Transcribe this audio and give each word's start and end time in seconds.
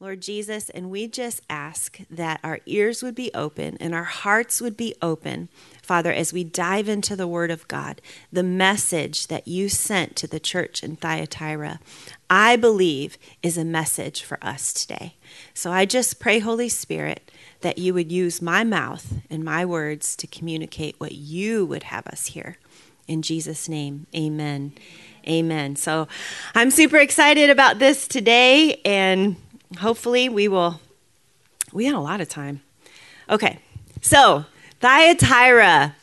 Lord 0.00 0.20
Jesus, 0.20 0.70
and 0.70 0.90
we 0.90 1.06
just 1.06 1.40
ask 1.48 2.00
that 2.10 2.40
our 2.42 2.58
ears 2.66 3.00
would 3.00 3.14
be 3.14 3.30
open 3.32 3.76
and 3.78 3.94
our 3.94 4.04
hearts 4.04 4.60
would 4.60 4.76
be 4.76 4.92
open, 5.00 5.48
Father, 5.82 6.12
as 6.12 6.32
we 6.32 6.42
dive 6.42 6.88
into 6.88 7.14
the 7.14 7.28
Word 7.28 7.52
of 7.52 7.68
God, 7.68 8.02
the 8.32 8.42
message 8.42 9.28
that 9.28 9.46
you 9.46 9.68
sent 9.68 10.16
to 10.16 10.26
the 10.26 10.40
church 10.40 10.82
in 10.82 10.96
Thyatira, 10.96 11.78
I 12.28 12.56
believe 12.56 13.16
is 13.40 13.56
a 13.56 13.64
message 13.64 14.24
for 14.24 14.36
us 14.42 14.72
today. 14.72 15.14
So 15.54 15.70
I 15.70 15.84
just 15.84 16.18
pray, 16.18 16.40
Holy 16.40 16.68
Spirit, 16.68 17.30
that 17.60 17.78
you 17.78 17.94
would 17.94 18.10
use 18.10 18.42
my 18.42 18.64
mouth 18.64 19.22
and 19.30 19.44
my 19.44 19.64
words 19.64 20.16
to 20.16 20.26
communicate 20.26 20.98
what 20.98 21.12
you 21.12 21.64
would 21.64 21.84
have 21.84 22.08
us 22.08 22.26
hear. 22.26 22.58
In 23.06 23.22
Jesus' 23.22 23.68
name, 23.68 24.08
amen. 24.14 24.72
Amen. 25.26 25.76
So 25.76 26.08
I'm 26.54 26.70
super 26.70 26.96
excited 26.96 27.48
about 27.48 27.78
this 27.78 28.08
today, 28.08 28.80
and 28.84 29.36
hopefully 29.78 30.28
we 30.28 30.48
will. 30.48 30.80
We 31.72 31.86
had 31.86 31.94
a 31.94 32.00
lot 32.00 32.20
of 32.20 32.28
time. 32.28 32.62
Okay, 33.28 33.58
so 34.00 34.44
Thyatira. 34.80 35.96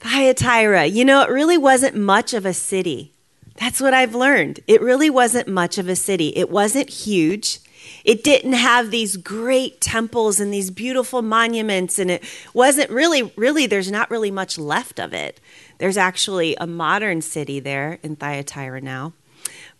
Thyatira. 0.00 0.86
You 0.86 1.04
know, 1.04 1.22
it 1.22 1.30
really 1.30 1.58
wasn't 1.58 1.96
much 1.96 2.34
of 2.34 2.46
a 2.46 2.54
city. 2.54 3.12
That's 3.56 3.80
what 3.80 3.94
I've 3.94 4.14
learned. 4.14 4.60
It 4.66 4.80
really 4.80 5.10
wasn't 5.10 5.48
much 5.48 5.78
of 5.78 5.88
a 5.88 5.96
city. 5.96 6.28
It 6.36 6.50
wasn't 6.50 6.90
huge. 6.90 7.60
It 8.04 8.22
didn't 8.22 8.52
have 8.52 8.90
these 8.90 9.16
great 9.16 9.80
temples 9.80 10.38
and 10.38 10.52
these 10.52 10.70
beautiful 10.70 11.22
monuments, 11.22 11.98
and 11.98 12.10
it 12.10 12.24
wasn't 12.52 12.90
really, 12.90 13.32
really, 13.36 13.66
there's 13.66 13.90
not 13.90 14.10
really 14.10 14.30
much 14.30 14.58
left 14.58 15.00
of 15.00 15.12
it. 15.12 15.40
There's 15.78 15.96
actually 15.96 16.56
a 16.56 16.66
modern 16.66 17.22
city 17.22 17.60
there 17.60 17.98
in 18.02 18.16
Thyatira 18.16 18.80
now. 18.80 19.12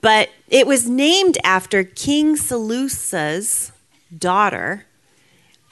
But 0.07 0.31
it 0.47 0.69
was 0.69 0.89
named 0.89 1.37
after 1.43 1.83
King 1.83 2.37
Seleucus' 2.37 3.73
daughter, 4.17 4.87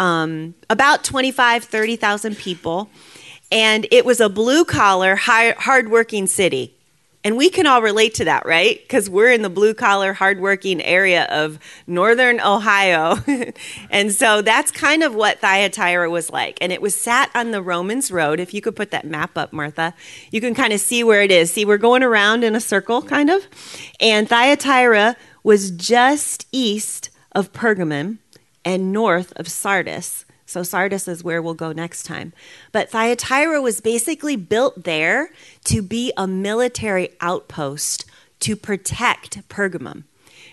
um, 0.01 0.57
about 0.69 1.05
25, 1.05 1.63
30,000 1.63 2.37
people. 2.37 2.91
And 3.53 3.87
it 3.93 4.05
was 4.05 4.19
a 4.19 4.29
blue 4.29 4.65
collar, 4.65 5.15
hard-working 5.15 6.27
city. 6.27 6.75
And 7.25 7.39
we 7.39 7.49
can 7.49 7.67
all 7.67 7.81
relate 7.81 8.13
to 8.17 8.25
that, 8.27 8.45
right? 8.45 8.79
Because 8.83 9.09
we're 9.09 9.33
in 9.33 9.41
the 9.41 9.49
blue 9.49 9.73
collar, 9.73 10.13
hardworking 10.13 10.83
area 10.83 11.25
of 11.31 11.59
northern 11.87 12.39
Ohio. 12.39 13.17
and 13.91 14.13
so 14.13 14.43
that's 14.43 14.71
kind 14.71 15.03
of 15.03 15.15
what 15.15 15.41
Thyatira 15.41 16.11
was 16.11 16.31
like. 16.31 16.59
And 16.61 16.71
it 16.71 16.83
was 16.83 16.95
sat 16.95 17.31
on 17.35 17.51
the 17.51 17.63
Romans 17.63 18.11
Road. 18.13 18.41
If 18.41 18.53
you 18.53 18.61
could 18.61 18.77
put 18.77 18.91
that 18.91 19.07
map 19.07 19.39
up, 19.39 19.55
Martha, 19.55 19.95
you 20.31 20.43
can 20.43 20.55
kind 20.55 20.75
of 20.75 20.81
see 20.81 21.03
where 21.03 21.23
it 21.23 21.31
is. 21.31 21.51
See, 21.51 21.65
we're 21.65 21.79
going 21.79 22.03
around 22.03 22.45
in 22.45 22.55
a 22.55 22.61
circle, 22.61 23.01
kind 23.01 23.31
of. 23.31 23.47
And 24.01 24.29
Thyatira 24.29 25.17
was 25.43 25.71
just 25.71 26.47
east 26.53 27.09
of 27.33 27.55
Pergamum 27.55 28.19
and 28.67 28.93
north 28.93 29.33
of 29.37 29.49
Sardis. 29.49 30.27
So 30.47 30.63
Sardis 30.63 31.09
is 31.09 31.25
where 31.25 31.41
we'll 31.41 31.55
go 31.55 31.73
next 31.73 32.05
time. 32.05 32.33
But 32.73 32.91
Thyatira 32.91 33.61
was 33.61 33.81
basically 33.81 34.37
built 34.37 34.85
there 34.85 35.31
to 35.65 35.83
be 35.83 36.13
a 36.17 36.27
military 36.27 37.11
outpost 37.21 38.05
to 38.41 38.57
protect 38.57 39.49
Pergamum. 39.49 40.05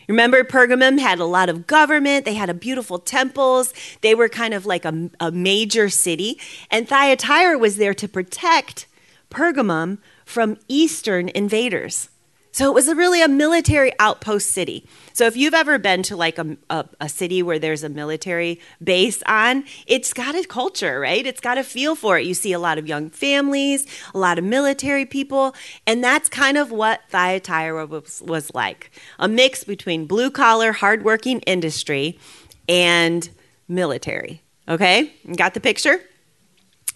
Remember, 0.08 0.44
Pergamum 0.44 1.00
had 1.00 1.20
a 1.20 1.26
lot 1.26 1.50
of 1.50 1.68
government, 1.68 2.26
they 2.26 2.34
had 2.34 2.50
a 2.50 2.54
beautiful 2.54 3.00
temples, 3.00 3.74
they 4.02 4.16
were 4.16 4.30
kind 4.30 4.54
of 4.54 4.66
like 4.66 4.84
a, 4.84 5.10
a 5.20 5.32
major 5.32 5.90
city. 5.90 6.40
And 6.70 6.88
Thyatira 6.88 7.58
was 7.58 7.78
there 7.78 7.94
to 7.94 8.08
protect 8.08 8.88
Pergamum 9.30 10.00
from 10.26 10.58
Eastern 10.68 11.30
invaders. 11.30 12.10
So 12.54 12.70
it 12.70 12.74
was 12.74 12.88
a 12.90 12.96
really 12.96 13.22
a 13.22 13.30
military 13.30 13.94
outpost 13.98 14.52
city. 14.52 14.86
So 15.14 15.26
if 15.26 15.38
you've 15.38 15.54
ever 15.54 15.78
been 15.78 16.04
to 16.04 16.18
like 16.18 16.38
a, 16.38 16.58
a, 16.70 16.86
a, 17.00 17.10
city 17.10 17.42
where 17.42 17.60
there's 17.60 17.84
a 17.84 17.90
military 17.90 18.60
base 18.84 19.24
on, 19.26 19.64
it's 19.88 20.12
got 20.12 20.36
a 20.36 20.44
culture, 20.46 21.00
right? 21.00 21.26
It's 21.26 21.40
got 21.40 21.58
a 21.58 21.64
feel 21.64 21.96
for 21.96 22.20
it. 22.20 22.26
You 22.26 22.34
see 22.34 22.52
a 22.52 22.60
lot 22.60 22.78
of 22.78 22.88
young 22.88 23.10
families, 23.10 23.88
a 24.14 24.18
lot 24.18 24.38
of 24.38 24.44
military 24.44 25.06
people, 25.06 25.56
and 25.88 26.04
that's 26.04 26.28
kind 26.28 26.58
of 26.58 26.72
what 26.72 27.02
Thyatira 27.10 27.86
was, 27.86 28.22
was 28.26 28.54
like 28.54 28.92
a 29.18 29.30
mix 29.30 29.64
between 29.64 30.06
blue 30.06 30.30
collar, 30.30 30.74
hardworking 30.74 31.40
industry 31.42 32.20
and 32.68 33.30
military. 33.68 34.42
Okay, 34.68 35.14
got 35.36 35.54
the 35.54 35.60
picture? 35.62 36.02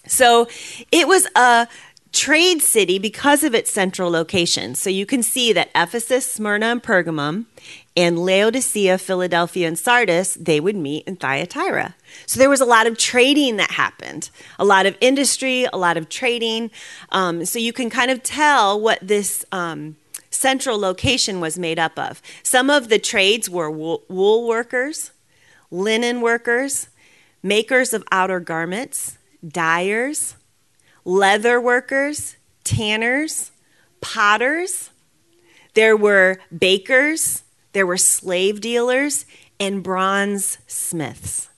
So 0.08 0.48
it 0.92 1.08
was 1.08 1.28
a 1.36 1.68
trade 2.16 2.62
city 2.62 2.98
because 2.98 3.44
of 3.44 3.53
its 3.53 3.70
central 3.70 4.09
location. 4.09 4.74
So 4.74 4.90
you 4.90 5.06
can 5.06 5.22
see 5.22 5.52
that 5.52 5.70
Ephesus, 5.76 6.26
Smyrna, 6.26 6.68
and 6.68 6.81
Pergamum, 6.81 7.46
and 7.98 8.18
Laodicea, 8.18 8.98
Philadelphia, 8.98 9.68
and 9.68 9.78
Sardis, 9.78 10.36
they 10.36 10.62
would 10.62 10.78
meet 10.78 11.06
in 11.06 11.18
Thyatira. 11.18 11.94
So 12.26 12.40
there 12.40 12.50
was 12.50 12.62
a 12.62 12.66
lot 12.66 12.88
of 12.88 12.98
trading 12.98 13.58
that 13.58 13.72
happened, 13.72 14.30
a 14.58 14.64
lot 14.64 14.86
of 14.86 14.98
industry, 15.02 15.68
a 15.74 15.78
lot 15.78 15.98
of 15.98 16.08
trading. 16.08 16.72
Um, 17.12 17.44
so 17.46 17.59
you 17.59 17.74
can 17.74 17.90
kind 17.90 18.09
of 18.09 18.24
tell 18.24 18.80
what 18.80 19.00
this 19.02 19.44
um, 19.52 19.97
central 20.30 20.80
location 20.80 21.42
was 21.42 21.59
made 21.59 21.80
up 21.80 22.00
of. 22.00 22.22
Some 22.44 22.70
of 22.70 22.88
the 22.88 23.00
trades 23.00 23.50
were 23.50 23.70
wool, 23.70 24.03
wool 24.08 24.47
workers, 24.47 25.12
linen 25.70 26.22
workers, 26.22 26.88
makers 27.44 27.94
of 27.94 28.06
outer 28.09 28.40
garments, 28.40 29.18
dyers, 29.46 30.36
leather 31.06 31.62
workers, 31.62 32.36
tanners, 32.64 33.52
potters. 34.02 34.90
There 35.74 35.96
were 35.96 36.38
bakers, 36.58 37.44
there 37.74 37.86
were 37.86 37.98
slave 37.98 38.60
dealers, 38.60 39.26
and 39.60 39.84
bronze 39.84 40.58
smiths. 40.68 41.50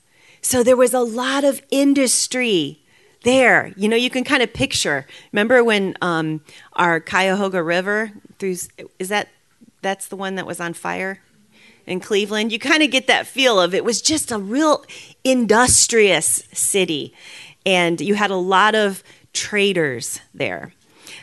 So 0.42 0.64
there 0.64 0.78
was 0.78 0.94
a 0.94 1.00
lot 1.02 1.44
of 1.44 1.62
industry 1.72 2.82
there. 3.24 3.74
You 3.76 3.90
know, 3.90 3.96
you 3.96 4.10
can 4.10 4.24
kind 4.24 4.42
of 4.44 4.54
picture. 4.54 5.06
Remember 5.32 5.64
when 5.64 5.96
um, 6.02 6.42
our 6.74 7.00
Cuyahoga 7.00 7.62
River 7.62 8.12
through 8.40 8.56
is 9.00 9.10
that 9.10 9.30
that's 9.82 10.08
the 10.08 10.16
one 10.16 10.36
that 10.36 10.46
was 10.46 10.60
on 10.60 10.74
fire 10.74 11.22
in 11.86 12.00
Cleveland? 12.00 12.52
You 12.52 12.60
kind 12.60 12.84
of 12.84 12.92
get 12.92 13.08
that 13.08 13.28
feel 13.28 13.60
of 13.60 13.74
it 13.74 13.84
was 13.84 14.02
just 14.02 14.32
a 14.32 14.38
real 14.38 14.86
industrious 15.24 16.44
city, 16.54 17.14
and 17.66 18.00
you 18.00 18.16
had 18.16 18.32
a 18.32 18.36
lot 18.36 18.76
of 18.76 19.04
traders 19.34 20.20
there. 20.34 20.74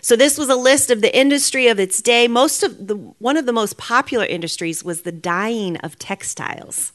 So 0.00 0.16
this 0.16 0.38
was 0.38 0.48
a 0.48 0.56
list 0.56 0.90
of 0.90 1.00
the 1.00 1.16
industry 1.16 1.68
of 1.68 1.78
its 1.78 2.00
day. 2.02 2.28
Most 2.28 2.62
of 2.62 2.86
the 2.86 2.96
one 2.96 3.36
of 3.36 3.46
the 3.46 3.52
most 3.52 3.76
popular 3.76 4.24
industries 4.24 4.84
was 4.84 5.02
the 5.02 5.12
dyeing 5.12 5.76
of 5.78 5.98
textiles. 5.98 6.92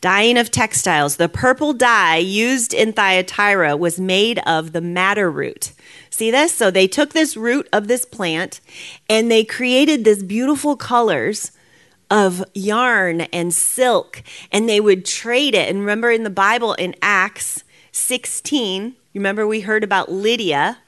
Dyeing 0.00 0.38
of 0.38 0.50
textiles. 0.50 1.16
The 1.16 1.28
purple 1.28 1.72
dye 1.72 2.16
used 2.16 2.72
in 2.72 2.92
Thyatira 2.92 3.76
was 3.76 4.00
made 4.00 4.40
of 4.46 4.72
the 4.72 4.80
madder 4.80 5.30
root. 5.30 5.72
See 6.10 6.30
this? 6.30 6.52
So 6.52 6.70
they 6.70 6.86
took 6.86 7.12
this 7.12 7.36
root 7.36 7.68
of 7.72 7.88
this 7.88 8.04
plant 8.04 8.60
and 9.08 9.30
they 9.30 9.44
created 9.44 10.04
this 10.04 10.22
beautiful 10.22 10.76
colors 10.76 11.52
of 12.10 12.44
yarn 12.54 13.22
and 13.32 13.54
silk 13.54 14.22
and 14.50 14.68
they 14.68 14.80
would 14.80 15.04
trade 15.04 15.54
it. 15.54 15.68
And 15.68 15.80
remember 15.80 16.10
in 16.10 16.24
the 16.24 16.30
Bible 16.30 16.74
in 16.74 16.94
Acts 17.00 17.64
16, 17.92 18.96
Remember, 19.14 19.46
we 19.46 19.60
heard 19.60 19.84
about 19.84 20.10
Lydia. 20.10 20.78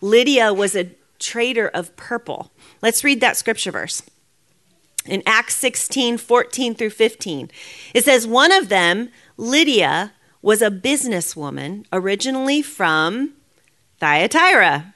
Lydia 0.00 0.52
was 0.52 0.74
a 0.74 0.90
trader 1.18 1.68
of 1.68 1.94
purple. 1.96 2.50
Let's 2.80 3.04
read 3.04 3.20
that 3.20 3.36
scripture 3.36 3.70
verse. 3.70 4.02
In 5.06 5.22
Acts 5.26 5.56
16, 5.56 6.18
14 6.18 6.74
through 6.74 6.90
15, 6.90 7.50
it 7.94 8.04
says, 8.04 8.26
One 8.26 8.52
of 8.52 8.68
them, 8.68 9.10
Lydia, 9.36 10.12
was 10.42 10.62
a 10.62 10.70
businesswoman 10.70 11.86
originally 11.92 12.62
from 12.62 13.32
Thyatira. 13.98 14.94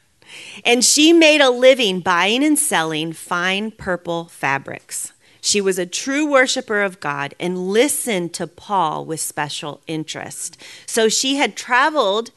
And 0.65 0.85
she 0.85 1.13
made 1.13 1.41
a 1.41 1.51
living 1.51 2.01
buying 2.01 2.45
and 2.45 2.59
selling 2.59 3.13
fine 3.13 3.71
purple 3.71 4.25
fabrics. 4.25 5.13
She 5.41 5.61
was 5.61 5.79
a 5.79 5.87
true 5.87 6.27
worshiper 6.27 6.83
of 6.83 6.99
God 6.99 7.35
and 7.39 7.69
listened 7.69 8.35
to 8.35 8.49
Paul 8.49 9.05
with 9.05 9.21
special 9.21 9.81
interest. 9.87 10.61
So 10.87 11.09
she 11.09 11.37
had 11.37 11.57
traveled 11.57 12.33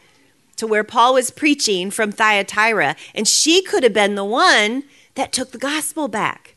to 0.60 0.68
where 0.68 0.84
Paul 0.84 1.14
was 1.14 1.32
preaching 1.32 1.90
from 1.90 2.12
Thyatira, 2.12 2.96
and 3.16 3.28
she 3.28 3.62
could 3.62 3.84
have 3.84 3.94
been 3.94 4.16
the 4.16 4.26
one 4.26 4.84
that 5.16 5.32
took 5.32 5.52
the 5.52 5.58
gospel 5.58 6.08
back. 6.08 6.56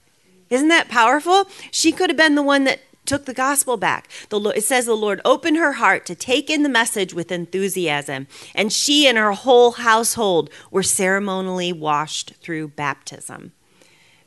Isn't 0.51 0.69
that 0.69 0.89
powerful? 0.89 1.49
She 1.71 1.93
could 1.93 2.11
have 2.11 2.17
been 2.17 2.35
the 2.35 2.43
one 2.43 2.65
that 2.65 2.81
took 3.07 3.27
the 3.27 3.35
gospel 3.35 3.77
back. 3.77 4.09
The 4.29 4.41
Lord, 4.41 4.57
it 4.57 4.65
says 4.65 4.87
the 4.87 4.95
Lord 4.95 5.21
opened 5.25 5.57
her 5.57 5.75
heart 5.75 6.05
to 6.07 6.15
take 6.15 6.51
in 6.51 6.63
the 6.63 6.69
message 6.69 7.15
with 7.15 7.33
enthusiasm, 7.33 8.27
and 8.55 8.73
she 8.73 9.07
and 9.07 9.17
her 9.17 9.33
whole 9.33 9.73
household 9.73 10.51
were 10.71 10.83
ceremonially 10.83 11.73
washed 11.73 12.35
through 12.43 12.69
baptism. 12.69 13.53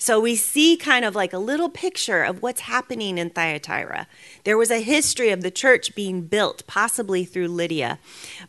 So 0.05 0.19
we 0.19 0.35
see 0.35 0.77
kind 0.77 1.03
of 1.03 1.15
like 1.15 1.33
a 1.33 1.39
little 1.39 1.67
picture 1.67 2.21
of 2.21 2.43
what's 2.43 2.61
happening 2.61 3.17
in 3.17 3.31
Thyatira. 3.31 4.05
There 4.43 4.55
was 4.55 4.69
a 4.69 4.79
history 4.79 5.31
of 5.31 5.41
the 5.41 5.49
church 5.49 5.95
being 5.95 6.21
built, 6.27 6.61
possibly 6.67 7.25
through 7.25 7.47
Lydia, 7.47 7.97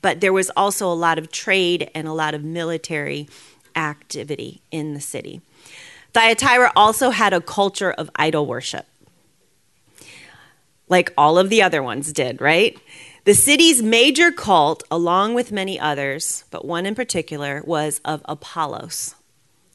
but 0.02 0.20
there 0.20 0.34
was 0.34 0.50
also 0.54 0.86
a 0.86 0.92
lot 0.92 1.16
of 1.16 1.32
trade 1.32 1.90
and 1.94 2.06
a 2.06 2.12
lot 2.12 2.34
of 2.34 2.44
military 2.44 3.26
activity 3.74 4.60
in 4.70 4.92
the 4.92 5.00
city. 5.00 5.40
Thyatira 6.12 6.72
also 6.76 7.08
had 7.08 7.32
a 7.32 7.40
culture 7.40 7.90
of 7.90 8.10
idol 8.16 8.44
worship. 8.44 8.84
like 10.88 11.12
all 11.16 11.38
of 11.38 11.48
the 11.48 11.62
other 11.62 11.82
ones 11.82 12.12
did, 12.12 12.40
right? 12.40 12.78
The 13.24 13.34
city's 13.34 13.82
major 13.82 14.30
cult, 14.30 14.82
along 14.90 15.34
with 15.34 15.50
many 15.50 15.80
others, 15.80 16.44
but 16.50 16.66
one 16.66 16.84
in 16.84 16.94
particular, 16.94 17.62
was 17.64 18.00
of 18.04 18.20
Apollos. 18.26 19.14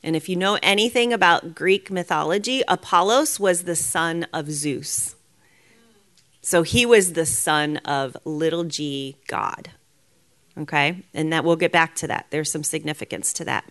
And 0.04 0.16
if 0.16 0.28
you 0.28 0.36
know 0.36 0.58
anything 0.64 1.14
about 1.14 1.54
Greek 1.54 1.92
mythology, 1.92 2.64
Apollos 2.68 3.40
was 3.40 3.64
the 3.64 3.76
son 3.76 4.26
of 4.34 4.50
Zeus. 4.52 5.16
So 6.42 6.64
he 6.64 6.86
was 6.86 7.14
the 7.14 7.26
son 7.26 7.78
of 7.78 8.18
little 8.26 8.64
g 8.64 9.18
God. 9.28 9.70
Okay? 10.58 11.04
And 11.14 11.32
that 11.32 11.44
we'll 11.44 11.56
get 11.56 11.72
back 11.72 11.96
to 11.98 12.08
that. 12.08 12.28
There's 12.32 12.52
some 12.52 12.64
significance 12.64 13.32
to 13.34 13.46
that. 13.46 13.66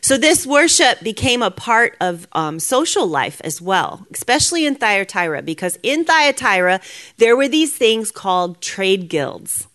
So, 0.00 0.18
this 0.18 0.46
worship 0.46 1.00
became 1.00 1.40
a 1.40 1.50
part 1.50 1.96
of 1.98 2.28
um, 2.32 2.60
social 2.60 3.06
life 3.06 3.40
as 3.42 3.62
well, 3.62 4.06
especially 4.12 4.66
in 4.66 4.74
Thyatira, 4.74 5.40
because 5.40 5.78
in 5.82 6.04
Thyatira, 6.04 6.82
there 7.16 7.34
were 7.34 7.48
these 7.48 7.74
things 7.74 8.10
called 8.10 8.60
trade 8.60 9.08
guilds. 9.08 9.66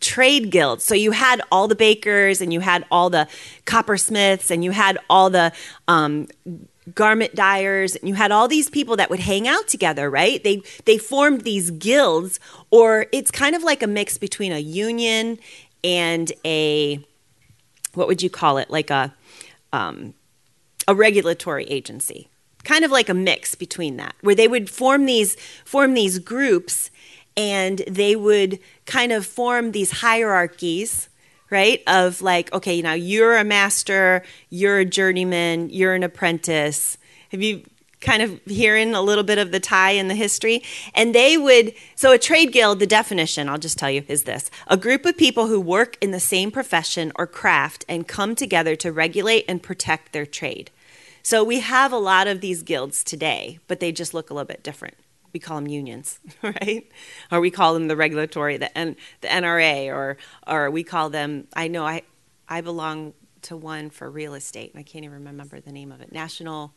Trade 0.00 0.50
guilds. 0.50 0.84
So, 0.84 0.94
you 0.94 1.12
had 1.12 1.40
all 1.52 1.68
the 1.68 1.74
bakers, 1.74 2.40
and 2.40 2.52
you 2.52 2.60
had 2.60 2.84
all 2.90 3.10
the 3.10 3.28
coppersmiths, 3.66 4.50
and 4.50 4.64
you 4.64 4.70
had 4.70 4.98
all 5.08 5.30
the 5.30 5.52
um, 5.88 6.26
garment 6.94 7.34
dyers 7.34 7.94
and 7.94 8.08
you 8.08 8.14
had 8.14 8.32
all 8.32 8.48
these 8.48 8.68
people 8.68 8.96
that 8.96 9.10
would 9.10 9.20
hang 9.20 9.46
out 9.46 9.68
together 9.68 10.10
right? 10.10 10.42
They 10.42 10.62
they 10.86 10.98
formed 10.98 11.42
these 11.42 11.70
guilds 11.70 12.40
or 12.70 13.06
it's 13.12 13.30
kind 13.30 13.54
of 13.54 13.62
like 13.62 13.82
a 13.82 13.86
mix 13.86 14.18
between 14.18 14.50
a 14.50 14.58
union 14.58 15.38
and 15.84 16.32
a 16.44 17.04
what 17.94 18.06
would 18.06 18.22
you 18.22 18.30
call 18.30 18.58
it? 18.58 18.70
Like 18.70 18.90
a 18.90 19.14
um, 19.72 20.14
a 20.88 20.94
regulatory 20.94 21.64
agency, 21.64 22.28
kind 22.64 22.84
of 22.84 22.90
like 22.90 23.08
a 23.08 23.14
mix 23.14 23.54
between 23.54 23.96
that, 23.96 24.14
where 24.22 24.34
they 24.34 24.48
would 24.48 24.68
form 24.68 25.06
these 25.06 25.36
form 25.64 25.94
these 25.94 26.18
groups, 26.18 26.90
and 27.36 27.78
they 27.86 28.16
would 28.16 28.58
kind 28.86 29.12
of 29.12 29.26
form 29.26 29.72
these 29.72 29.90
hierarchies, 29.90 31.08
right? 31.50 31.82
Of 31.86 32.22
like, 32.22 32.52
okay, 32.52 32.80
now 32.82 32.92
you're 32.92 33.36
a 33.36 33.44
master, 33.44 34.22
you're 34.48 34.78
a 34.78 34.84
journeyman, 34.84 35.70
you're 35.70 35.94
an 35.94 36.02
apprentice. 36.02 36.98
Have 37.30 37.42
you 37.42 37.62
kind 38.00 38.22
of 38.22 38.40
hearing 38.46 38.94
a 38.94 39.02
little 39.02 39.24
bit 39.24 39.38
of 39.38 39.52
the 39.52 39.60
tie 39.60 39.90
in 39.90 40.08
the 40.08 40.14
history. 40.14 40.62
And 40.94 41.14
they 41.14 41.36
would, 41.36 41.74
so 41.94 42.12
a 42.12 42.18
trade 42.18 42.52
guild, 42.52 42.78
the 42.78 42.86
definition, 42.86 43.48
I'll 43.48 43.58
just 43.58 43.78
tell 43.78 43.90
you, 43.90 44.04
is 44.08 44.24
this 44.24 44.50
a 44.66 44.76
group 44.76 45.04
of 45.04 45.16
people 45.16 45.46
who 45.46 45.60
work 45.60 45.96
in 46.00 46.10
the 46.10 46.20
same 46.20 46.50
profession 46.50 47.12
or 47.16 47.26
craft 47.26 47.84
and 47.88 48.08
come 48.08 48.34
together 48.34 48.74
to 48.76 48.92
regulate 48.92 49.44
and 49.48 49.62
protect 49.62 50.12
their 50.12 50.26
trade. 50.26 50.70
So 51.22 51.44
we 51.44 51.60
have 51.60 51.92
a 51.92 51.98
lot 51.98 52.26
of 52.26 52.40
these 52.40 52.62
guilds 52.62 53.04
today, 53.04 53.58
but 53.68 53.80
they 53.80 53.92
just 53.92 54.14
look 54.14 54.30
a 54.30 54.34
little 54.34 54.46
bit 54.46 54.62
different. 54.62 54.96
We 55.32 55.40
call 55.40 55.56
them 55.56 55.68
unions, 55.68 56.18
right? 56.42 56.90
Or 57.30 57.40
we 57.40 57.50
call 57.50 57.74
them 57.74 57.88
the 57.88 57.96
regulatory, 57.96 58.56
the, 58.56 58.76
N, 58.76 58.96
the 59.20 59.28
NRA, 59.28 59.88
or, 59.88 60.16
or 60.46 60.70
we 60.70 60.82
call 60.82 61.10
them, 61.10 61.46
I 61.54 61.68
know 61.68 61.84
I, 61.86 62.02
I 62.48 62.60
belong 62.60 63.14
to 63.42 63.56
one 63.56 63.90
for 63.90 64.10
real 64.10 64.34
estate, 64.34 64.72
and 64.72 64.80
I 64.80 64.82
can't 64.82 65.04
even 65.04 65.24
remember 65.24 65.60
the 65.60 65.72
name 65.72 65.92
of 65.92 66.00
it, 66.00 66.12
National 66.12 66.74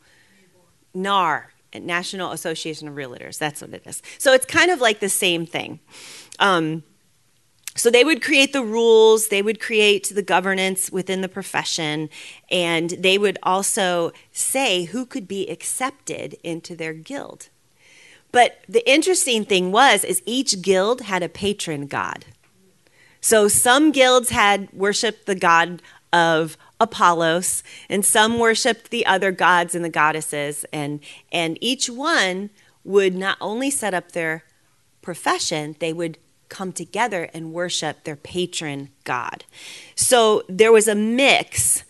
NAR, 0.94 1.52
National 1.74 2.32
Association 2.32 2.88
of 2.88 2.94
Realtors. 2.94 3.38
That's 3.38 3.60
what 3.60 3.72
it 3.74 3.82
is. 3.84 4.02
So 4.18 4.32
it's 4.32 4.46
kind 4.46 4.70
of 4.70 4.80
like 4.80 5.00
the 5.00 5.08
same 5.08 5.44
thing. 5.46 5.80
Um, 6.38 6.84
so 7.76 7.90
they 7.90 8.04
would 8.04 8.22
create 8.22 8.52
the 8.52 8.62
rules, 8.62 9.28
they 9.28 9.42
would 9.42 9.60
create 9.60 10.14
the 10.14 10.22
governance 10.22 10.92
within 10.92 11.22
the 11.22 11.28
profession, 11.28 12.08
and 12.48 12.90
they 12.90 13.18
would 13.18 13.36
also 13.42 14.12
say 14.30 14.84
who 14.84 15.04
could 15.04 15.26
be 15.26 15.48
accepted 15.48 16.36
into 16.44 16.76
their 16.76 16.92
guild. 16.92 17.48
But 18.34 18.58
the 18.68 18.86
interesting 18.90 19.44
thing 19.44 19.70
was 19.70 20.02
is 20.02 20.20
each 20.26 20.60
guild 20.60 21.02
had 21.02 21.22
a 21.22 21.28
patron 21.28 21.86
god. 21.86 22.24
So 23.20 23.46
some 23.46 23.92
guilds 23.92 24.30
had 24.30 24.70
worshiped 24.72 25.26
the 25.26 25.36
god 25.36 25.80
of 26.12 26.56
Apollos, 26.80 27.62
and 27.88 28.04
some 28.04 28.38
worshiped 28.40 28.90
the 28.90 29.06
other 29.06 29.30
gods 29.30 29.74
and 29.76 29.84
the 29.84 29.88
goddesses, 29.88 30.64
and, 30.72 31.00
and 31.30 31.56
each 31.60 31.88
one 31.88 32.50
would 32.82 33.14
not 33.14 33.38
only 33.40 33.70
set 33.70 33.94
up 33.94 34.12
their 34.12 34.44
profession, 35.00 35.76
they 35.78 35.92
would 35.92 36.18
come 36.48 36.72
together 36.72 37.30
and 37.32 37.52
worship 37.52 38.02
their 38.02 38.16
patron 38.16 38.90
god. 39.04 39.44
So 39.94 40.42
there 40.48 40.72
was 40.72 40.88
a 40.88 40.94
mix 40.94 41.84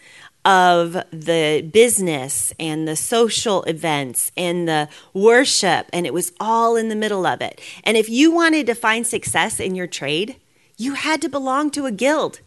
of 0.44 0.92
the 1.10 1.68
business 1.72 2.52
and 2.60 2.86
the 2.86 2.96
social 2.96 3.62
events 3.64 4.30
and 4.36 4.68
the 4.68 4.88
worship, 5.12 5.88
and 5.92 6.06
it 6.06 6.12
was 6.12 6.32
all 6.38 6.76
in 6.76 6.88
the 6.88 6.96
middle 6.96 7.24
of 7.26 7.40
it. 7.40 7.60
And 7.82 7.96
if 7.96 8.08
you 8.08 8.30
wanted 8.32 8.66
to 8.66 8.74
find 8.74 9.06
success 9.06 9.58
in 9.58 9.74
your 9.74 9.86
trade, 9.86 10.36
you 10.76 10.94
had 10.94 11.22
to 11.22 11.28
belong 11.28 11.70
to 11.70 11.86
a 11.86 11.92
guild. 11.92 12.40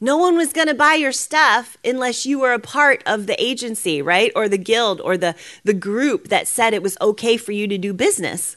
No 0.00 0.16
one 0.16 0.36
was 0.36 0.52
going 0.52 0.68
to 0.68 0.74
buy 0.74 0.94
your 0.94 1.12
stuff 1.12 1.76
unless 1.84 2.24
you 2.24 2.38
were 2.38 2.52
a 2.52 2.60
part 2.60 3.02
of 3.04 3.26
the 3.26 3.40
agency, 3.42 4.00
right? 4.00 4.30
Or 4.36 4.48
the 4.48 4.58
guild 4.58 5.00
or 5.00 5.16
the, 5.16 5.34
the 5.64 5.74
group 5.74 6.28
that 6.28 6.46
said 6.46 6.72
it 6.72 6.82
was 6.82 6.96
okay 7.00 7.36
for 7.36 7.52
you 7.52 7.66
to 7.66 7.78
do 7.78 7.92
business. 7.92 8.56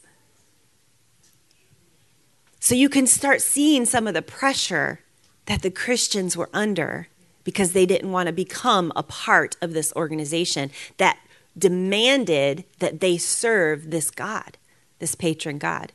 So 2.59 2.75
you 2.75 2.89
can 2.89 3.07
start 3.07 3.41
seeing 3.41 3.85
some 3.85 4.07
of 4.07 4.13
the 4.13 4.21
pressure 4.21 4.99
that 5.47 5.63
the 5.63 5.71
Christians 5.71 6.37
were 6.37 6.49
under 6.53 7.07
because 7.43 7.73
they 7.73 7.85
didn't 7.85 8.11
want 8.11 8.27
to 8.27 8.33
become 8.33 8.91
a 8.95 9.03
part 9.03 9.57
of 9.61 9.73
this 9.73 9.93
organization 9.95 10.71
that 10.97 11.17
demanded 11.57 12.63
that 12.79 12.99
they 12.99 13.17
serve 13.17 13.91
this 13.91 14.09
God, 14.11 14.57
this 14.99 15.15
patron 15.15 15.57
God. 15.57 15.91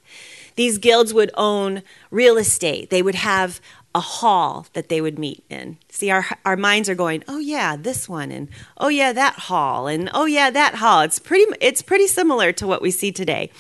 These 0.57 0.79
guilds 0.79 1.13
would 1.15 1.31
own 1.35 1.83
real 2.11 2.37
estate. 2.37 2.91
They 2.91 3.03
would 3.03 3.15
have 3.15 3.61
a 3.95 4.01
hall 4.01 4.67
that 4.75 4.91
they 4.91 5.01
would 5.01 5.19
meet 5.19 5.43
in. 5.49 5.79
See, 5.89 6.11
our, 6.11 6.27
our 6.45 6.57
minds 6.57 6.89
are 6.91 6.95
going, 6.95 7.25
oh 7.29 7.39
yeah, 7.39 7.77
this 7.77 8.09
one, 8.09 8.31
and 8.31 8.49
oh 8.77 8.89
yeah, 8.89 9.13
that 9.15 9.35
hall, 9.35 9.87
and 9.87 10.11
oh 10.13 10.27
yeah, 10.27 10.51
that 10.51 10.77
hall. 10.77 11.01
It's 11.01 11.19
pretty, 11.19 11.51
it's 11.63 11.81
pretty 11.81 12.07
similar 12.07 12.53
to 12.53 12.67
what 12.67 12.83
we 12.83 12.91
see 12.91 13.11
today. 13.11 13.51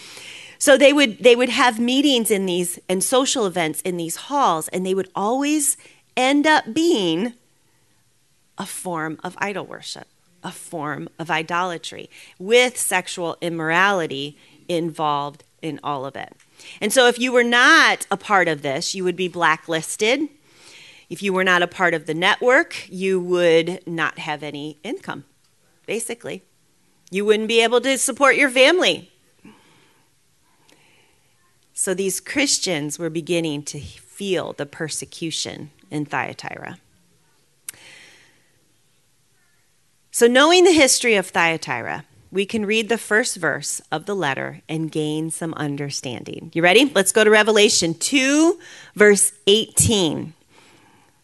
So 0.58 0.76
they 0.76 0.92
would 0.92 1.18
they 1.18 1.36
would 1.36 1.48
have 1.48 1.78
meetings 1.78 2.30
in 2.30 2.46
these 2.46 2.78
and 2.88 3.02
social 3.02 3.46
events 3.46 3.80
in 3.82 3.96
these 3.96 4.16
halls, 4.16 4.68
and 4.68 4.84
they 4.84 4.94
would 4.94 5.10
always 5.14 5.76
end 6.16 6.46
up 6.46 6.72
being 6.72 7.34
a 8.58 8.66
form 8.66 9.18
of 9.22 9.36
idol 9.38 9.66
worship, 9.66 10.06
a 10.42 10.52
form 10.52 11.08
of 11.18 11.30
idolatry, 11.30 12.08
with 12.38 12.76
sexual 12.76 13.36
immorality 13.40 14.38
involved 14.68 15.44
in 15.62 15.80
all 15.82 16.04
of 16.04 16.16
it. 16.16 16.32
And 16.80 16.92
so, 16.92 17.06
if 17.06 17.18
you 17.18 17.32
were 17.32 17.44
not 17.44 18.06
a 18.10 18.16
part 18.16 18.48
of 18.48 18.62
this, 18.62 18.94
you 18.94 19.04
would 19.04 19.16
be 19.16 19.28
blacklisted. 19.28 20.28
If 21.08 21.22
you 21.22 21.32
were 21.32 21.44
not 21.44 21.62
a 21.62 21.68
part 21.68 21.94
of 21.94 22.06
the 22.06 22.14
network, 22.14 22.88
you 22.88 23.20
would 23.20 23.86
not 23.86 24.18
have 24.18 24.42
any 24.42 24.78
income, 24.82 25.24
basically. 25.86 26.42
You 27.10 27.24
wouldn't 27.24 27.48
be 27.48 27.62
able 27.62 27.80
to 27.82 27.96
support 27.98 28.36
your 28.36 28.50
family. 28.50 29.10
So, 31.74 31.94
these 31.94 32.20
Christians 32.20 32.98
were 32.98 33.10
beginning 33.10 33.62
to 33.64 33.78
feel 33.78 34.54
the 34.54 34.66
persecution 34.66 35.70
in 35.90 36.06
Thyatira. 36.06 36.78
So, 40.16 40.26
knowing 40.26 40.64
the 40.64 40.72
history 40.72 41.16
of 41.16 41.26
Thyatira, 41.26 42.06
we 42.30 42.46
can 42.46 42.64
read 42.64 42.88
the 42.88 42.96
first 42.96 43.36
verse 43.36 43.82
of 43.92 44.06
the 44.06 44.16
letter 44.16 44.62
and 44.66 44.90
gain 44.90 45.30
some 45.30 45.52
understanding. 45.52 46.50
You 46.54 46.62
ready? 46.62 46.86
Let's 46.86 47.12
go 47.12 47.22
to 47.22 47.28
Revelation 47.28 47.92
2, 47.92 48.58
verse 48.94 49.34
18. 49.46 50.32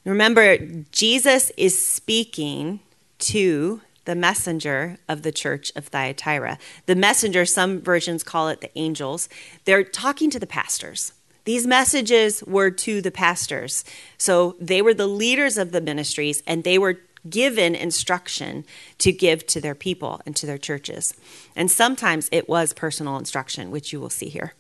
Remember, 0.05 0.59
Jesus 0.91 1.51
is 1.57 1.83
speaking 1.83 2.81
to 3.21 3.81
the 4.05 4.15
messenger 4.15 4.99
of 5.09 5.23
the 5.23 5.33
church 5.33 5.73
of 5.75 5.87
Thyatira. 5.87 6.59
The 6.85 6.95
messenger, 6.95 7.47
some 7.47 7.81
versions 7.81 8.23
call 8.23 8.51
it 8.51 8.61
the 8.61 8.79
angels, 8.79 9.31
they're 9.65 9.85
talking 9.85 10.29
to 10.29 10.39
the 10.39 10.47
pastors. 10.47 11.15
These 11.45 11.67
messages 11.67 12.45
were 12.45 12.71
to 12.71 13.01
the 13.01 13.11
pastors. 13.11 13.85
So 14.19 14.55
they 14.61 14.83
were 14.83 14.93
the 14.95 15.07
leaders 15.07 15.57
of 15.57 15.73
the 15.73 15.81
ministries 15.81 16.43
and 16.47 16.63
they 16.63 16.79
were 16.79 17.01
given 17.29 17.75
instruction 17.75 18.65
to 18.99 19.13
give 19.13 19.47
to 19.47 19.61
their 19.61 19.75
people 19.75 20.21
and 20.27 20.35
to 20.37 20.47
their 20.47 20.59
churches. 20.59 21.15
And 21.55 21.71
sometimes 21.71 22.29
it 22.33 22.49
was 22.49 22.73
personal 22.73 23.17
instruction, 23.17 23.71
which 23.71 23.93
you 23.93 24.01
will 24.01 24.11
see 24.11 24.29
here. 24.29 24.55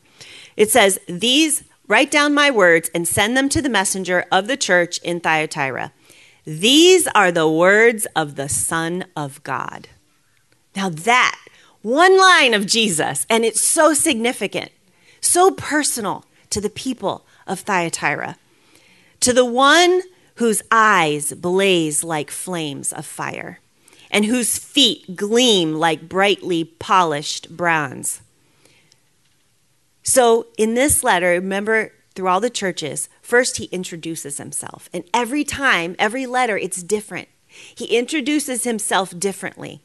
It 0.56 0.70
says, 0.70 0.98
These 1.08 1.64
write 1.88 2.10
down 2.10 2.34
my 2.34 2.50
words 2.50 2.90
and 2.94 3.06
send 3.06 3.36
them 3.36 3.48
to 3.50 3.62
the 3.62 3.68
messenger 3.68 4.24
of 4.30 4.46
the 4.46 4.56
church 4.56 4.98
in 4.98 5.20
Thyatira. 5.20 5.92
These 6.44 7.06
are 7.08 7.30
the 7.30 7.48
words 7.48 8.06
of 8.16 8.36
the 8.36 8.48
Son 8.48 9.04
of 9.16 9.42
God. 9.42 9.88
Now, 10.74 10.88
that 10.88 11.38
one 11.82 12.18
line 12.18 12.54
of 12.54 12.66
Jesus, 12.66 13.26
and 13.28 13.44
it's 13.44 13.60
so 13.60 13.92
significant, 13.92 14.70
so 15.20 15.50
personal 15.50 16.24
to 16.50 16.60
the 16.60 16.70
people 16.70 17.26
of 17.46 17.60
Thyatira. 17.60 18.36
To 19.20 19.32
the 19.32 19.44
one 19.44 20.02
whose 20.36 20.62
eyes 20.70 21.32
blaze 21.32 22.02
like 22.02 22.30
flames 22.30 22.92
of 22.92 23.06
fire, 23.06 23.60
and 24.10 24.24
whose 24.24 24.58
feet 24.58 25.16
gleam 25.16 25.74
like 25.74 26.08
brightly 26.08 26.64
polished 26.64 27.56
bronze. 27.56 28.20
So 30.02 30.46
in 30.58 30.74
this 30.74 31.04
letter, 31.04 31.28
remember 31.28 31.92
through 32.14 32.28
all 32.28 32.40
the 32.40 32.50
churches, 32.50 33.08
first 33.22 33.56
he 33.56 33.64
introduces 33.66 34.36
himself. 34.36 34.88
And 34.92 35.04
every 35.14 35.44
time, 35.44 35.96
every 35.98 36.26
letter, 36.26 36.58
it's 36.58 36.82
different. 36.82 37.28
He 37.46 37.96
introduces 37.96 38.64
himself 38.64 39.18
differently. 39.18 39.82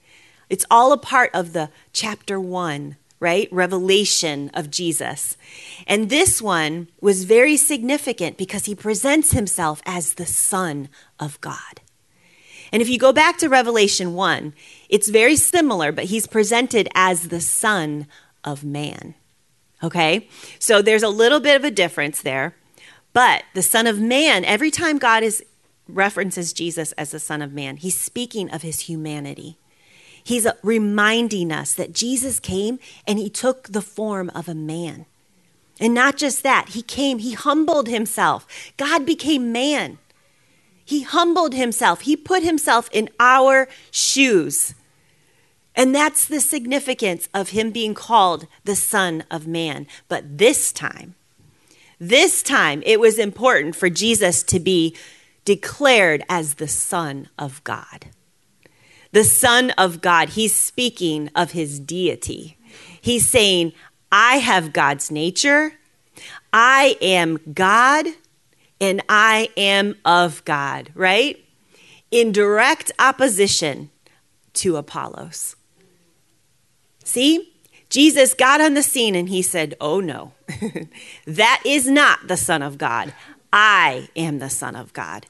It's 0.49 0.65
all 0.71 0.91
a 0.91 0.97
part 0.97 1.31
of 1.33 1.53
the 1.53 1.69
chapter 1.93 2.39
one, 2.39 2.97
right? 3.19 3.47
Revelation 3.51 4.51
of 4.53 4.69
Jesus. 4.69 5.37
And 5.85 6.09
this 6.09 6.41
one 6.41 6.89
was 7.01 7.23
very 7.23 7.57
significant 7.57 8.37
because 8.37 8.65
he 8.65 8.75
presents 8.75 9.31
himself 9.31 9.81
as 9.85 10.13
the 10.13 10.25
Son 10.25 10.89
of 11.19 11.39
God. 11.41 11.81
And 12.71 12.81
if 12.81 12.89
you 12.89 12.99
go 12.99 13.13
back 13.13 13.37
to 13.39 13.49
Revelation 13.49 14.13
1, 14.13 14.53
it's 14.89 15.09
very 15.09 15.35
similar, 15.35 15.91
but 15.91 16.05
he's 16.05 16.27
presented 16.27 16.89
as 16.93 17.29
the 17.29 17.41
Son 17.41 18.07
of 18.43 18.63
Man. 18.63 19.15
Okay? 19.83 20.27
So 20.59 20.81
there's 20.81 21.03
a 21.03 21.09
little 21.09 21.39
bit 21.39 21.55
of 21.55 21.63
a 21.63 21.71
difference 21.71 22.21
there. 22.21 22.55
But 23.13 23.43
the 23.53 23.63
Son 23.63 23.87
of 23.87 23.99
Man, 23.99 24.45
every 24.45 24.69
time 24.69 24.97
God 24.97 25.23
is 25.23 25.43
references 25.87 26.53
Jesus 26.53 26.91
as 26.93 27.11
the 27.11 27.19
Son 27.19 27.41
of 27.41 27.53
Man, 27.53 27.77
he's 27.77 27.99
speaking 27.99 28.51
of 28.51 28.61
his 28.61 28.81
humanity. 28.81 29.57
He's 30.27 30.45
reminding 30.61 31.53
us 31.53 31.73
that 31.75 31.93
Jesus 31.93 32.37
came 32.37 32.79
and 33.07 33.17
he 33.17 33.29
took 33.29 33.69
the 33.69 33.81
form 33.81 34.29
of 34.35 34.49
a 34.49 34.53
man. 34.53 35.05
And 35.79 35.93
not 35.93 36.17
just 36.17 36.43
that, 36.43 36.71
he 36.71 36.81
came, 36.81 37.19
he 37.19 37.31
humbled 37.31 37.87
himself. 37.87 38.45
God 38.75 39.05
became 39.05 39.53
man. 39.53 39.99
He 40.83 41.03
humbled 41.03 41.53
himself. 41.53 42.01
He 42.01 42.17
put 42.17 42.43
himself 42.43 42.89
in 42.91 43.07
our 43.21 43.69
shoes. 43.89 44.75
And 45.73 45.95
that's 45.95 46.25
the 46.25 46.41
significance 46.41 47.29
of 47.33 47.51
him 47.51 47.71
being 47.71 47.93
called 47.93 48.47
the 48.65 48.75
Son 48.75 49.23
of 49.31 49.47
Man. 49.47 49.87
But 50.09 50.39
this 50.39 50.73
time, 50.73 51.15
this 52.01 52.43
time, 52.43 52.83
it 52.85 52.99
was 52.99 53.17
important 53.17 53.77
for 53.77 53.89
Jesus 53.89 54.43
to 54.43 54.59
be 54.59 54.93
declared 55.45 56.21
as 56.27 56.55
the 56.55 56.67
Son 56.67 57.29
of 57.39 57.63
God. 57.63 58.07
The 59.11 59.23
Son 59.23 59.71
of 59.71 60.01
God. 60.01 60.29
He's 60.29 60.55
speaking 60.55 61.29
of 61.35 61.51
his 61.51 61.79
deity. 61.79 62.57
He's 63.01 63.27
saying, 63.27 63.73
I 64.11 64.37
have 64.37 64.73
God's 64.73 65.11
nature. 65.11 65.73
I 66.53 66.97
am 67.01 67.39
God 67.53 68.07
and 68.79 69.01
I 69.09 69.49
am 69.57 69.95
of 70.05 70.43
God, 70.45 70.91
right? 70.93 71.43
In 72.11 72.31
direct 72.31 72.91
opposition 72.99 73.89
to 74.53 74.77
Apollos. 74.77 75.55
See? 77.03 77.53
Jesus 77.89 78.33
got 78.33 78.59
on 78.59 78.73
the 78.73 78.83
scene 78.83 79.15
and 79.15 79.29
he 79.29 79.41
said, 79.41 79.75
Oh 79.79 80.01
no, 80.01 80.33
that 81.25 81.61
is 81.65 81.87
not 81.87 82.27
the 82.27 82.35
Son 82.35 82.61
of 82.61 82.77
God. 82.77 83.13
I 83.53 84.09
am 84.15 84.39
the 84.39 84.49
Son 84.49 84.75
of 84.75 84.91
God. 84.91 85.25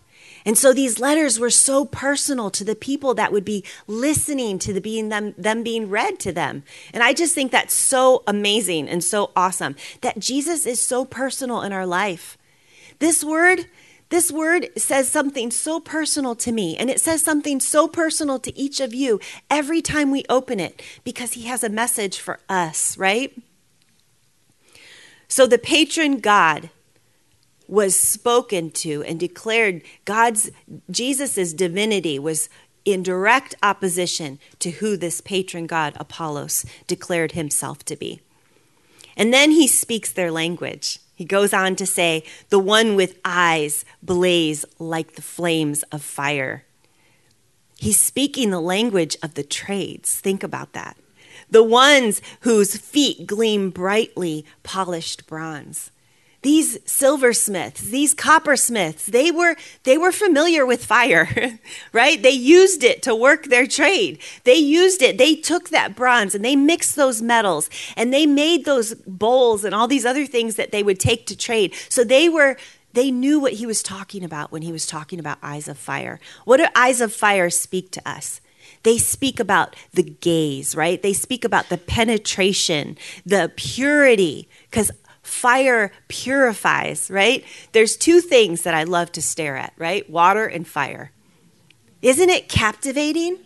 And 0.47 0.57
so 0.57 0.71
these 0.71 0.97
letters 0.97 1.41
were 1.41 1.49
so 1.49 1.83
personal 1.83 2.49
to 2.51 2.63
the 2.63 2.73
people 2.73 3.13
that 3.15 3.33
would 3.33 3.43
be 3.43 3.65
listening 3.85 4.59
to 4.59 4.71
the 4.71 4.79
being 4.79 5.09
them, 5.09 5.35
them 5.37 5.61
being 5.61 5.89
read 5.89 6.19
to 6.19 6.31
them. 6.31 6.63
And 6.93 7.03
I 7.03 7.11
just 7.11 7.35
think 7.35 7.51
that's 7.51 7.73
so 7.73 8.23
amazing 8.25 8.87
and 8.87 9.03
so 9.03 9.31
awesome 9.35 9.75
that 9.99 10.19
Jesus 10.19 10.65
is 10.65 10.81
so 10.81 11.03
personal 11.03 11.63
in 11.63 11.73
our 11.73 11.85
life. 11.85 12.37
This 12.99 13.25
word, 13.25 13.65
this 14.07 14.31
word 14.31 14.69
says 14.77 15.09
something 15.09 15.51
so 15.51 15.81
personal 15.81 16.33
to 16.35 16.53
me, 16.53 16.77
and 16.77 16.89
it 16.89 17.01
says 17.01 17.21
something 17.21 17.59
so 17.59 17.89
personal 17.89 18.39
to 18.39 18.57
each 18.57 18.79
of 18.79 18.93
you 18.93 19.19
every 19.49 19.81
time 19.81 20.11
we 20.11 20.23
open 20.29 20.61
it 20.61 20.81
because 21.03 21.33
he 21.33 21.41
has 21.41 21.61
a 21.61 21.67
message 21.69 22.19
for 22.19 22.39
us, 22.47 22.97
right? 22.97 23.37
So 25.27 25.45
the 25.45 25.57
patron 25.57 26.19
God 26.19 26.69
was 27.67 27.99
spoken 27.99 28.71
to 28.71 29.03
and 29.03 29.19
declared 29.19 29.81
God's 30.05 30.49
Jesus's 30.89 31.53
divinity 31.53 32.17
was 32.17 32.49
in 32.85 33.03
direct 33.03 33.53
opposition 33.61 34.39
to 34.59 34.71
who 34.71 34.95
this 34.95 35.19
patron 35.19 35.67
god 35.67 35.93
Apollos 35.97 36.65
declared 36.87 37.33
himself 37.33 37.83
to 37.85 37.97
be. 37.97 38.21
And 39.17 39.33
then 39.33 39.51
he 39.51 39.67
speaks 39.67 40.11
their 40.11 40.31
language. 40.31 40.99
He 41.13 41.25
goes 41.25 41.51
on 41.51 41.75
to 41.77 41.85
say, 41.85 42.23
the 42.49 42.59
one 42.59 42.95
with 42.95 43.19
eyes 43.25 43.83
blaze 44.01 44.63
like 44.79 45.15
the 45.15 45.21
flames 45.21 45.83
of 45.91 46.03
fire. 46.03 46.63
He's 47.77 47.99
speaking 47.99 48.51
the 48.51 48.61
language 48.61 49.17
of 49.21 49.33
the 49.33 49.43
trades. 49.43 50.15
Think 50.15 50.43
about 50.43 50.73
that. 50.73 50.95
The 51.49 51.63
ones 51.63 52.21
whose 52.41 52.77
feet 52.77 53.27
gleam 53.27 53.69
brightly 53.69 54.45
polished 54.63 55.27
bronze 55.27 55.91
these 56.47 56.77
silversmiths, 56.89 57.81
these 57.81 58.13
coppersmiths, 58.13 59.07
they 59.07 59.31
were 59.31 59.57
they 59.83 59.97
were 59.97 60.13
familiar 60.13 60.65
with 60.65 60.85
fire, 60.85 61.59
right? 61.91 62.23
They 62.23 62.31
used 62.31 62.85
it 62.85 63.03
to 63.03 63.13
work 63.13 63.47
their 63.47 63.67
trade. 63.67 64.19
They 64.45 64.55
used 64.55 65.01
it. 65.01 65.17
They 65.17 65.35
took 65.35 65.71
that 65.71 65.93
bronze 65.93 66.33
and 66.33 66.45
they 66.45 66.55
mixed 66.55 66.95
those 66.95 67.21
metals 67.21 67.69
and 67.97 68.13
they 68.13 68.25
made 68.25 68.63
those 68.63 68.93
bowls 69.05 69.65
and 69.65 69.75
all 69.75 69.89
these 69.89 70.05
other 70.05 70.25
things 70.25 70.55
that 70.55 70.71
they 70.71 70.83
would 70.83 71.01
take 71.01 71.25
to 71.25 71.35
trade. 71.35 71.75
So 71.89 72.05
they 72.05 72.29
were 72.29 72.55
they 72.93 73.11
knew 73.11 73.41
what 73.41 73.53
he 73.53 73.65
was 73.65 73.83
talking 73.83 74.23
about 74.23 74.49
when 74.49 74.61
he 74.61 74.71
was 74.71 74.85
talking 74.85 75.19
about 75.19 75.39
eyes 75.43 75.67
of 75.67 75.77
fire. 75.77 76.17
What 76.45 76.57
do 76.57 76.67
eyes 76.77 77.01
of 77.01 77.11
fire 77.11 77.49
speak 77.49 77.91
to 77.91 78.09
us? 78.09 78.39
They 78.83 78.97
speak 78.97 79.41
about 79.41 79.75
the 79.91 80.03
gaze, 80.03 80.77
right? 80.77 81.01
They 81.01 81.11
speak 81.11 81.43
about 81.43 81.67
the 81.67 81.77
penetration, 81.77 82.97
the 83.25 83.51
purity, 83.57 84.47
because 84.71 84.91
fire 85.27 85.91
purifies, 86.07 87.11
right? 87.11 87.43
There's 87.73 87.97
two 87.97 88.21
things 88.21 88.63
that 88.63 88.73
I 88.73 88.83
love 88.83 89.11
to 89.13 89.21
stare 89.21 89.57
at, 89.57 89.73
right? 89.77 90.09
Water 90.09 90.45
and 90.45 90.67
fire. 90.67 91.11
Isn't 92.01 92.29
it 92.29 92.47
captivating? 92.47 93.39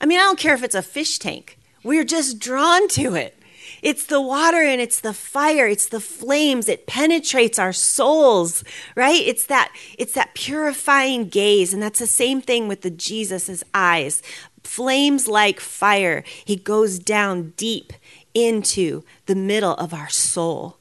I 0.00 0.06
mean, 0.06 0.18
I 0.18 0.22
don't 0.22 0.38
care 0.38 0.54
if 0.54 0.62
it's 0.62 0.74
a 0.74 0.82
fish 0.82 1.18
tank, 1.18 1.58
we're 1.82 2.04
just 2.04 2.38
drawn 2.38 2.88
to 2.88 3.14
it. 3.14 3.38
It's 3.82 4.06
the 4.06 4.20
water 4.20 4.62
and 4.62 4.80
it's 4.80 5.00
the 5.00 5.12
fire, 5.12 5.66
it's 5.66 5.88
the 5.88 6.00
flames, 6.00 6.68
it 6.68 6.86
penetrates 6.86 7.58
our 7.58 7.72
souls, 7.72 8.64
right? 8.94 9.20
It's 9.20 9.46
that 9.46 9.74
it's 9.98 10.14
that 10.14 10.34
purifying 10.34 11.28
gaze 11.28 11.74
and 11.74 11.82
that's 11.82 11.98
the 11.98 12.06
same 12.06 12.40
thing 12.40 12.68
with 12.68 12.82
the 12.82 12.90
Jesus's 12.90 13.62
eyes. 13.74 14.22
Flames 14.62 15.28
like 15.28 15.60
fire. 15.60 16.24
He 16.44 16.56
goes 16.56 16.98
down 16.98 17.52
deep 17.56 17.92
into 18.32 19.02
the 19.26 19.34
middle 19.34 19.74
of 19.74 19.92
our 19.92 20.08
soul. 20.08 20.78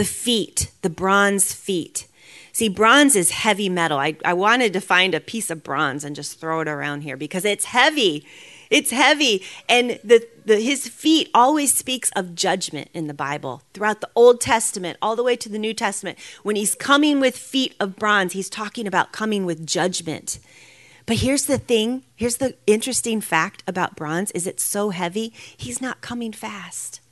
The 0.00 0.04
feet, 0.06 0.70
the 0.80 0.88
bronze 0.88 1.52
feet. 1.52 2.06
See, 2.52 2.70
bronze 2.70 3.14
is 3.14 3.32
heavy 3.32 3.68
metal. 3.68 3.98
I, 3.98 4.16
I 4.24 4.32
wanted 4.32 4.72
to 4.72 4.80
find 4.80 5.14
a 5.14 5.20
piece 5.20 5.50
of 5.50 5.62
bronze 5.62 6.04
and 6.04 6.16
just 6.16 6.40
throw 6.40 6.60
it 6.60 6.68
around 6.68 7.02
here 7.02 7.18
because 7.18 7.44
it's 7.44 7.66
heavy. 7.66 8.26
It's 8.70 8.92
heavy. 8.92 9.42
And 9.68 10.00
the, 10.02 10.26
the, 10.46 10.56
his 10.56 10.88
feet 10.88 11.28
always 11.34 11.74
speaks 11.74 12.10
of 12.16 12.34
judgment 12.34 12.88
in 12.94 13.08
the 13.08 13.12
Bible. 13.12 13.60
Throughout 13.74 14.00
the 14.00 14.08
Old 14.14 14.40
Testament, 14.40 14.96
all 15.02 15.16
the 15.16 15.22
way 15.22 15.36
to 15.36 15.50
the 15.50 15.58
New 15.58 15.74
Testament, 15.74 16.18
when 16.44 16.56
he's 16.56 16.74
coming 16.74 17.20
with 17.20 17.36
feet 17.36 17.74
of 17.78 17.96
bronze, 17.96 18.32
he's 18.32 18.48
talking 18.48 18.86
about 18.86 19.12
coming 19.12 19.44
with 19.44 19.66
judgment. 19.66 20.38
But 21.04 21.18
here's 21.18 21.44
the 21.44 21.58
thing 21.58 22.04
here's 22.16 22.38
the 22.38 22.56
interesting 22.66 23.20
fact 23.20 23.62
about 23.66 23.96
bronze 23.96 24.30
is 24.30 24.46
it's 24.46 24.64
so 24.64 24.88
heavy, 24.88 25.34
he's 25.54 25.82
not 25.82 26.00
coming 26.00 26.32
fast. 26.32 27.02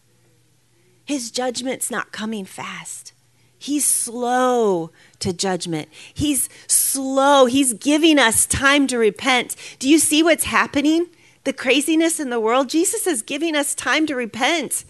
His 1.09 1.31
judgment's 1.31 1.91
not 1.91 2.12
coming 2.12 2.45
fast. 2.45 3.15
He's 3.59 3.87
slow 3.87 4.91
to 5.21 5.33
judgment. 5.33 5.88
He's 6.12 6.50
slow. 6.67 7.47
He's 7.47 7.73
giving 7.73 8.19
us 8.19 8.45
time 8.45 8.87
to 8.88 8.99
repent. 8.99 9.57
Do 9.79 9.88
you 9.88 9.99
see 9.99 10.23
what's 10.23 10.45
happening? 10.45 11.07
The 11.45 11.55
craziness 11.55 12.21
in 12.21 12.29
the 12.29 12.38
world? 12.38 12.69
Jesus 12.69 13.07
is 13.07 13.23
giving 13.23 13.57
us 13.57 13.75
time 13.75 14.05
to 14.05 14.15
repent. 14.15 14.85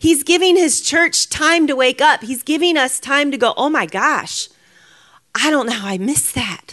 He's 0.00 0.24
giving 0.24 0.56
his 0.56 0.80
church 0.80 1.30
time 1.30 1.68
to 1.68 1.76
wake 1.76 2.00
up. 2.00 2.24
He's 2.24 2.42
giving 2.42 2.76
us 2.76 2.98
time 2.98 3.30
to 3.30 3.38
go, 3.38 3.54
oh 3.56 3.70
my 3.70 3.86
gosh, 3.86 4.48
I 5.32 5.48
don't 5.48 5.66
know 5.66 5.74
how 5.74 5.86
I 5.86 5.96
missed 5.96 6.34
that 6.34 6.72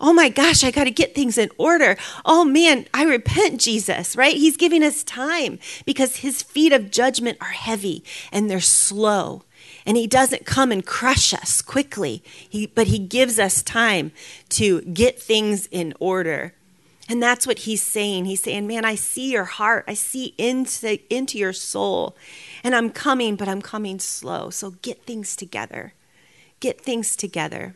oh 0.00 0.12
my 0.12 0.28
gosh, 0.28 0.64
I 0.64 0.70
got 0.70 0.84
to 0.84 0.90
get 0.90 1.14
things 1.14 1.38
in 1.38 1.50
order. 1.58 1.96
Oh 2.24 2.44
man, 2.44 2.86
I 2.94 3.04
repent, 3.04 3.60
Jesus, 3.60 4.16
right? 4.16 4.36
He's 4.36 4.56
giving 4.56 4.82
us 4.82 5.02
time 5.02 5.58
because 5.84 6.16
his 6.16 6.42
feet 6.42 6.72
of 6.72 6.90
judgment 6.90 7.38
are 7.40 7.48
heavy 7.48 8.04
and 8.32 8.50
they're 8.50 8.60
slow. 8.60 9.42
And 9.84 9.96
he 9.96 10.06
doesn't 10.06 10.44
come 10.44 10.70
and 10.70 10.84
crush 10.84 11.32
us 11.32 11.62
quickly, 11.62 12.22
he, 12.48 12.66
but 12.66 12.88
he 12.88 12.98
gives 12.98 13.38
us 13.38 13.62
time 13.62 14.12
to 14.50 14.82
get 14.82 15.20
things 15.20 15.66
in 15.70 15.94
order. 15.98 16.52
And 17.08 17.22
that's 17.22 17.46
what 17.46 17.60
he's 17.60 17.82
saying. 17.82 18.26
He's 18.26 18.42
saying, 18.42 18.66
Man, 18.66 18.84
I 18.84 18.94
see 18.94 19.32
your 19.32 19.44
heart. 19.44 19.84
I 19.88 19.94
see 19.94 20.34
into, 20.36 20.98
into 21.12 21.38
your 21.38 21.54
soul. 21.54 22.14
And 22.62 22.74
I'm 22.74 22.90
coming, 22.90 23.36
but 23.36 23.48
I'm 23.48 23.62
coming 23.62 23.98
slow. 23.98 24.50
So 24.50 24.72
get 24.82 25.04
things 25.04 25.34
together. 25.34 25.94
Get 26.60 26.80
things 26.82 27.16
together. 27.16 27.74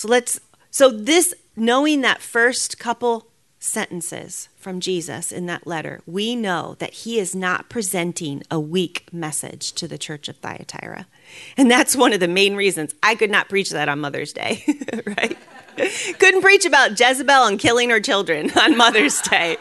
So 0.00 0.08
let's 0.08 0.40
so 0.70 0.90
this 0.90 1.34
knowing 1.56 2.00
that 2.00 2.22
first 2.22 2.78
couple 2.78 3.26
sentences 3.58 4.48
from 4.56 4.80
Jesus 4.80 5.30
in 5.30 5.44
that 5.44 5.66
letter, 5.66 6.00
we 6.06 6.34
know 6.34 6.74
that 6.78 6.94
he 6.94 7.18
is 7.18 7.34
not 7.34 7.68
presenting 7.68 8.42
a 8.50 8.58
weak 8.58 9.12
message 9.12 9.72
to 9.72 9.86
the 9.86 9.98
church 9.98 10.26
of 10.30 10.38
Thyatira. 10.38 11.06
And 11.58 11.70
that's 11.70 11.94
one 11.94 12.14
of 12.14 12.20
the 12.20 12.28
main 12.28 12.56
reasons 12.56 12.94
I 13.02 13.14
could 13.14 13.30
not 13.30 13.50
preach 13.50 13.68
that 13.68 13.90
on 13.90 14.00
Mother's 14.00 14.32
Day, 14.32 14.64
right? 15.04 15.36
Couldn't 16.18 16.40
preach 16.40 16.64
about 16.64 16.98
Jezebel 16.98 17.44
and 17.44 17.58
killing 17.58 17.90
her 17.90 18.00
children 18.00 18.50
on 18.58 18.78
Mother's 18.78 19.20
Day. 19.20 19.58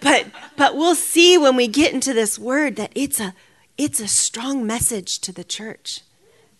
but 0.00 0.26
but 0.56 0.74
we'll 0.74 0.96
see 0.96 1.38
when 1.38 1.54
we 1.54 1.68
get 1.68 1.94
into 1.94 2.12
this 2.12 2.40
word 2.40 2.74
that 2.74 2.90
it's 2.96 3.20
a 3.20 3.34
it's 3.78 4.00
a 4.00 4.08
strong 4.08 4.66
message 4.66 5.20
to 5.20 5.30
the 5.30 5.44
church. 5.44 6.00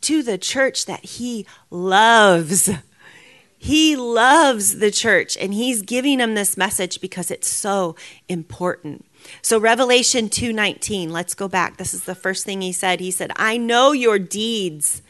To 0.03 0.23
the 0.23 0.39
church 0.39 0.87
that 0.87 1.05
he 1.05 1.47
loves. 1.71 2.71
He 3.63 3.95
loves 3.95 4.79
the 4.79 4.91
church 4.91 5.37
and 5.37 5.53
he's 5.53 5.83
giving 5.83 6.17
them 6.17 6.35
this 6.35 6.57
message 6.57 6.99
because 6.99 7.31
it's 7.31 7.47
so 7.47 7.95
important. 8.27 9.05
So 9.43 9.59
Revelation 9.59 10.31
2:19, 10.31 11.11
let's 11.11 11.35
go 11.35 11.47
back. 11.47 11.77
This 11.77 11.93
is 11.93 12.05
the 12.05 12.15
first 12.15 12.47
thing 12.47 12.63
he 12.63 12.73
said. 12.73 13.01
He 13.01 13.11
said, 13.11 13.33
"I 13.37 13.59
know 13.59 13.93
your 13.93 14.19
deeds, 14.19 15.03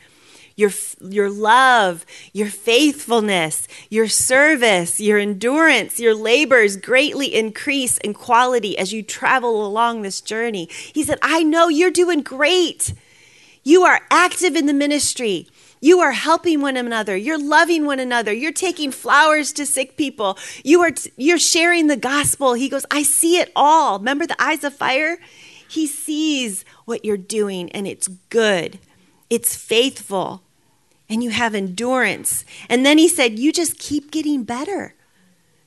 your 0.57 0.73
your 1.01 1.31
love, 1.31 2.05
your 2.33 2.49
faithfulness, 2.49 3.69
your 3.89 4.09
service, 4.09 4.99
your 4.99 5.19
endurance, 5.19 6.01
your 6.01 6.17
labors 6.17 6.77
greatly 6.77 7.33
increase 7.33 7.99
in 7.99 8.15
quality 8.15 8.77
as 8.77 8.93
you 8.93 9.05
travel 9.05 9.65
along 9.65 10.03
this 10.03 10.21
journey." 10.21 10.69
He 10.93 11.05
said, 11.05 11.21
"I 11.23 11.45
know 11.45 11.69
you're 11.69 11.93
doing 11.93 12.23
great. 12.23 12.95
You 13.63 13.83
are 13.85 14.01
active 14.11 14.57
in 14.57 14.67
the 14.67 14.73
ministry. 14.73 15.47
You 15.81 16.01
are 16.01 16.13
helping 16.13 16.61
one 16.61 16.77
another. 16.77 17.17
You're 17.17 17.39
loving 17.39 17.87
one 17.87 18.01
another. 18.01 18.33
You're 18.33 18.53
taking 18.53 18.91
flowers 18.91 19.53
to 19.55 19.65
sick 19.65 19.97
people. 19.97 20.39
You 20.63 20.83
are 20.83 20.93
you're 21.17 21.39
sharing 21.39 21.87
the 21.87 21.97
gospel. 21.97 22.55
He 22.55 22.69
goes, 22.69 22.85
"I 22.91 23.03
see 23.03 23.39
it 23.39 23.51
all." 23.57 23.99
Remember 23.99 24.27
the 24.27 24.43
eyes 24.43 24.65
of 24.65 24.75
fire? 24.75 25.19
He 25.69 25.87
sees 25.87 26.65
what 26.85 27.05
you're 27.05 27.17
doing 27.17 27.71
and 27.73 27.87
it's 27.87 28.09
good. 28.29 28.79
It's 29.29 29.55
faithful. 29.57 30.43
And 31.09 31.25
you 31.25 31.31
have 31.31 31.55
endurance. 31.55 32.45
And 32.69 32.85
then 32.85 32.99
he 32.99 33.09
said, 33.09 33.39
"You 33.39 33.53
just 33.53 33.79
keep 33.79 34.11
getting 34.11 34.45
better." 34.45 34.95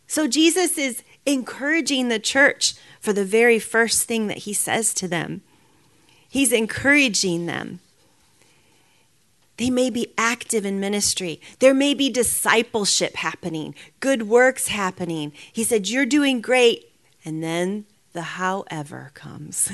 So 0.08 0.28
Jesus 0.28 0.78
is 0.78 1.04
encouraging 1.26 2.10
the 2.10 2.20
church 2.20 2.76
for 3.00 3.14
the 3.14 3.26
very 3.26 3.60
first 3.60 4.04
thing 4.04 4.28
that 4.28 4.40
he 4.40 4.54
says 4.54 4.94
to 4.96 5.08
them. 5.08 5.42
He's 6.30 6.52
encouraging 6.52 7.46
them. 7.46 7.80
They 9.58 9.70
may 9.70 9.90
be 9.90 10.14
active 10.18 10.66
in 10.66 10.80
ministry. 10.80 11.40
There 11.60 11.74
may 11.74 11.94
be 11.94 12.10
discipleship 12.10 13.16
happening, 13.16 13.76
good 14.00 14.24
works 14.24 14.68
happening. 14.70 15.32
He 15.52 15.64
said, 15.64 15.88
You're 15.88 16.06
doing 16.06 16.42
great. 16.42 16.90
And 17.26 17.44
then 17.44 17.86
the 18.14 18.22
however 18.22 19.12
comes. 19.14 19.72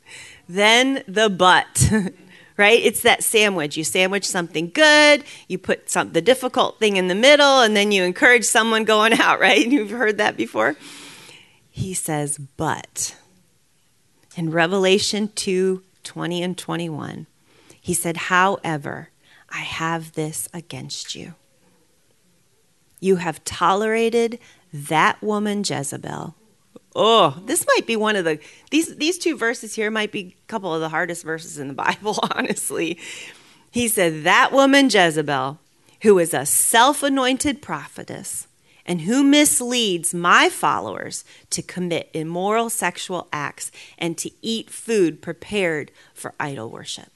then 0.48 1.04
the 1.06 1.28
but. 1.28 1.90
right? 2.58 2.82
It's 2.82 3.02
that 3.02 3.24
sandwich. 3.24 3.78
You 3.78 3.84
sandwich 3.84 4.26
something 4.26 4.70
good, 4.74 5.24
you 5.46 5.56
put 5.56 5.88
some 5.88 6.12
the 6.12 6.20
difficult 6.20 6.78
thing 6.78 6.96
in 6.96 7.08
the 7.08 7.14
middle, 7.14 7.60
and 7.60 7.74
then 7.74 7.92
you 7.92 8.02
encourage 8.02 8.44
someone 8.44 8.84
going 8.84 9.12
out, 9.20 9.40
right? 9.40 9.66
You've 9.66 9.90
heard 9.90 10.18
that 10.18 10.36
before. 10.36 10.76
He 11.70 11.94
says, 11.94 12.38
but 12.56 13.16
in 14.36 14.50
Revelation 14.50 15.30
2 15.34 15.82
20 16.02 16.42
and 16.42 16.58
21, 16.58 17.26
he 17.80 17.94
said, 17.94 18.16
however, 18.16 19.10
I 19.50 19.60
have 19.60 20.12
this 20.12 20.48
against 20.52 21.14
you. 21.14 21.34
You 23.00 23.16
have 23.16 23.44
tolerated 23.44 24.38
that 24.72 25.22
woman 25.22 25.62
Jezebel. 25.64 26.34
Oh, 26.94 27.40
this 27.44 27.64
might 27.74 27.86
be 27.86 27.96
one 27.96 28.16
of 28.16 28.24
the 28.24 28.40
these 28.70 28.96
these 28.96 29.18
two 29.18 29.36
verses 29.36 29.74
here 29.74 29.90
might 29.90 30.10
be 30.10 30.36
a 30.36 30.46
couple 30.48 30.74
of 30.74 30.80
the 30.80 30.88
hardest 30.88 31.24
verses 31.24 31.58
in 31.58 31.68
the 31.68 31.74
Bible, 31.86 32.18
honestly. 32.34 32.98
He 33.70 33.88
said 33.88 34.24
that 34.24 34.52
woman 34.52 34.88
Jezebel, 34.90 35.58
who 36.02 36.18
is 36.18 36.34
a 36.34 36.46
self-anointed 36.46 37.62
prophetess 37.62 38.48
and 38.86 39.02
who 39.02 39.22
misleads 39.22 40.14
my 40.14 40.48
followers 40.48 41.22
to 41.50 41.62
commit 41.62 42.10
immoral 42.14 42.70
sexual 42.70 43.28
acts 43.32 43.70
and 43.98 44.16
to 44.16 44.30
eat 44.40 44.70
food 44.70 45.20
prepared 45.20 45.92
for 46.14 46.34
idol 46.40 46.70
worship. 46.70 47.12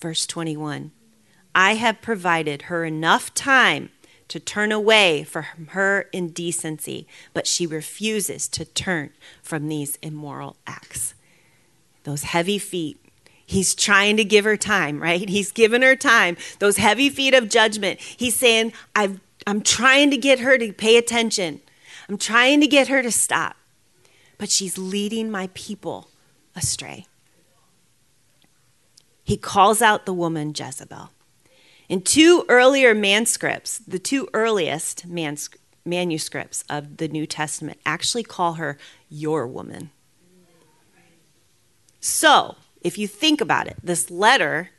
Verse 0.00 0.26
21 0.26 0.92
I 1.54 1.74
have 1.74 2.02
provided 2.02 2.62
her 2.62 2.84
enough 2.84 3.32
time 3.32 3.90
to 4.28 4.40
turn 4.40 4.72
away 4.72 5.24
from 5.24 5.68
her 5.70 6.08
indecency, 6.12 7.06
but 7.32 7.46
she 7.46 7.66
refuses 7.66 8.48
to 8.48 8.64
turn 8.64 9.10
from 9.42 9.68
these 9.68 9.96
immoral 10.02 10.56
acts. 10.66 11.14
Those 12.04 12.24
heavy 12.24 12.58
feet. 12.58 12.98
He's 13.46 13.74
trying 13.74 14.16
to 14.16 14.24
give 14.24 14.44
her 14.44 14.56
time, 14.56 15.00
right? 15.00 15.28
He's 15.28 15.52
given 15.52 15.82
her 15.82 15.94
time. 15.94 16.36
Those 16.58 16.76
heavy 16.78 17.08
feet 17.08 17.32
of 17.32 17.48
judgment. 17.48 18.00
He's 18.00 18.34
saying, 18.34 18.72
I've, 18.94 19.20
I'm 19.46 19.62
trying 19.62 20.10
to 20.10 20.16
get 20.16 20.40
her 20.40 20.58
to 20.58 20.72
pay 20.72 20.96
attention. 20.96 21.60
I'm 22.08 22.18
trying 22.18 22.60
to 22.60 22.66
get 22.66 22.88
her 22.88 23.02
to 23.02 23.12
stop. 23.12 23.56
But 24.36 24.50
she's 24.50 24.76
leading 24.76 25.30
my 25.30 25.48
people 25.54 26.10
astray 26.56 27.06
he 29.26 29.36
calls 29.36 29.82
out 29.82 30.06
the 30.06 30.12
woman 30.12 30.54
Jezebel. 30.56 31.10
In 31.88 32.00
two 32.00 32.44
earlier 32.48 32.94
manuscripts, 32.94 33.78
the 33.78 33.98
two 33.98 34.28
earliest 34.32 35.04
manuscripts 35.04 36.62
of 36.70 36.98
the 36.98 37.08
New 37.08 37.26
Testament 37.26 37.80
actually 37.84 38.22
call 38.22 38.52
her 38.52 38.78
your 39.10 39.44
woman. 39.44 39.90
So, 41.98 42.54
if 42.80 42.96
you 42.98 43.08
think 43.08 43.40
about 43.40 43.66
it, 43.66 43.76
this 43.82 44.12
letter 44.12 44.70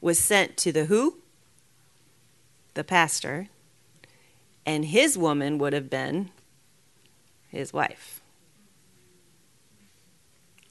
was 0.00 0.20
sent 0.20 0.56
to 0.58 0.70
the 0.70 0.84
who? 0.84 1.18
The 2.74 2.84
pastor. 2.84 3.48
And 4.64 4.84
his 4.84 5.18
woman 5.18 5.58
would 5.58 5.72
have 5.72 5.90
been 5.90 6.30
his 7.48 7.72
wife. 7.72 8.20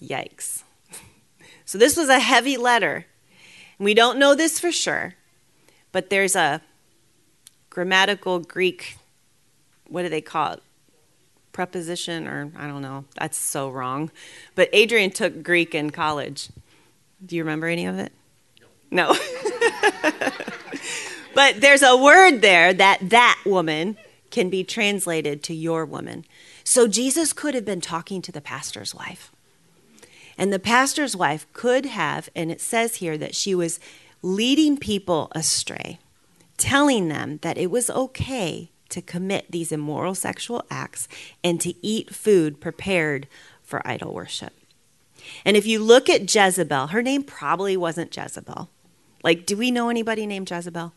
Yikes. 0.01 0.63
So 1.65 1.77
this 1.77 1.97
was 1.97 2.09
a 2.09 2.19
heavy 2.19 2.57
letter. 2.57 3.05
We 3.79 3.93
don't 3.93 4.19
know 4.19 4.35
this 4.35 4.59
for 4.59 4.71
sure, 4.71 5.15
but 5.91 6.09
there's 6.09 6.35
a 6.35 6.61
grammatical 7.69 8.39
Greek, 8.39 8.97
what 9.87 10.03
do 10.03 10.09
they 10.09 10.21
call 10.21 10.53
it? 10.53 10.63
Preposition, 11.51 12.27
or 12.27 12.51
I 12.55 12.67
don't 12.67 12.81
know. 12.81 13.05
That's 13.19 13.37
so 13.37 13.69
wrong. 13.69 14.11
But 14.55 14.69
Adrian 14.73 15.11
took 15.11 15.43
Greek 15.43 15.73
in 15.75 15.89
college. 15.89 16.49
Do 17.25 17.35
you 17.35 17.43
remember 17.43 17.67
any 17.67 17.85
of 17.85 17.97
it? 17.97 18.11
No. 18.91 19.13
no. 19.13 19.15
but 21.35 21.61
there's 21.61 21.83
a 21.83 21.97
word 21.97 22.41
there 22.41 22.73
that 22.73 23.09
that 23.09 23.41
woman 23.45 23.97
can 24.29 24.49
be 24.49 24.63
translated 24.63 25.43
to 25.43 25.53
your 25.53 25.85
woman. 25.85 26.25
So 26.63 26.87
Jesus 26.87 27.33
could 27.33 27.53
have 27.53 27.65
been 27.65 27.81
talking 27.81 28.21
to 28.23 28.31
the 28.31 28.41
pastor's 28.41 28.93
wife. 28.95 29.32
And 30.37 30.51
the 30.51 30.59
pastor's 30.59 31.15
wife 31.15 31.45
could 31.53 31.85
have, 31.85 32.29
and 32.35 32.51
it 32.51 32.61
says 32.61 32.95
here 32.95 33.17
that 33.17 33.35
she 33.35 33.53
was 33.53 33.79
leading 34.21 34.77
people 34.77 35.31
astray, 35.33 35.99
telling 36.57 37.09
them 37.09 37.39
that 37.41 37.57
it 37.57 37.69
was 37.69 37.89
okay 37.89 38.71
to 38.89 39.01
commit 39.01 39.51
these 39.51 39.71
immoral 39.71 40.15
sexual 40.15 40.63
acts 40.69 41.07
and 41.43 41.59
to 41.61 41.73
eat 41.85 42.13
food 42.13 42.61
prepared 42.61 43.27
for 43.61 43.85
idol 43.87 44.13
worship. 44.13 44.53
And 45.45 45.57
if 45.57 45.65
you 45.65 45.79
look 45.79 46.09
at 46.09 46.33
Jezebel, 46.33 46.87
her 46.87 47.01
name 47.01 47.23
probably 47.23 47.77
wasn't 47.77 48.15
Jezebel. 48.15 48.69
Like, 49.23 49.45
do 49.45 49.57
we 49.57 49.71
know 49.71 49.89
anybody 49.89 50.27
named 50.27 50.49
Jezebel? 50.49 50.93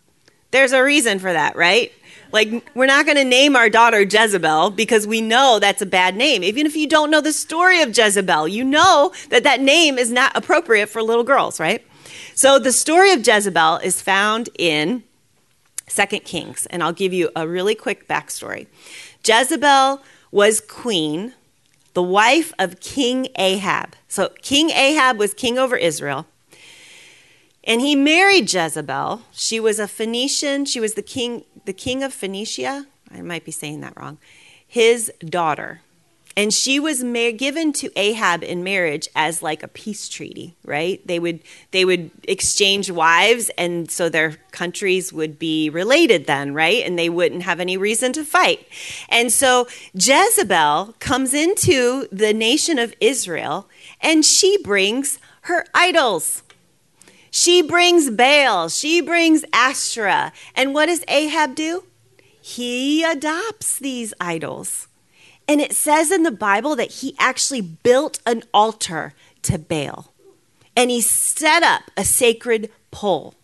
There's 0.51 0.73
a 0.73 0.83
reason 0.83 1.19
for 1.19 1.33
that, 1.33 1.57
right? 1.57 1.93
Like, 2.33 2.71
we're 2.75 2.87
not 2.87 3.07
going 3.07 3.17
to 3.17 3.25
name 3.25 3.57
our 3.57 3.69
daughter 3.69 4.03
Jezebel 4.03 4.71
because 4.71 5.07
we 5.07 5.21
know 5.21 5.59
that's 5.61 5.83
a 5.83 5.87
bad 5.87 6.17
name. 6.17 6.43
Even 6.43 6.67
if 6.67 6.77
you 6.77 6.89
don't 6.89 7.11
know 7.11 7.21
the 7.21 7.33
story 7.33 7.81
of 7.83 7.97
Jezebel, 7.97 8.49
you 8.49 8.65
know 8.65 9.13
that 9.31 9.45
that 9.45 9.61
name 9.61 9.99
is 9.99 10.11
not 10.11 10.37
appropriate 10.37 10.89
for 10.89 11.03
little 11.03 11.25
girls, 11.25 11.61
right? 11.61 11.87
So, 12.35 12.59
the 12.59 12.73
story 12.73 13.13
of 13.13 13.27
Jezebel 13.27 13.79
is 13.79 14.03
found 14.03 14.51
in 14.59 15.05
Second 15.89 16.25
Kings, 16.25 16.67
and 16.67 16.83
I'll 16.83 16.93
give 16.93 17.13
you 17.13 17.31
a 17.37 17.47
really 17.49 17.75
quick 17.75 18.09
backstory. 18.09 18.67
Jezebel 19.25 20.03
was 20.31 20.61
queen, 20.61 21.35
the 21.95 22.03
wife 22.03 22.53
of 22.59 22.81
King 22.81 23.29
Ahab. 23.37 23.97
So, 24.09 24.31
King 24.43 24.71
Ahab 24.71 25.19
was 25.19 25.33
king 25.33 25.59
over 25.59 25.77
Israel. 25.77 26.27
And 27.67 27.81
he 27.81 27.97
married 27.97 28.53
Jezebel. 28.53 29.23
She 29.33 29.59
was 29.61 29.79
a 29.81 29.89
Phoenician. 29.89 30.65
She 30.67 30.81
was 30.81 30.95
the 30.95 31.03
king, 31.03 31.45
the 31.65 31.73
king 31.73 32.03
of 32.05 32.15
Phoenicia. 32.15 32.87
I 33.13 33.23
might 33.23 33.45
be 33.45 33.53
saying 33.53 33.81
that 33.81 33.97
wrong. 33.97 34.19
His 34.67 35.13
daughter. 35.21 35.81
and 36.39 36.53
she 36.53 36.79
was 36.79 37.03
ma- 37.03 37.31
given 37.35 37.73
to 37.73 37.91
Ahab 37.97 38.45
in 38.45 38.63
marriage 38.63 39.09
as 39.17 39.43
like 39.43 39.63
a 39.63 39.69
peace 39.69 40.07
treaty, 40.07 40.55
right? 40.65 41.01
They 41.07 41.19
would 41.19 41.41
they 41.71 41.85
would 41.87 42.11
exchange 42.29 42.91
wives, 42.91 43.51
and 43.57 43.91
so 43.91 44.09
their 44.11 44.37
countries 44.51 45.13
would 45.15 45.39
be 45.39 45.71
related 45.71 46.27
then, 46.27 46.53
right? 46.53 46.85
And 46.85 46.99
they 46.99 47.09
wouldn't 47.09 47.45
have 47.45 47.59
any 47.59 47.77
reason 47.79 48.13
to 48.13 48.25
fight. 48.25 48.67
And 49.09 49.33
so 49.33 49.67
Jezebel 49.95 50.95
comes 51.01 51.33
into 51.33 52.07
the 52.13 52.35
nation 52.35 52.79
of 52.79 52.93
Israel, 53.01 53.69
and 54.03 54.23
she 54.25 54.59
brings 54.63 55.19
her 55.43 55.65
idols. 55.75 56.43
She 57.37 57.61
brings 57.61 58.09
Baal, 58.09 58.71
she 58.71 59.03
brings 59.03 59.45
Asherah. 59.53 60.33
And 60.55 60.73
what 60.73 60.87
does 60.87 61.05
Ahab 61.07 61.55
do? 61.55 61.85
He 62.41 63.05
adopts 63.05 63.79
these 63.79 64.15
idols. 64.19 64.89
And 65.47 65.61
it 65.61 65.75
says 65.75 66.11
in 66.11 66.23
the 66.23 66.31
Bible 66.31 66.75
that 66.77 66.91
he 66.91 67.15
actually 67.19 67.61
built 67.61 68.21
an 68.25 68.43
altar 68.55 69.13
to 69.43 69.59
Baal. 69.59 70.15
And 70.75 70.91
he 70.91 71.03
set 71.03 71.63
up 71.63 71.83
a 71.95 72.07
sacred 72.07 72.71
pole. 72.91 73.35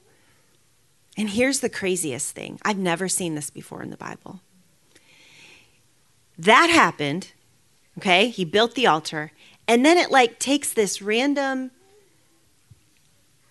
And 1.18 1.28
here's 1.28 1.61
the 1.61 1.68
craziest 1.68 2.35
thing 2.35 2.59
I've 2.62 2.78
never 2.78 3.11
seen 3.11 3.35
this 3.35 3.50
before 3.50 3.83
in 3.83 3.90
the 3.90 3.98
Bible. 3.98 4.40
That 6.38 6.70
happened, 6.70 7.33
okay? 7.98 8.31
He 8.31 8.46
built 8.46 8.74
the 8.74 8.87
altar. 8.87 9.33
And 9.68 9.85
then 9.85 9.98
it 9.98 10.11
like 10.11 10.38
takes 10.38 10.72
this 10.72 11.02
random 11.02 11.72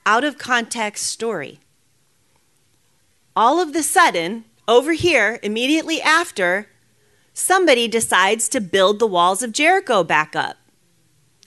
out 0.05 0.23
of 0.23 0.37
context 0.37 1.07
story. 1.07 1.59
All 3.35 3.59
of 3.59 3.73
the 3.73 3.83
sudden, 3.83 4.45
over 4.67 4.93
here, 4.93 5.39
immediately 5.41 6.01
after, 6.01 6.67
somebody 7.33 7.87
decides 7.87 8.49
to 8.49 8.61
build 8.61 8.99
the 8.99 9.07
walls 9.07 9.41
of 9.41 9.51
Jericho 9.51 10.03
back 10.03 10.35
up. 10.35 10.57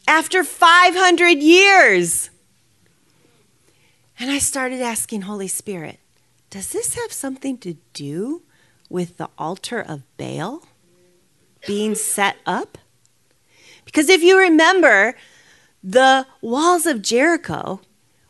After 0.07 0.45
500 0.45 1.39
years. 1.39 2.31
And 4.19 4.31
I 4.31 4.39
started 4.39 4.81
asking 4.81 5.23
Holy 5.23 5.49
Spirit, 5.49 5.99
does 6.51 6.71
this 6.73 6.95
have 6.95 7.13
something 7.13 7.59
to 7.59 7.77
do 7.93 8.43
with 8.89 9.17
the 9.17 9.29
altar 9.37 9.81
of 9.81 10.03
Baal 10.17 10.63
being 11.67 11.95
set 11.95 12.37
up? 12.47 12.79
Because 13.85 14.09
if 14.09 14.23
you 14.23 14.39
remember, 14.39 15.17
the 15.83 16.27
walls 16.41 16.87
of 16.87 17.03
Jericho 17.03 17.81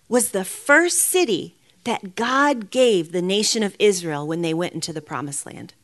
was 0.09 0.31
the 0.31 0.45
first 0.45 0.99
city 0.99 1.55
that 1.85 2.15
God 2.15 2.71
gave 2.71 3.13
the 3.13 3.23
nation 3.23 3.63
of 3.63 3.77
Israel 3.79 4.27
when 4.27 4.43
they 4.43 4.55
went 4.55 4.75
into 4.75 4.93
the 4.93 5.03
promised 5.03 5.47
land. 5.47 5.75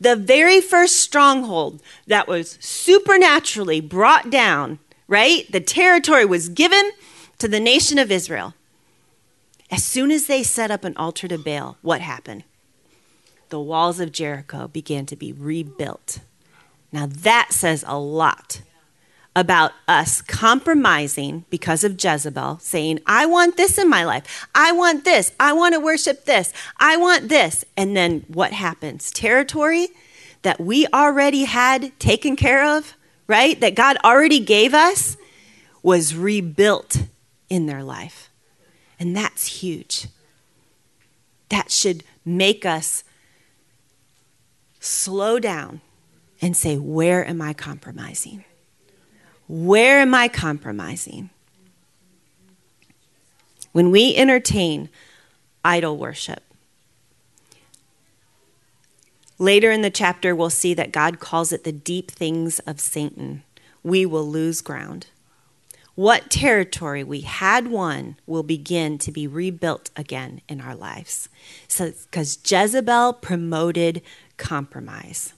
The 0.00 0.16
very 0.16 0.60
first 0.60 0.96
stronghold 0.96 1.80
that 2.06 2.26
was 2.26 2.58
supernaturally 2.60 3.80
brought 3.80 4.30
down, 4.30 4.80
right? 5.06 5.50
The 5.50 5.60
territory 5.60 6.24
was 6.24 6.48
given 6.48 6.92
to 7.38 7.48
the 7.48 7.60
nation 7.60 7.98
of 7.98 8.10
Israel. 8.10 8.54
As 9.70 9.84
soon 9.84 10.10
as 10.10 10.26
they 10.26 10.42
set 10.42 10.70
up 10.70 10.84
an 10.84 10.96
altar 10.96 11.28
to 11.28 11.38
Baal, 11.38 11.78
what 11.82 12.00
happened? 12.00 12.44
The 13.48 13.60
walls 13.60 14.00
of 14.00 14.12
Jericho 14.12 14.68
began 14.68 15.06
to 15.06 15.16
be 15.16 15.32
rebuilt. 15.32 16.20
Now 16.92 17.06
that 17.06 17.48
says 17.52 17.84
a 17.86 17.98
lot 17.98 18.62
about 19.36 19.72
us 19.88 20.22
compromising 20.22 21.44
because 21.50 21.82
of 21.82 22.02
Jezebel, 22.02 22.58
saying, 22.60 23.00
I 23.06 23.26
want 23.26 23.56
this 23.56 23.78
in 23.78 23.88
my 23.88 24.04
life. 24.04 24.46
I 24.54 24.72
want 24.72 25.04
this. 25.04 25.32
I 25.40 25.52
want 25.52 25.74
to 25.74 25.80
worship 25.80 26.24
this. 26.24 26.52
I 26.78 26.96
want 26.96 27.28
this. 27.28 27.64
And 27.76 27.96
then 27.96 28.24
what 28.28 28.52
happens? 28.52 29.10
Territory 29.10 29.88
that 30.42 30.60
we 30.60 30.86
already 30.88 31.44
had 31.44 31.98
taken 31.98 32.36
care 32.36 32.76
of, 32.76 32.94
right? 33.26 33.58
That 33.60 33.74
God 33.74 33.96
already 34.04 34.40
gave 34.40 34.72
us 34.72 35.16
was 35.82 36.14
rebuilt 36.14 37.02
in 37.48 37.66
their 37.66 37.82
life. 37.82 38.30
And 39.00 39.16
that's 39.16 39.46
huge. 39.46 40.06
That 41.48 41.70
should 41.70 42.04
make 42.24 42.64
us 42.64 43.04
slow 44.80 45.38
down 45.38 45.80
and 46.40 46.56
say, 46.56 46.76
Where 46.76 47.26
am 47.26 47.42
I 47.42 47.52
compromising? 47.52 48.44
Where 49.48 50.00
am 50.00 50.14
I 50.14 50.28
compromising? 50.28 51.30
When 53.72 53.90
we 53.90 54.14
entertain 54.14 54.88
idol 55.64 55.96
worship, 55.98 56.42
later 59.38 59.70
in 59.70 59.82
the 59.82 59.90
chapter, 59.90 60.34
we'll 60.34 60.50
see 60.50 60.74
that 60.74 60.92
God 60.92 61.20
calls 61.20 61.52
it 61.52 61.64
the 61.64 61.72
deep 61.72 62.10
things 62.10 62.58
of 62.60 62.80
Satan. 62.80 63.42
We 63.82 64.06
will 64.06 64.26
lose 64.26 64.60
ground. 64.60 65.08
What 65.94 66.30
territory 66.30 67.04
we 67.04 67.20
had 67.20 67.68
won 67.68 68.16
will 68.26 68.42
begin 68.42 68.98
to 68.98 69.12
be 69.12 69.26
rebuilt 69.26 69.90
again 69.96 70.40
in 70.48 70.60
our 70.60 70.74
lives. 70.74 71.28
So, 71.68 71.92
because 72.10 72.38
Jezebel 72.44 73.14
promoted 73.14 74.02
compromise. 74.36 75.34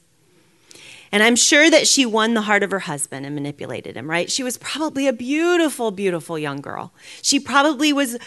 And 1.13 1.23
I'm 1.23 1.37
sure 1.37 1.71
that 1.71 1.87
she 1.87 2.05
won 2.05 2.35
the 2.35 2.43
heart 2.43 2.63
of 2.63 2.71
her 2.71 2.81
husband 2.81 3.27
and 3.27 3.35
manipulated 3.35 3.97
him, 3.97 4.11
right? 4.11 4.31
She 4.31 4.43
was 4.43 4.59
probably 4.59 5.07
a 5.07 5.13
beautiful, 5.13 5.91
beautiful 5.91 6.39
young 6.39 6.61
girl. 6.61 6.93
She 7.23 7.39
probably 7.39 7.93
was 7.93 8.19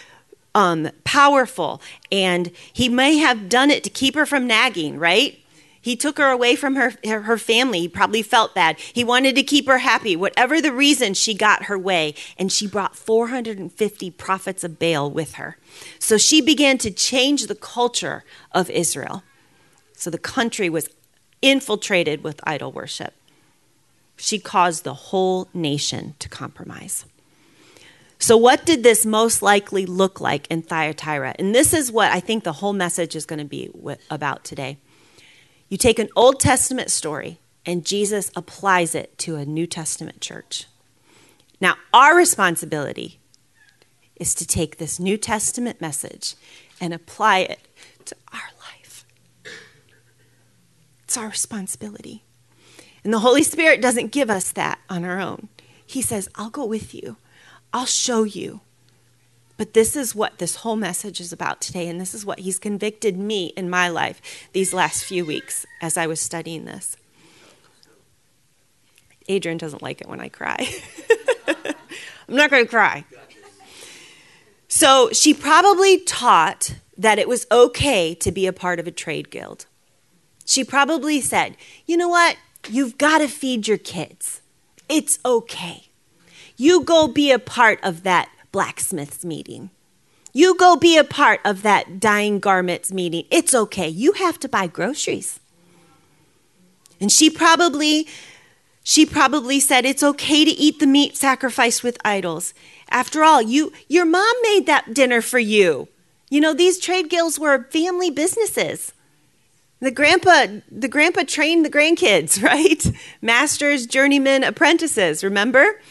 um, 0.56 0.90
powerful, 1.04 1.82
and 2.12 2.52
he 2.74 2.90
may 2.90 3.18
have 3.18 3.50
done 3.50 3.70
it 3.70 3.84
to 3.84 3.90
keep 3.90 4.16
her 4.16 4.26
from 4.26 4.48
nagging, 4.48 4.98
right? 4.98 5.40
He 5.82 5.96
took 5.96 6.18
her 6.18 6.30
away 6.30 6.56
from 6.56 6.76
her, 6.76 6.94
her 7.06 7.38
family. 7.38 7.82
He 7.82 7.88
probably 7.88 8.22
felt 8.22 8.54
bad. 8.54 8.78
He 8.80 9.04
wanted 9.04 9.36
to 9.36 9.44
keep 9.44 9.68
her 9.68 9.78
happy. 9.78 10.16
Whatever 10.16 10.62
the 10.62 10.74
reason, 10.74 11.14
she 11.14 11.34
got 11.34 11.64
her 11.64 11.78
way, 11.78 12.16
and 12.38 12.52
she 12.52 12.68
brought 12.68 12.96
450 12.96 14.12
prophets 14.12 14.64
of 14.64 14.78
Baal 14.78 15.10
with 15.10 15.36
her. 15.36 15.58
So 15.98 16.18
she 16.18 16.42
began 16.42 16.78
to 16.80 16.92
change 16.92 17.48
the 17.48 17.56
culture 17.56 18.24
of 18.52 18.70
Israel. 18.70 19.24
So 19.94 20.10
the 20.10 20.18
country 20.18 20.70
was 20.70 20.90
infiltrated 21.42 22.24
with 22.24 22.40
idol 22.44 22.72
worship. 22.72 23.14
She 24.18 24.40
caused 24.40 24.84
the 24.84 24.94
whole 24.94 25.48
nation 25.54 26.16
to 26.20 26.28
compromise. 26.28 27.06
So, 28.22 28.36
what 28.36 28.66
did 28.66 28.84
this 28.84 29.06
most 29.06 29.42
likely 29.42 29.86
look 29.86 30.20
like 30.20 30.46
in 30.48 30.62
Thyatira? 30.62 31.36
And 31.40 31.56
this 31.56 31.74
is 31.74 31.92
what 31.92 32.12
I 32.12 32.20
think 32.20 32.44
the 32.44 32.54
whole 32.54 32.74
message 32.74 33.16
is 33.16 33.26
going 33.26 33.40
to 33.40 33.46
be 33.46 33.72
about 34.12 34.44
today. 34.44 34.78
You 35.70 35.78
take 35.78 36.00
an 36.00 36.10
Old 36.18 36.40
Testament 36.40 36.92
story, 36.92 37.40
and 37.66 37.86
Jesus 37.86 38.30
applies 38.36 38.94
it 38.94 39.18
to 39.20 39.38
a 39.38 39.46
New 39.46 39.66
Testament 39.66 40.20
church. 40.20 40.66
Now, 41.62 41.76
our 41.94 42.16
responsibility 42.16 43.20
is 44.18 44.36
to 44.36 44.46
take 44.46 44.78
this 44.78 45.00
New 45.00 45.18
Testament 45.18 45.80
message 45.80 46.36
and 46.82 46.94
apply 46.94 47.40
it 47.40 47.60
to 48.06 48.16
our 48.34 48.50
it's 51.10 51.18
our 51.18 51.30
responsibility. 51.30 52.22
And 53.04 53.12
the 53.12 53.22
Holy 53.22 53.42
Spirit 53.42 53.82
doesn't 53.82 54.12
give 54.12 54.30
us 54.30 54.52
that 54.52 54.78
on 54.92 55.04
our 55.04 55.20
own. 55.20 55.50
He 55.84 56.04
says, 56.04 56.30
I'll 56.36 56.52
go 56.52 56.64
with 56.64 56.94
you, 56.94 57.18
I'll 57.74 57.88
show 57.88 58.26
you. 58.26 58.62
But 59.58 59.74
this 59.74 59.96
is 59.96 60.14
what 60.14 60.38
this 60.38 60.58
whole 60.58 60.76
message 60.76 61.20
is 61.20 61.34
about 61.34 61.62
today, 61.62 61.88
and 61.88 62.00
this 62.00 62.14
is 62.14 62.28
what 62.28 62.42
He's 62.42 62.60
convicted 62.60 63.18
me 63.18 63.48
in 63.58 63.72
my 63.72 63.90
life 63.90 64.22
these 64.54 64.72
last 64.72 65.04
few 65.04 65.26
weeks 65.26 65.66
as 65.82 65.98
I 65.98 66.06
was 66.06 66.22
studying 66.22 66.66
this. 66.66 66.96
Adrian 69.28 69.58
doesn't 69.58 69.82
like 69.82 70.02
it 70.02 70.08
when 70.08 70.20
I 70.20 70.30
cry. 70.30 70.58
I'm 71.48 72.36
not 72.36 72.52
going 72.52 72.66
to 72.66 72.70
cry. 72.70 73.04
So 74.68 75.10
she 75.12 75.34
probably 75.34 76.02
taught 76.02 76.76
that 76.96 77.18
it 77.18 77.28
was 77.28 77.48
okay 77.52 78.14
to 78.14 78.32
be 78.32 78.46
a 78.46 78.54
part 78.54 78.80
of 78.80 78.86
a 78.86 78.92
trade 78.92 79.32
guild. 79.32 79.66
She 80.50 80.64
probably 80.64 81.22
said, 81.22 81.56
You 81.86 81.96
know 81.96 82.08
what? 82.08 82.36
You've 82.68 82.98
got 82.98 83.20
to 83.20 83.28
feed 83.28 83.68
your 83.68 83.78
kids. 83.78 84.42
It's 84.90 85.20
okay. 85.24 85.90
You 86.58 86.84
go 86.84 87.08
be 87.08 87.32
a 87.32 87.38
part 87.38 87.80
of 87.84 88.02
that 88.02 88.32
blacksmith's 88.52 89.24
meeting. 89.24 89.70
You 90.34 90.58
go 90.58 90.76
be 90.76 90.98
a 90.98 91.04
part 91.04 91.40
of 91.46 91.62
that 91.62 92.00
dyeing 92.00 92.40
garments 92.40 92.92
meeting. 92.92 93.26
It's 93.30 93.54
okay. 93.54 93.88
You 93.88 94.14
have 94.14 94.40
to 94.40 94.50
buy 94.50 94.66
groceries. 94.66 95.40
And 97.00 97.12
she 97.12 97.30
probably 97.30 98.08
she 98.84 99.06
probably 99.06 99.60
said 99.60 99.86
it's 99.86 100.02
okay 100.02 100.46
to 100.46 100.52
eat 100.52 100.80
the 100.80 100.88
meat 100.88 101.16
sacrificed 101.16 101.84
with 101.84 102.00
idols. 102.04 102.56
After 102.90 103.24
all, 103.24 103.40
you 103.40 103.72
your 103.88 104.06
mom 104.06 104.34
made 104.42 104.66
that 104.66 104.96
dinner 104.96 105.22
for 105.22 105.38
you. 105.38 105.90
You 106.32 106.42
know, 106.42 106.56
these 106.56 106.80
trade 106.80 107.08
guilds 107.08 107.38
were 107.38 107.66
family 107.66 108.10
businesses. 108.10 108.94
The 109.82 109.92
grandpa, 109.92 110.48
the 110.70 110.88
grandpa 110.88 111.24
trained 111.26 111.66
the 111.66 111.70
grandkids, 111.70 112.42
right? 112.44 112.86
Masters, 113.22 113.86
journeymen, 113.86 114.44
apprentices, 114.44 115.24
remember? 115.24 115.82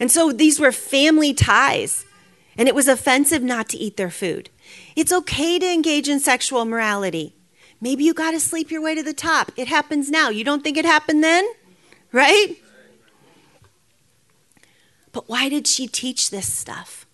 And 0.00 0.10
so 0.10 0.32
these 0.32 0.60
were 0.60 0.72
family 0.72 1.34
ties. 1.34 2.04
And 2.56 2.68
it 2.68 2.74
was 2.74 2.86
offensive 2.86 3.42
not 3.42 3.68
to 3.70 3.76
eat 3.76 3.96
their 3.96 4.10
food. 4.10 4.50
It's 4.94 5.12
okay 5.12 5.58
to 5.58 5.66
engage 5.66 6.08
in 6.08 6.20
sexual 6.20 6.64
morality. 6.64 7.34
Maybe 7.80 8.04
you 8.04 8.14
got 8.14 8.30
to 8.30 8.40
sleep 8.40 8.70
your 8.70 8.80
way 8.80 8.94
to 8.94 9.02
the 9.02 9.12
top. 9.12 9.50
It 9.56 9.66
happens 9.66 10.08
now. 10.08 10.28
You 10.28 10.44
don't 10.44 10.62
think 10.62 10.76
it 10.76 10.84
happened 10.84 11.24
then? 11.24 11.44
Right? 12.12 12.56
But 15.10 15.28
why 15.28 15.48
did 15.48 15.66
she 15.66 15.86
teach 15.86 16.30
this 16.30 16.52
stuff? 16.52 17.06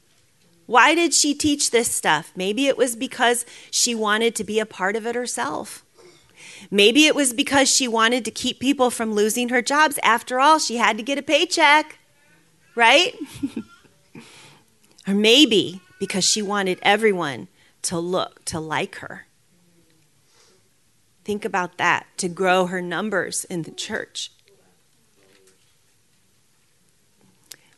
Why 0.66 0.94
did 0.94 1.12
she 1.14 1.34
teach 1.34 1.70
this 1.70 1.90
stuff? 1.90 2.32
Maybe 2.36 2.66
it 2.66 2.76
was 2.76 2.94
because 2.94 3.44
she 3.70 3.94
wanted 3.94 4.34
to 4.36 4.44
be 4.44 4.60
a 4.60 4.66
part 4.66 4.94
of 4.94 5.06
it 5.06 5.14
herself. 5.14 5.84
Maybe 6.70 7.06
it 7.06 7.14
was 7.14 7.32
because 7.32 7.68
she 7.68 7.86
wanted 7.86 8.24
to 8.24 8.30
keep 8.30 8.60
people 8.60 8.90
from 8.90 9.12
losing 9.12 9.48
her 9.50 9.62
jobs. 9.62 9.98
After 10.02 10.40
all, 10.40 10.58
she 10.58 10.76
had 10.76 10.96
to 10.96 11.02
get 11.02 11.18
a 11.18 11.22
paycheck, 11.22 11.98
right? 12.74 13.14
or 15.06 15.14
maybe 15.14 15.80
because 15.98 16.24
she 16.24 16.42
wanted 16.42 16.78
everyone 16.82 17.48
to 17.82 17.98
look, 17.98 18.44
to 18.46 18.60
like 18.60 18.96
her. 18.96 19.26
Think 21.24 21.44
about 21.44 21.78
that 21.78 22.06
to 22.18 22.28
grow 22.28 22.66
her 22.66 22.82
numbers 22.82 23.44
in 23.44 23.62
the 23.62 23.70
church. 23.70 24.32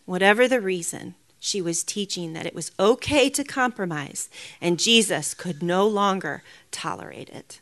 Whatever 0.04 0.48
the 0.48 0.60
reason, 0.60 1.14
she 1.38 1.60
was 1.60 1.82
teaching 1.82 2.32
that 2.32 2.46
it 2.46 2.54
was 2.54 2.70
okay 2.78 3.28
to 3.30 3.44
compromise, 3.44 4.28
and 4.60 4.78
Jesus 4.78 5.34
could 5.34 5.62
no 5.62 5.86
longer 5.86 6.42
tolerate 6.70 7.28
it. 7.30 7.60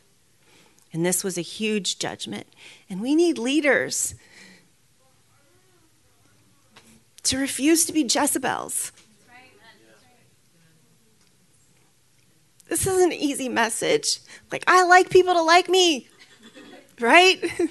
And 0.93 1.05
this 1.05 1.23
was 1.23 1.37
a 1.37 1.41
huge 1.41 1.99
judgment. 1.99 2.47
And 2.89 3.01
we 3.01 3.15
need 3.15 3.37
leaders 3.37 4.15
to 7.23 7.37
refuse 7.37 7.85
to 7.85 7.93
be 7.93 8.01
Jezebels. 8.03 8.91
This 12.67 12.87
is 12.87 13.01
an 13.01 13.11
easy 13.11 13.49
message. 13.49 14.19
Like, 14.51 14.63
I 14.65 14.83
like 14.83 15.09
people 15.09 15.33
to 15.33 15.41
like 15.41 15.67
me, 15.67 16.07
right? 17.01 17.37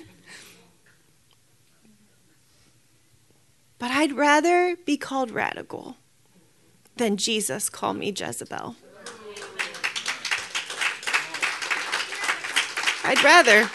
but 3.79 3.91
I'd 3.91 4.13
rather 4.13 4.77
be 4.85 4.99
called 4.99 5.31
radical 5.31 5.97
than 6.97 7.17
Jesus 7.17 7.71
call 7.71 7.95
me 7.95 8.13
Jezebel. 8.15 8.77
I'd 13.11 13.25
rather. 13.25 13.69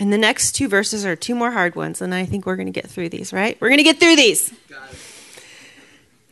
And 0.00 0.12
the 0.12 0.18
next 0.18 0.56
two 0.56 0.66
verses 0.66 1.06
are 1.06 1.14
two 1.14 1.36
more 1.36 1.52
hard 1.52 1.76
ones, 1.76 2.02
and 2.02 2.12
I 2.12 2.24
think 2.24 2.44
we're 2.44 2.56
going 2.56 2.66
to 2.66 2.72
get 2.72 2.90
through 2.90 3.10
these, 3.10 3.32
right? 3.32 3.56
We're 3.60 3.68
going 3.68 3.78
to 3.78 3.84
get 3.84 4.00
through 4.00 4.16
these. 4.16 4.52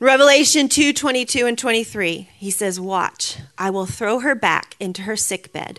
Revelation 0.01 0.69
2 0.69 0.93
22 0.93 1.47
and 1.47 1.57
23, 1.57 2.29
he 2.37 2.51
says, 2.51 2.81
Watch, 2.81 3.37
I 3.57 3.71
will 3.71 3.87
throw 3.87 4.19
her 4.19 4.35
back 4.35 4.75
into 4.81 5.03
her 5.03 5.15
sick 5.15 5.53
bed 5.53 5.79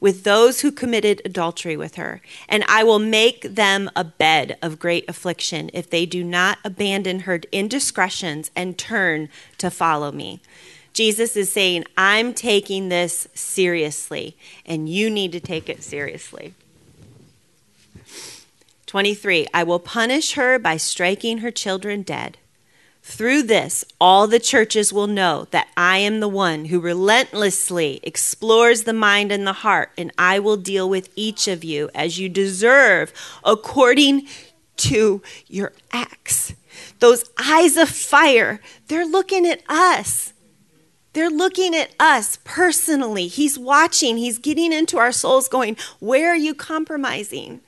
with 0.00 0.24
those 0.24 0.62
who 0.62 0.72
committed 0.72 1.22
adultery 1.24 1.76
with 1.76 1.94
her, 1.94 2.22
and 2.48 2.64
I 2.66 2.82
will 2.82 2.98
make 2.98 3.42
them 3.42 3.88
a 3.94 4.02
bed 4.02 4.58
of 4.60 4.80
great 4.80 5.04
affliction 5.08 5.70
if 5.72 5.88
they 5.88 6.06
do 6.06 6.24
not 6.24 6.58
abandon 6.64 7.20
her 7.20 7.40
indiscretions 7.52 8.50
and 8.56 8.76
turn 8.76 9.28
to 9.58 9.70
follow 9.70 10.10
me. 10.10 10.40
Jesus 10.92 11.36
is 11.36 11.52
saying, 11.52 11.84
I'm 11.96 12.34
taking 12.34 12.88
this 12.88 13.28
seriously, 13.34 14.36
and 14.66 14.88
you 14.88 15.08
need 15.08 15.32
to 15.32 15.40
take 15.40 15.68
it 15.68 15.82
seriously. 15.82 16.54
23, 18.86 19.46
I 19.54 19.62
will 19.62 19.78
punish 19.78 20.34
her 20.34 20.58
by 20.58 20.76
striking 20.76 21.38
her 21.38 21.50
children 21.50 22.02
dead. 22.02 22.36
Through 23.02 23.44
this, 23.44 23.84
all 24.00 24.26
the 24.26 24.38
churches 24.38 24.92
will 24.92 25.06
know 25.06 25.48
that 25.50 25.68
I 25.76 25.98
am 25.98 26.20
the 26.20 26.28
one 26.28 26.66
who 26.66 26.78
relentlessly 26.78 28.00
explores 28.02 28.84
the 28.84 28.92
mind 28.92 29.32
and 29.32 29.46
the 29.46 29.54
heart, 29.54 29.90
and 29.98 30.12
I 30.16 30.38
will 30.38 30.56
deal 30.56 30.88
with 30.88 31.08
each 31.16 31.48
of 31.48 31.64
you 31.64 31.90
as 31.94 32.18
you 32.18 32.28
deserve 32.28 33.12
according 33.44 34.28
to 34.76 35.22
your 35.48 35.72
acts. 35.90 36.54
Those 37.00 37.24
eyes 37.38 37.76
of 37.76 37.88
fire, 37.88 38.60
they're 38.86 39.06
looking 39.06 39.46
at 39.46 39.62
us. 39.68 40.31
They're 41.12 41.30
looking 41.30 41.74
at 41.74 41.94
us 42.00 42.38
personally. 42.44 43.26
He's 43.26 43.58
watching, 43.58 44.16
he's 44.16 44.38
getting 44.38 44.72
into 44.72 44.98
our 44.98 45.12
souls, 45.12 45.48
going, 45.48 45.76
Where 46.00 46.30
are 46.30 46.36
you 46.36 46.54
compromising? 46.54 47.60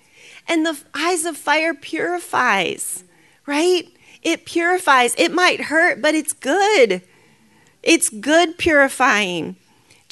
And 0.49 0.65
the 0.65 0.79
eyes 0.95 1.25
of 1.25 1.37
fire 1.37 1.75
purifies, 1.75 3.05
right? 3.47 3.89
It 4.23 4.47
purifies. 4.47 5.15
It 5.19 5.33
might 5.33 5.63
hurt, 5.63 6.01
but 6.01 6.15
it's 6.15 6.33
good. 6.33 7.03
It's 7.83 8.09
good 8.09 8.57
purifying. 8.57 9.57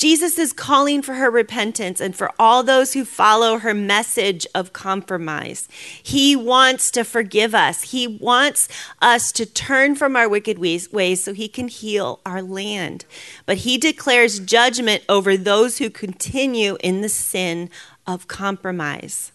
Jesus 0.03 0.37
is 0.37 0.53
calling 0.53 1.01
for 1.01 1.15
her 1.15 1.31
repentance 1.31 2.01
and 2.01 2.17
for 2.17 2.33
all 2.37 2.65
those 2.65 2.93
who 2.93 3.05
follow 3.05 3.59
her 3.59 3.73
message 3.73 4.49
of 4.53 4.73
compromise. 4.73 5.69
He 6.03 6.35
wants 6.35 6.91
to 6.91 7.05
forgive 7.05 7.55
us. 7.55 7.93
He 7.93 8.09
wants 8.09 8.69
us 9.01 9.31
to 9.31 9.47
turn 9.47 9.95
from 9.95 10.17
our 10.17 10.29
wicked 10.29 10.59
ways, 10.59 11.23
so 11.23 11.33
he 11.33 11.47
can 11.47 11.69
heal 11.69 12.19
our 12.27 12.43
land. 12.43 13.05
But 13.47 13.59
he 13.59 13.79
declares 13.79 14.41
judgment 14.41 15.05
over 15.09 15.37
those 15.37 15.79
who 15.79 15.89
continue 15.89 16.77
in 16.81 17.01
the 17.01 17.09
sin 17.09 17.71
of 18.05 18.27
compromise. 18.27 19.31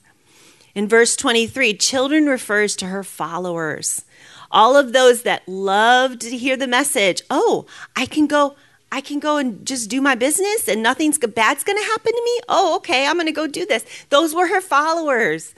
In 0.75 0.89
verse 0.89 1.15
23, 1.15 1.75
children 1.75 2.25
refers 2.25 2.75
to 2.75 2.88
her 2.88 3.06
followers 3.06 4.03
all 4.51 4.75
of 4.75 4.93
those 4.93 5.23
that 5.23 5.47
loved 5.47 6.21
to 6.21 6.38
hear 6.38 6.56
the 6.56 6.67
message 6.67 7.21
oh 7.30 7.65
i 7.97 8.06
can 8.06 8.27
go 8.27 8.56
i 8.91 9.02
can 9.02 9.19
go 9.19 9.38
and 9.38 9.65
just 9.65 9.89
do 9.89 10.02
my 10.02 10.15
business 10.15 10.67
and 10.67 10.82
nothing's 10.82 11.17
bad's 11.17 11.63
going 11.63 11.78
to 11.78 11.84
happen 11.84 12.12
to 12.12 12.21
me? 12.23 12.39
Oh 12.47 12.76
okay 12.78 13.06
i'm 13.06 13.15
going 13.15 13.28
to 13.28 13.32
go 13.32 13.47
do 13.47 13.65
this. 13.65 13.86
Those 14.10 14.34
were 14.34 14.47
her 14.47 14.62
followers. 14.62 15.54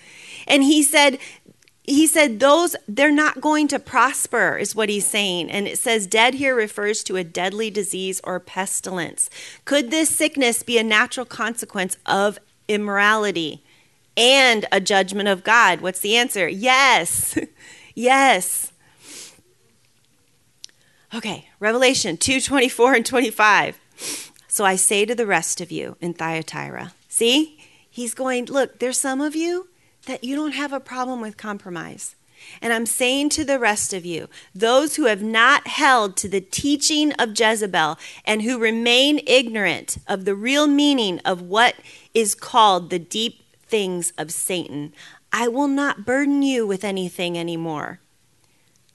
And 0.48 0.64
he 0.64 0.84
said 0.84 1.20
he 1.84 2.06
said 2.06 2.40
those 2.40 2.76
they're 2.88 3.12
not 3.12 3.42
going 3.42 3.68
to 3.70 3.80
prosper 3.80 4.58
is 4.58 4.76
what 4.76 4.90
he's 4.90 5.08
saying. 5.08 5.50
And 5.50 5.68
it 5.68 5.80
says 5.80 6.08
dead 6.08 6.36
here 6.36 6.56
refers 6.56 7.04
to 7.06 7.16
a 7.16 7.24
deadly 7.24 7.70
disease 7.70 8.22
or 8.24 8.40
pestilence. 8.40 9.30
Could 9.66 9.90
this 9.90 10.10
sickness 10.10 10.64
be 10.64 10.78
a 10.78 10.84
natural 10.84 11.26
consequence 11.26 11.98
of 12.06 12.40
immorality 12.68 13.64
and 14.16 14.66
a 14.72 14.80
judgment 14.80 15.30
of 15.30 15.44
god? 15.44 15.82
What's 15.82 16.02
the 16.02 16.16
answer? 16.16 16.48
Yes. 16.48 17.38
Yes 17.96 18.69
Okay, 21.14 21.50
Revelation 21.60 22.18
2 22.18 22.40
24 22.40 22.94
and 22.94 23.06
25. 23.06 23.80
So 24.48 24.64
I 24.64 24.76
say 24.76 25.06
to 25.06 25.16
the 25.16 25.26
rest 25.26 25.60
of 25.60 25.72
you 25.72 25.96
in 26.00 26.14
Thyatira, 26.14 26.94
see, 27.08 27.60
he's 27.90 28.14
going, 28.14 28.46
look, 28.46 28.80
there's 28.80 29.00
some 29.00 29.20
of 29.20 29.36
you 29.36 29.70
that 30.06 30.24
you 30.24 30.36
don't 30.36 30.52
have 30.52 30.72
a 30.72 30.80
problem 30.80 31.20
with 31.20 31.36
compromise. 31.36 32.16
And 32.62 32.72
I'm 32.72 32.86
saying 32.86 33.30
to 33.30 33.44
the 33.44 33.60
rest 33.60 33.94
of 33.94 34.06
you, 34.06 34.30
those 34.54 34.96
who 34.96 35.06
have 35.06 35.22
not 35.22 35.68
held 35.68 36.16
to 36.18 36.30
the 36.30 36.42
teaching 36.42 37.12
of 37.14 37.38
Jezebel 37.38 37.98
and 38.24 38.44
who 38.44 38.60
remain 38.60 39.20
ignorant 39.26 39.98
of 40.08 40.26
the 40.26 40.36
real 40.36 40.68
meaning 40.68 41.20
of 41.26 41.42
what 41.42 41.76
is 42.14 42.36
called 42.36 42.90
the 42.90 43.00
deep 43.00 43.44
things 43.66 44.14
of 44.18 44.32
Satan, 44.32 44.94
I 45.34 45.48
will 45.48 45.68
not 45.68 46.06
burden 46.06 46.44
you 46.44 46.66
with 46.66 46.84
anything 46.84 47.38
anymore. 47.38 48.00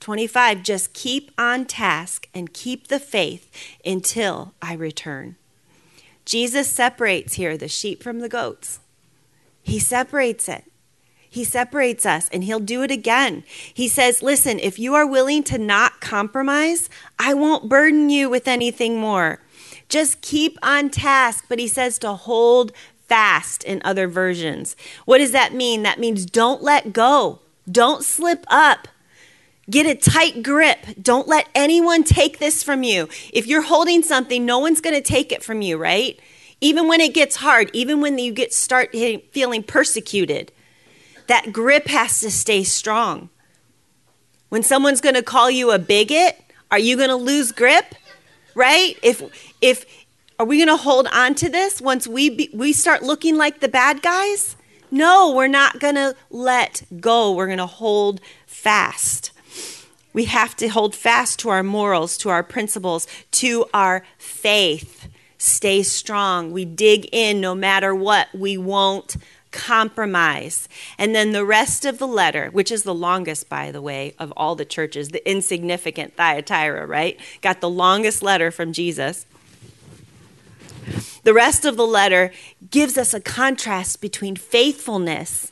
25, 0.05 0.61
just 0.61 0.93
keep 0.93 1.31
on 1.35 1.65
task 1.65 2.27
and 2.31 2.53
keep 2.53 2.89
the 2.89 2.99
faith 2.99 3.49
until 3.83 4.53
I 4.61 4.75
return. 4.75 5.35
Jesus 6.25 6.69
separates 6.69 7.33
here 7.33 7.57
the 7.57 7.67
sheep 7.67 8.03
from 8.03 8.19
the 8.19 8.29
goats. 8.29 8.81
He 9.63 9.79
separates 9.79 10.47
it. 10.47 10.65
He 11.27 11.43
separates 11.43 12.05
us 12.05 12.29
and 12.29 12.43
he'll 12.43 12.59
do 12.59 12.83
it 12.83 12.91
again. 12.91 13.45
He 13.73 13.87
says, 13.87 14.21
Listen, 14.21 14.59
if 14.59 14.77
you 14.77 14.93
are 14.93 15.07
willing 15.07 15.41
to 15.45 15.57
not 15.57 16.01
compromise, 16.01 16.87
I 17.17 17.33
won't 17.33 17.67
burden 17.67 18.11
you 18.11 18.29
with 18.29 18.47
anything 18.47 18.99
more. 18.99 19.39
Just 19.89 20.21
keep 20.21 20.59
on 20.61 20.91
task. 20.91 21.45
But 21.49 21.57
he 21.57 21.67
says 21.67 21.97
to 21.97 22.13
hold 22.13 22.73
fast 23.07 23.63
in 23.63 23.81
other 23.83 24.07
versions. 24.07 24.75
What 25.05 25.17
does 25.17 25.31
that 25.31 25.55
mean? 25.55 25.81
That 25.81 25.99
means 25.99 26.27
don't 26.27 26.61
let 26.61 26.93
go, 26.93 27.39
don't 27.71 28.03
slip 28.03 28.45
up. 28.49 28.87
Get 29.69 29.87
a 29.87 29.95
tight 29.95 30.43
grip. 30.43 30.85
Don't 31.01 31.27
let 31.27 31.49
anyone 31.55 32.03
take 32.03 32.37
this 32.37 32.61
from 32.61 32.83
you. 32.83 33.09
If 33.33 33.47
you're 33.47 33.63
holding 33.63 34.03
something, 34.03 34.45
no 34.45 34.59
one's 34.59 34.81
going 34.81 34.95
to 34.95 35.01
take 35.01 35.31
it 35.31 35.43
from 35.43 35.61
you, 35.61 35.77
right? 35.77 36.19
Even 36.61 36.87
when 36.87 37.01
it 37.01 37.13
gets 37.13 37.37
hard, 37.37 37.71
even 37.73 37.99
when 37.99 38.17
you 38.17 38.31
get 38.31 38.53
start 38.53 38.91
feeling 39.31 39.63
persecuted, 39.63 40.51
that 41.27 41.51
grip 41.51 41.87
has 41.87 42.19
to 42.19 42.29
stay 42.29 42.63
strong. 42.63 43.29
When 44.49 44.61
someone's 44.61 45.01
going 45.01 45.15
to 45.15 45.23
call 45.23 45.49
you 45.49 45.71
a 45.71 45.79
bigot, 45.79 46.39
are 46.69 46.79
you 46.79 46.95
going 46.95 47.09
to 47.09 47.15
lose 47.15 47.51
grip? 47.51 47.95
Right? 48.53 48.97
If 49.01 49.23
if 49.61 49.85
are 50.37 50.45
we 50.45 50.57
going 50.57 50.67
to 50.67 50.81
hold 50.81 51.07
on 51.07 51.33
to 51.35 51.49
this 51.49 51.81
once 51.81 52.07
we 52.07 52.29
be, 52.29 52.49
we 52.53 52.71
start 52.71 53.01
looking 53.01 53.35
like 53.37 53.61
the 53.61 53.67
bad 53.67 54.01
guys? 54.01 54.55
No, 54.91 55.33
we're 55.33 55.47
not 55.47 55.79
going 55.79 55.95
to 55.95 56.15
let 56.29 56.83
go. 56.99 57.33
We're 57.33 57.47
going 57.47 57.57
to 57.57 57.65
hold 57.65 58.21
fast. 58.45 59.31
We 60.15 60.25
have 60.25 60.55
to 60.57 60.69
hold 60.69 60.95
fast 60.95 61.39
to 61.39 61.49
our 61.49 61.61
morals, 61.61 62.17
to 62.19 62.29
our 62.29 62.41
principles, 62.41 63.05
to 63.31 63.65
our 63.73 64.05
faith. 64.17 65.09
Stay 65.37 65.83
strong. 65.83 66.53
We 66.53 66.63
dig 66.63 67.09
in 67.11 67.41
no 67.41 67.53
matter 67.53 67.93
what. 67.93 68.29
We 68.33 68.57
won't 68.57 69.17
compromise. 69.51 70.69
And 70.97 71.13
then 71.13 71.33
the 71.33 71.43
rest 71.43 71.83
of 71.83 71.97
the 71.97 72.07
letter, 72.07 72.47
which 72.53 72.71
is 72.71 72.83
the 72.83 72.95
longest, 72.95 73.49
by 73.49 73.71
the 73.71 73.81
way, 73.81 74.15
of 74.17 74.31
all 74.37 74.55
the 74.55 74.63
churches, 74.63 75.09
the 75.09 75.29
insignificant 75.29 76.15
Thyatira, 76.15 76.87
right? 76.87 77.19
Got 77.41 77.59
the 77.59 77.69
longest 77.69 78.23
letter 78.23 78.51
from 78.51 78.71
Jesus. 78.71 79.25
The 81.23 81.33
rest 81.33 81.65
of 81.65 81.75
the 81.75 81.85
letter 81.85 82.31
gives 82.71 82.97
us 82.97 83.13
a 83.13 83.19
contrast 83.19 83.99
between 83.99 84.37
faithfulness 84.37 85.51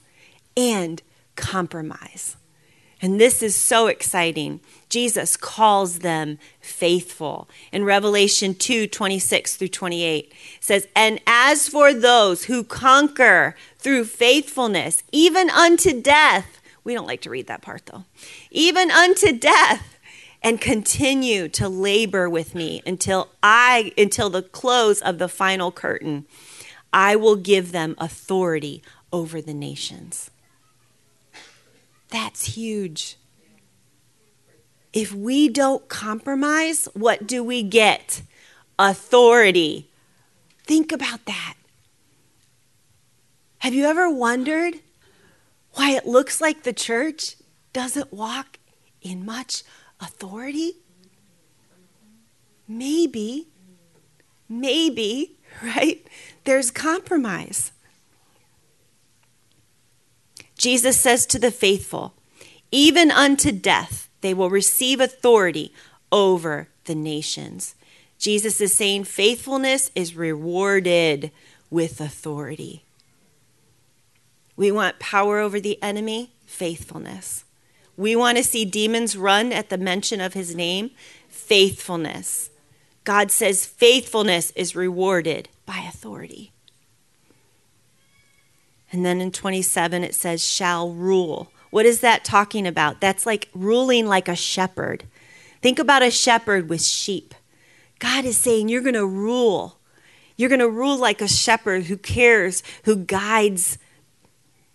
and 0.56 1.02
compromise. 1.36 2.38
And 3.04 3.20
this 3.20 3.44
is 3.44 3.54
so 3.54 3.88
exciting. 3.88 4.62
Jesus 4.88 5.36
calls 5.36 6.00
them 6.00 6.40
faithful. 6.62 7.50
In 7.74 7.84
Revelation 7.84 8.56
2 8.56 8.88
26 8.88 9.58
through 9.58 9.68
28, 9.68 10.34
says, 10.62 10.88
And 10.96 11.20
as 11.28 11.68
for 11.68 11.94
those 11.94 12.46
who 12.46 12.64
conquer 12.64 13.58
through 13.78 14.06
faithfulness, 14.06 15.04
even 15.12 15.50
unto 15.50 16.02
death, 16.02 16.62
we 16.86 16.94
don't 16.94 17.06
like 17.06 17.20
to 17.24 17.30
read 17.30 17.48
that 17.48 17.62
part 17.62 17.88
though, 17.88 18.06
even 18.52 18.90
unto 18.90 19.34
death, 19.34 20.00
and 20.42 20.62
continue 20.62 21.50
to 21.50 21.68
labor 21.68 22.30
with 22.30 22.56
me 22.56 22.82
until 22.86 23.28
I 23.44 23.92
until 23.98 24.30
the 24.30 24.44
close 24.44 25.02
of 25.02 25.18
the 25.18 25.30
final 25.30 25.74
curtain 25.74 26.26
I 26.94 27.16
will 27.18 27.36
give 27.36 27.72
them 27.74 27.96
authority 27.98 28.82
over 29.12 29.42
the 29.42 29.54
nations 29.54 30.30
that's 32.14 32.56
huge 32.56 33.18
if 34.94 35.12
we 35.12 35.50
don't 35.50 35.90
compromise, 35.90 36.88
what 36.94 37.26
do 37.26 37.44
we 37.44 37.64
get? 37.64 38.22
Authority. 38.78 39.90
Think 40.66 40.92
about 40.92 41.26
that. 41.26 41.56
Have 43.58 43.74
you 43.74 43.86
ever 43.86 44.10
wondered 44.10 44.76
why 45.74 45.92
it 45.92 46.06
looks 46.06 46.40
like 46.40 46.62
the 46.64 46.74
church 46.74 47.38
doesn't 47.74 48.14
walk 48.14 48.60
in 49.02 49.26
much 49.26 49.64
authority? 50.00 50.74
Maybe, 52.68 53.48
maybe, 54.48 55.38
right? 55.64 56.06
There's 56.44 56.70
compromise. 56.70 57.72
Jesus 60.64 60.98
says 60.98 61.26
to 61.26 61.38
the 61.38 61.52
faithful, 61.52 62.14
even 62.72 63.12
unto 63.12 63.52
death, 63.52 64.08
they 64.22 64.34
will 64.34 64.50
receive 64.50 65.02
authority 65.02 65.74
over 66.10 66.70
the 66.86 66.96
nations. 66.96 67.76
Jesus 68.18 68.62
is 68.62 68.74
saying 68.74 69.04
faithfulness 69.04 69.92
is 69.94 70.16
rewarded 70.16 71.32
with 71.70 72.00
authority. 72.00 72.86
We 74.56 74.72
want 74.72 75.00
power 75.00 75.40
over 75.40 75.60
the 75.60 75.84
enemy, 75.84 76.32
faithfulness. 76.46 77.44
We 77.98 78.16
want 78.16 78.38
to 78.38 78.44
see 78.46 78.64
demons 78.64 79.18
run 79.18 79.52
at 79.52 79.68
the 79.68 79.78
mention 79.78 80.22
of 80.22 80.34
his 80.34 80.56
name, 80.56 80.92
faithfulness. 81.28 82.50
God 83.04 83.32
says 83.32 83.66
faithfulness 83.66 84.52
is 84.52 84.78
rewarded 84.78 85.50
by 85.66 85.80
authority. 85.80 86.54
And 88.94 89.04
then 89.04 89.20
in 89.20 89.32
27, 89.32 90.04
it 90.04 90.14
says, 90.14 90.46
shall 90.46 90.92
rule. 90.92 91.52
What 91.72 91.88
is 91.88 92.02
that 92.02 92.24
talking 92.24 92.68
about? 92.68 93.02
That's 93.02 93.26
like 93.26 93.50
ruling 93.56 94.06
like 94.06 94.28
a 94.28 94.36
shepherd. 94.36 95.06
Think 95.62 95.80
about 95.80 96.04
a 96.04 96.12
shepherd 96.12 96.70
with 96.70 96.84
sheep. 96.84 97.34
God 97.98 98.26
is 98.26 98.38
saying, 98.38 98.70
You're 98.70 98.82
going 98.84 98.94
to 98.94 99.08
rule. 99.08 99.80
You're 100.38 100.50
going 100.50 100.60
to 100.60 100.70
rule 100.70 100.98
like 100.98 101.22
a 101.22 101.28
shepherd 101.28 101.86
who 101.86 101.98
cares, 101.98 102.62
who 102.84 102.98
guides 102.98 103.80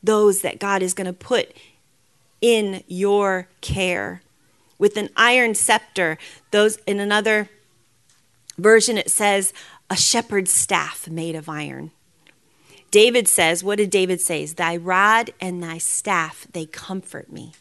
those 0.02 0.40
that 0.40 0.58
God 0.58 0.82
is 0.82 0.94
going 0.94 1.06
to 1.06 1.12
put 1.12 1.52
in 2.40 2.82
your 2.88 3.48
care. 3.60 4.22
With 4.78 4.96
an 4.96 5.10
iron 5.16 5.54
scepter, 5.54 6.18
those 6.50 6.78
in 6.86 6.98
another 6.98 7.48
version 8.56 8.98
it 8.98 9.10
says 9.10 9.52
a 9.88 9.96
shepherd's 9.96 10.50
staff 10.50 11.08
made 11.08 11.36
of 11.36 11.48
iron. 11.48 11.92
David 12.90 13.28
says, 13.28 13.62
What 13.62 13.76
did 13.76 13.90
David 13.90 14.20
say? 14.20 14.44
Thy 14.46 14.76
rod 14.76 15.30
and 15.40 15.62
thy 15.62 15.78
staff, 15.78 16.46
they 16.52 16.66
comfort 16.66 17.30
me. 17.32 17.52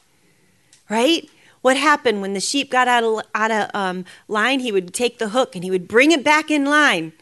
Right? 0.89 1.29
What 1.61 1.75
happened 1.75 2.21
when 2.21 2.33
the 2.33 2.39
sheep 2.39 2.71
got 2.71 2.87
out 2.87 3.03
of, 3.03 3.21
out 3.35 3.51
of 3.51 3.69
um, 3.73 4.05
line? 4.27 4.59
He 4.59 4.71
would 4.71 4.93
take 4.93 5.19
the 5.19 5.29
hook 5.29 5.55
and 5.55 5.63
he 5.63 5.71
would 5.71 5.87
bring 5.87 6.11
it 6.11 6.23
back 6.23 6.49
in 6.49 6.65
line. 6.65 7.13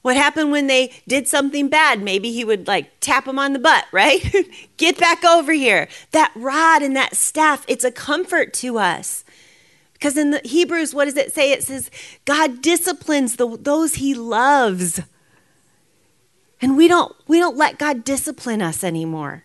What 0.00 0.16
happened 0.16 0.50
when 0.50 0.66
they 0.66 0.92
did 1.08 1.28
something 1.28 1.68
bad? 1.68 2.02
Maybe 2.02 2.30
he 2.30 2.44
would 2.44 2.66
like 2.66 2.92
tap 3.00 3.24
them 3.24 3.38
on 3.38 3.52
the 3.52 3.58
butt, 3.58 3.86
right? 3.92 4.22
Get 4.76 4.98
back 4.98 5.24
over 5.24 5.52
here. 5.52 5.88
That 6.12 6.32
rod 6.34 6.82
and 6.82 6.94
that 6.96 7.16
staff, 7.16 7.64
it's 7.68 7.84
a 7.84 7.90
comfort 7.90 8.52
to 8.54 8.78
us. 8.78 9.24
Because 9.94 10.16
in 10.16 10.30
the 10.30 10.40
Hebrews, 10.44 10.94
what 10.94 11.06
does 11.06 11.16
it 11.16 11.32
say? 11.32 11.52
It 11.52 11.62
says, 11.62 11.90
God 12.26 12.60
disciplines 12.60 13.36
the, 13.36 13.56
those 13.56 13.94
he 13.94 14.12
loves. 14.12 15.00
And 16.60 16.76
we 16.76 16.88
don't 16.88 17.14
we 17.26 17.38
don't 17.38 17.56
let 17.56 17.78
God 17.78 18.04
discipline 18.04 18.62
us 18.62 18.84
anymore. 18.84 19.44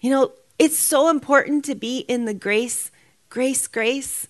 You 0.00 0.10
know, 0.10 0.32
it's 0.58 0.78
so 0.78 1.08
important 1.08 1.64
to 1.66 1.74
be 1.74 2.00
in 2.00 2.24
the 2.24 2.34
grace 2.34 2.90
grace 3.28 3.66
grace 3.66 4.28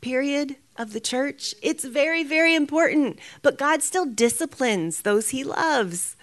period 0.00 0.56
of 0.76 0.92
the 0.92 1.00
church. 1.00 1.54
It's 1.62 1.84
very 1.84 2.24
very 2.24 2.54
important, 2.54 3.18
but 3.42 3.58
God 3.58 3.82
still 3.82 4.06
disciplines 4.06 5.02
those 5.02 5.30
he 5.30 5.44
loves. 5.44 6.16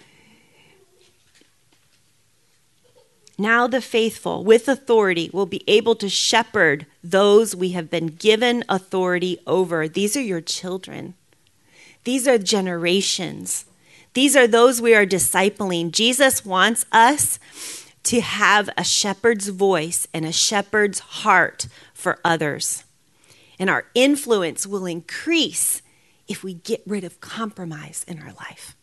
Now 3.40 3.68
the 3.68 3.80
faithful 3.80 4.42
with 4.42 4.68
authority 4.68 5.30
will 5.32 5.46
be 5.46 5.62
able 5.68 5.94
to 5.96 6.08
shepherd 6.08 6.86
those 7.04 7.54
we 7.54 7.70
have 7.70 7.88
been 7.88 8.08
given 8.08 8.64
authority 8.68 9.38
over. 9.46 9.86
These 9.86 10.16
are 10.16 10.22
your 10.22 10.40
children. 10.40 11.14
These 12.02 12.26
are 12.26 12.38
generations. 12.38 13.64
These 14.14 14.36
are 14.36 14.46
those 14.46 14.80
we 14.80 14.94
are 14.94 15.06
discipling. 15.06 15.92
Jesus 15.92 16.44
wants 16.44 16.84
us 16.92 17.38
to 18.04 18.20
have 18.20 18.70
a 18.76 18.84
shepherd's 18.84 19.48
voice 19.48 20.08
and 20.14 20.24
a 20.24 20.32
shepherd's 20.32 20.98
heart 20.98 21.68
for 21.92 22.18
others. 22.24 22.84
And 23.58 23.68
our 23.68 23.86
influence 23.94 24.66
will 24.66 24.86
increase 24.86 25.82
if 26.26 26.42
we 26.44 26.54
get 26.54 26.82
rid 26.86 27.04
of 27.04 27.20
compromise 27.20 28.04
in 28.08 28.22
our 28.22 28.32
life. 28.32 28.76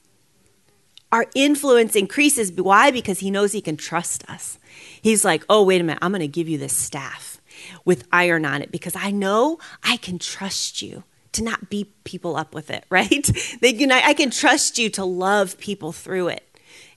Our 1.12 1.28
influence 1.34 1.96
increases. 1.96 2.52
Why? 2.52 2.92
Because 2.92 3.20
he 3.20 3.32
knows 3.32 3.52
he 3.52 3.62
can 3.62 3.78
trust 3.78 4.30
us. 4.30 4.60
He's 5.02 5.24
like, 5.24 5.44
oh, 5.50 5.64
wait 5.64 5.80
a 5.80 5.84
minute, 5.84 6.00
I'm 6.02 6.12
going 6.12 6.20
to 6.20 6.28
give 6.28 6.50
you 6.50 6.58
this 6.58 6.76
staff 6.76 7.40
with 7.86 8.08
iron 8.12 8.46
on 8.46 8.62
it 8.62 8.72
because 8.72 8.96
I 8.96 9.12
know 9.12 9.60
I 9.82 9.98
can 9.98 10.20
trust 10.20 10.82
you 10.82 11.04
to 11.36 11.44
not 11.44 11.70
beat 11.70 12.04
people 12.04 12.36
up 12.36 12.54
with 12.54 12.70
it, 12.72 12.86
right? 12.90 13.30
They 13.62 13.74
can, 13.74 13.92
I 13.92 14.14
can 14.14 14.32
trust 14.32 14.78
you 14.78 14.90
to 14.92 15.06
love 15.06 15.58
people 15.58 15.92
through 15.92 16.30
it. 16.30 16.44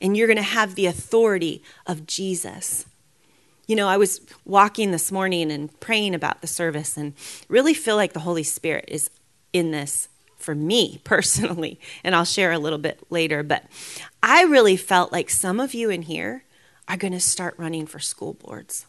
And 0.00 0.16
you're 0.16 0.28
going 0.28 0.36
to 0.36 0.42
have 0.42 0.74
the 0.74 0.86
authority 0.86 1.62
of 1.86 2.06
Jesus. 2.06 2.86
You 3.66 3.76
know, 3.76 3.88
I 3.88 3.96
was 3.96 4.20
walking 4.44 4.92
this 4.92 5.10
morning 5.10 5.50
and 5.50 5.78
praying 5.80 6.14
about 6.14 6.40
the 6.40 6.46
service 6.46 6.96
and 6.96 7.14
really 7.48 7.74
feel 7.74 7.96
like 7.96 8.12
the 8.12 8.20
Holy 8.20 8.44
Spirit 8.44 8.84
is 8.88 9.10
in 9.52 9.72
this 9.72 10.08
for 10.36 10.54
me 10.54 11.00
personally. 11.04 11.80
And 12.04 12.14
I'll 12.14 12.24
share 12.24 12.52
a 12.52 12.58
little 12.58 12.78
bit 12.78 13.00
later. 13.10 13.42
But 13.42 13.64
I 14.22 14.44
really 14.44 14.76
felt 14.76 15.12
like 15.12 15.30
some 15.30 15.60
of 15.60 15.74
you 15.74 15.90
in 15.90 16.02
here 16.02 16.44
are 16.86 16.96
going 16.96 17.12
to 17.12 17.20
start 17.20 17.54
running 17.58 17.86
for 17.86 17.98
school 17.98 18.34
boards 18.34 18.86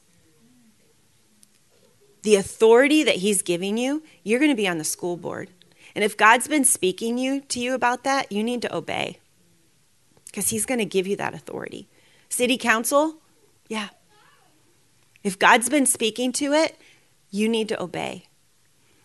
the 2.24 2.36
authority 2.36 3.04
that 3.04 3.18
he's 3.18 3.42
giving 3.42 3.78
you, 3.78 4.04
you're 4.24 4.40
going 4.40 4.52
to 4.52 4.56
be 4.56 4.68
on 4.68 4.78
the 4.78 4.84
school 4.84 5.18
board. 5.18 5.50
And 5.96 6.04
if 6.04 6.18
God's 6.18 6.48
been 6.48 6.66
speaking 6.66 7.18
you 7.18 7.42
to 7.42 7.60
you 7.60 7.74
about 7.74 8.04
that, 8.04 8.32
you 8.32 8.44
need 8.44 8.62
to 8.62 8.76
obey. 8.76 9.20
Because 10.26 10.50
he's 10.50 10.66
going 10.66 10.80
to 10.80 10.86
give 10.86 11.08
you 11.08 11.16
that 11.16 11.34
authority. 11.34 11.88
City 12.30 12.58
council, 12.58 13.16
yeah. 13.68 13.90
If 15.24 15.40
God's 15.40 15.70
been 15.70 15.86
speaking 15.86 16.32
to 16.34 16.54
it, 16.54 16.78
you 17.32 17.50
need 17.50 17.68
to 17.70 17.82
obey. 17.82 18.26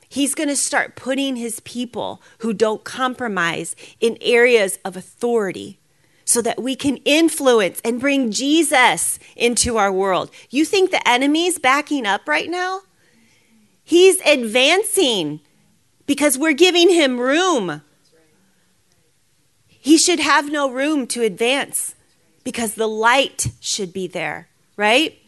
He's 0.09 0.35
going 0.35 0.49
to 0.49 0.57
start 0.57 0.95
putting 0.95 1.37
his 1.37 1.61
people 1.61 2.23
who 2.39 2.53
don't 2.53 2.85
compromise 2.85 3.75
in 3.99 4.19
areas 4.21 4.79
of 4.85 4.97
authority 4.97 5.81
so 6.25 6.41
that 6.43 6.63
we 6.63 6.77
can 6.77 6.99
influence 6.99 7.81
and 7.85 8.01
bring 8.01 8.31
Jesus 8.31 9.19
into 9.37 9.77
our 9.77 9.91
world. 9.93 10.31
You 10.51 10.65
think 10.65 10.91
the 10.91 11.07
enemy's 11.09 11.59
backing 11.59 12.07
up 12.07 12.29
right 12.29 12.49
now? 12.49 12.83
He's 13.85 14.21
advancing 14.21 15.41
because 16.07 16.39
we're 16.39 16.55
giving 16.55 16.89
him 16.89 17.21
room. 17.21 17.83
He 19.67 19.99
should 19.99 20.21
have 20.21 20.51
no 20.51 20.71
room 20.71 21.07
to 21.09 21.23
advance 21.23 21.95
because 22.43 22.75
the 22.75 22.87
light 22.87 23.49
should 23.61 23.93
be 23.93 24.07
there, 24.07 24.49
right? 24.77 25.19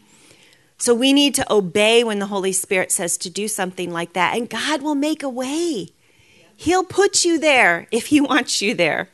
So 0.79 0.93
we 0.93 1.13
need 1.13 1.35
to 1.35 1.53
obey 1.53 2.03
when 2.03 2.19
the 2.19 2.27
Holy 2.27 2.51
Spirit 2.51 2.91
says 2.91 3.17
to 3.19 3.29
do 3.29 3.47
something 3.47 3.91
like 3.91 4.13
that, 4.13 4.35
and 4.35 4.49
God 4.49 4.81
will 4.81 4.95
make 4.95 5.23
a 5.23 5.29
way. 5.29 5.89
He'll 6.55 6.83
put 6.83 7.23
you 7.23 7.39
there 7.39 7.87
if 7.91 8.07
He 8.07 8.19
wants 8.21 8.61
you 8.61 8.73
there. 8.73 9.09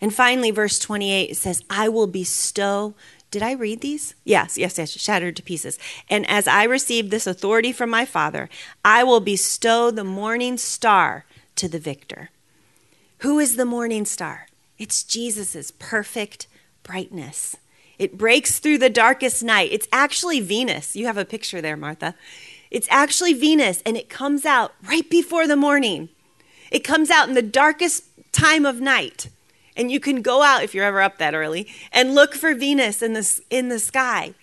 And 0.00 0.14
finally, 0.14 0.52
verse 0.52 0.78
28 0.78 1.36
says, 1.36 1.62
I 1.68 1.88
will 1.88 2.06
bestow. 2.06 2.94
Did 3.30 3.42
I 3.42 3.52
read 3.52 3.82
these? 3.82 4.14
Yes, 4.24 4.56
yes, 4.56 4.78
yes, 4.78 4.90
shattered 4.90 5.36
to 5.36 5.42
pieces. 5.42 5.78
And 6.08 6.28
as 6.30 6.48
I 6.48 6.64
received 6.64 7.10
this 7.10 7.26
authority 7.26 7.72
from 7.72 7.90
my 7.90 8.06
Father, 8.06 8.48
I 8.84 9.04
will 9.04 9.20
bestow 9.20 9.90
the 9.90 10.04
morning 10.04 10.56
star 10.56 11.26
to 11.56 11.68
the 11.68 11.78
victor. 11.78 12.30
Who 13.18 13.38
is 13.38 13.56
the 13.56 13.66
morning 13.66 14.06
star? 14.06 14.46
It's 14.78 15.02
Jesus' 15.02 15.72
perfect 15.78 16.46
brightness. 16.82 17.56
It 17.98 18.16
breaks 18.16 18.60
through 18.60 18.78
the 18.78 18.88
darkest 18.88 19.42
night. 19.42 19.70
It's 19.72 19.88
actually 19.92 20.40
Venus. 20.40 20.96
You 20.96 21.06
have 21.06 21.18
a 21.18 21.24
picture 21.24 21.60
there, 21.60 21.76
Martha. 21.76 22.14
It's 22.70 22.88
actually 22.90 23.34
Venus, 23.34 23.82
and 23.84 23.96
it 23.96 24.08
comes 24.08 24.46
out 24.46 24.72
right 24.86 25.08
before 25.10 25.46
the 25.46 25.56
morning. 25.56 26.08
It 26.70 26.84
comes 26.84 27.10
out 27.10 27.28
in 27.28 27.34
the 27.34 27.42
darkest 27.42 28.04
time 28.30 28.64
of 28.64 28.80
night. 28.80 29.28
And 29.78 29.92
you 29.92 30.00
can 30.00 30.20
go 30.20 30.42
out 30.42 30.64
if 30.64 30.74
you're 30.74 30.84
ever 30.84 31.00
up 31.00 31.18
that 31.18 31.34
early 31.34 31.68
and 31.92 32.14
look 32.14 32.34
for 32.34 32.52
Venus 32.54 33.00
in 33.00 33.12
the, 33.14 33.40
in 33.48 33.68
the 33.68 33.78
sky. 33.78 34.34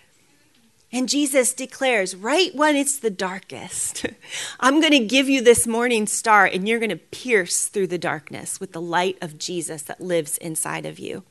And 0.93 1.09
Jesus 1.09 1.53
declares, 1.53 2.15
right 2.15 2.55
when 2.55 2.77
it's 2.77 2.97
the 2.97 3.09
darkest, 3.09 4.05
I'm 4.61 4.79
going 4.79 4.93
to 4.93 5.05
give 5.05 5.27
you 5.27 5.41
this 5.41 5.67
morning 5.67 6.07
star, 6.07 6.45
and 6.45 6.69
you're 6.69 6.79
going 6.79 6.89
to 6.89 6.95
pierce 6.95 7.67
through 7.67 7.87
the 7.87 7.97
darkness 7.97 8.61
with 8.61 8.71
the 8.71 8.81
light 8.81 9.17
of 9.21 9.37
Jesus 9.37 9.81
that 9.83 9.99
lives 9.99 10.37
inside 10.37 10.85
of 10.85 10.97
you. 10.97 11.23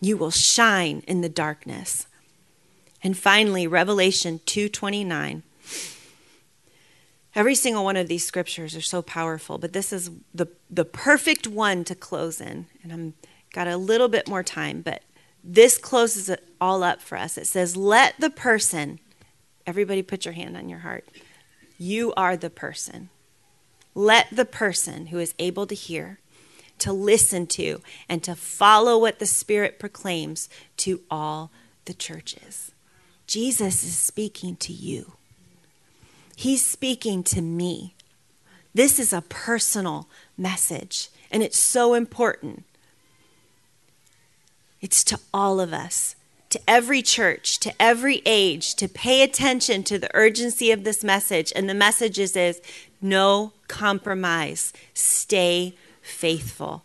You 0.00 0.16
will 0.16 0.32
shine 0.32 1.04
in 1.06 1.20
the 1.20 1.28
darkness. 1.28 2.08
And 3.00 3.16
finally, 3.16 3.66
Revelation 3.66 4.40
2:29 4.46 5.42
Every 7.34 7.54
single 7.54 7.84
one 7.84 7.96
of 7.96 8.08
these 8.08 8.26
scriptures 8.26 8.74
are 8.74 8.80
so 8.80 9.02
powerful, 9.02 9.58
but 9.58 9.72
this 9.72 9.92
is 9.92 10.10
the, 10.34 10.48
the 10.68 10.84
perfect 10.84 11.46
one 11.46 11.84
to 11.84 11.94
close 11.94 12.40
in. 12.40 12.66
And 12.82 12.92
I'm 12.92 13.14
got 13.52 13.68
a 13.68 13.76
little 13.76 14.08
bit 14.08 14.28
more 14.28 14.42
time, 14.42 14.82
but 14.82 15.02
this 15.42 15.78
closes 15.78 16.28
it 16.28 16.48
all 16.60 16.82
up 16.82 17.00
for 17.00 17.16
us. 17.16 17.38
It 17.38 17.46
says, 17.46 17.76
Let 17.76 18.14
the 18.18 18.30
person, 18.30 18.98
everybody 19.66 20.02
put 20.02 20.24
your 20.24 20.34
hand 20.34 20.56
on 20.56 20.68
your 20.68 20.80
heart. 20.80 21.06
You 21.78 22.12
are 22.16 22.36
the 22.36 22.50
person. 22.50 23.08
Let 23.94 24.28
the 24.30 24.44
person 24.44 25.06
who 25.06 25.18
is 25.18 25.34
able 25.38 25.66
to 25.66 25.74
hear, 25.74 26.20
to 26.78 26.92
listen 26.92 27.46
to, 27.48 27.80
and 28.08 28.22
to 28.22 28.34
follow 28.34 28.98
what 28.98 29.18
the 29.18 29.26
Spirit 29.26 29.78
proclaims 29.78 30.48
to 30.78 31.00
all 31.10 31.50
the 31.86 31.94
churches. 31.94 32.72
Jesus 33.26 33.82
is 33.82 33.96
speaking 33.96 34.56
to 34.56 34.72
you. 34.72 35.14
He's 36.40 36.64
speaking 36.64 37.22
to 37.24 37.42
me. 37.42 37.92
This 38.72 38.98
is 38.98 39.12
a 39.12 39.20
personal 39.20 40.08
message, 40.38 41.10
and 41.30 41.42
it's 41.42 41.58
so 41.58 41.92
important. 41.92 42.64
It's 44.80 45.04
to 45.04 45.20
all 45.34 45.60
of 45.60 45.74
us, 45.74 46.16
to 46.48 46.58
every 46.66 47.02
church, 47.02 47.60
to 47.60 47.74
every 47.78 48.22
age, 48.24 48.74
to 48.76 48.88
pay 48.88 49.20
attention 49.22 49.82
to 49.82 49.98
the 49.98 50.08
urgency 50.14 50.70
of 50.70 50.82
this 50.82 51.04
message. 51.04 51.52
And 51.54 51.68
the 51.68 51.74
message 51.74 52.18
is, 52.18 52.62
no 53.02 53.52
compromise, 53.68 54.72
stay 54.94 55.74
faithful. 56.00 56.84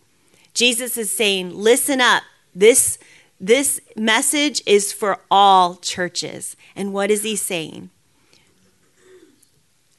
Jesus 0.54 0.98
is 0.98 1.10
saying, 1.10 1.56
listen 1.56 2.02
up. 2.02 2.24
This, 2.54 2.98
this 3.40 3.80
message 3.96 4.62
is 4.66 4.92
for 4.92 5.22
all 5.32 5.76
churches. 5.76 6.58
And 6.76 6.92
what 6.92 7.10
is 7.10 7.24
he 7.24 7.38
saying? 7.38 7.90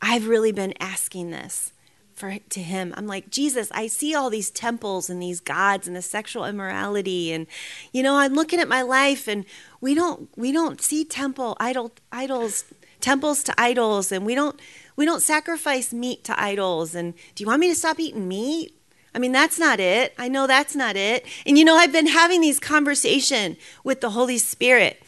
I've 0.08 0.28
really 0.28 0.52
been 0.52 0.72
asking 0.78 1.32
this 1.32 1.72
for 2.14 2.38
to 2.50 2.60
him. 2.60 2.94
I'm 2.96 3.08
like, 3.08 3.28
Jesus, 3.28 3.72
I 3.72 3.88
see 3.88 4.14
all 4.14 4.30
these 4.30 4.52
temples 4.52 5.10
and 5.10 5.20
these 5.20 5.40
gods 5.40 5.88
and 5.88 5.96
the 5.96 6.00
sexual 6.00 6.44
immorality 6.44 7.32
and 7.32 7.48
you 7.92 8.04
know, 8.04 8.16
I'm 8.16 8.32
looking 8.32 8.60
at 8.60 8.68
my 8.68 8.82
life 8.82 9.26
and 9.26 9.44
we 9.80 9.96
don't 9.96 10.28
we 10.36 10.52
don't 10.52 10.80
see 10.80 11.04
temple 11.04 11.56
idol 11.58 11.90
idols 12.12 12.64
temples 13.00 13.42
to 13.42 13.60
idols 13.60 14.12
and 14.12 14.24
we 14.24 14.36
don't 14.36 14.60
we 14.94 15.04
don't 15.04 15.22
sacrifice 15.22 15.92
meat 15.92 16.22
to 16.22 16.40
idols 16.40 16.94
and 16.94 17.12
do 17.34 17.42
you 17.42 17.48
want 17.48 17.58
me 17.58 17.68
to 17.68 17.74
stop 17.74 17.98
eating 17.98 18.28
meat? 18.28 18.78
I 19.12 19.18
mean, 19.18 19.32
that's 19.32 19.58
not 19.58 19.80
it. 19.80 20.14
I 20.16 20.28
know 20.28 20.46
that's 20.46 20.76
not 20.76 20.94
it. 20.94 21.26
And 21.44 21.58
you 21.58 21.64
know, 21.64 21.74
I've 21.74 21.92
been 21.92 22.06
having 22.06 22.40
these 22.40 22.60
conversation 22.60 23.56
with 23.82 24.02
the 24.02 24.10
Holy 24.10 24.38
Spirit. 24.38 25.02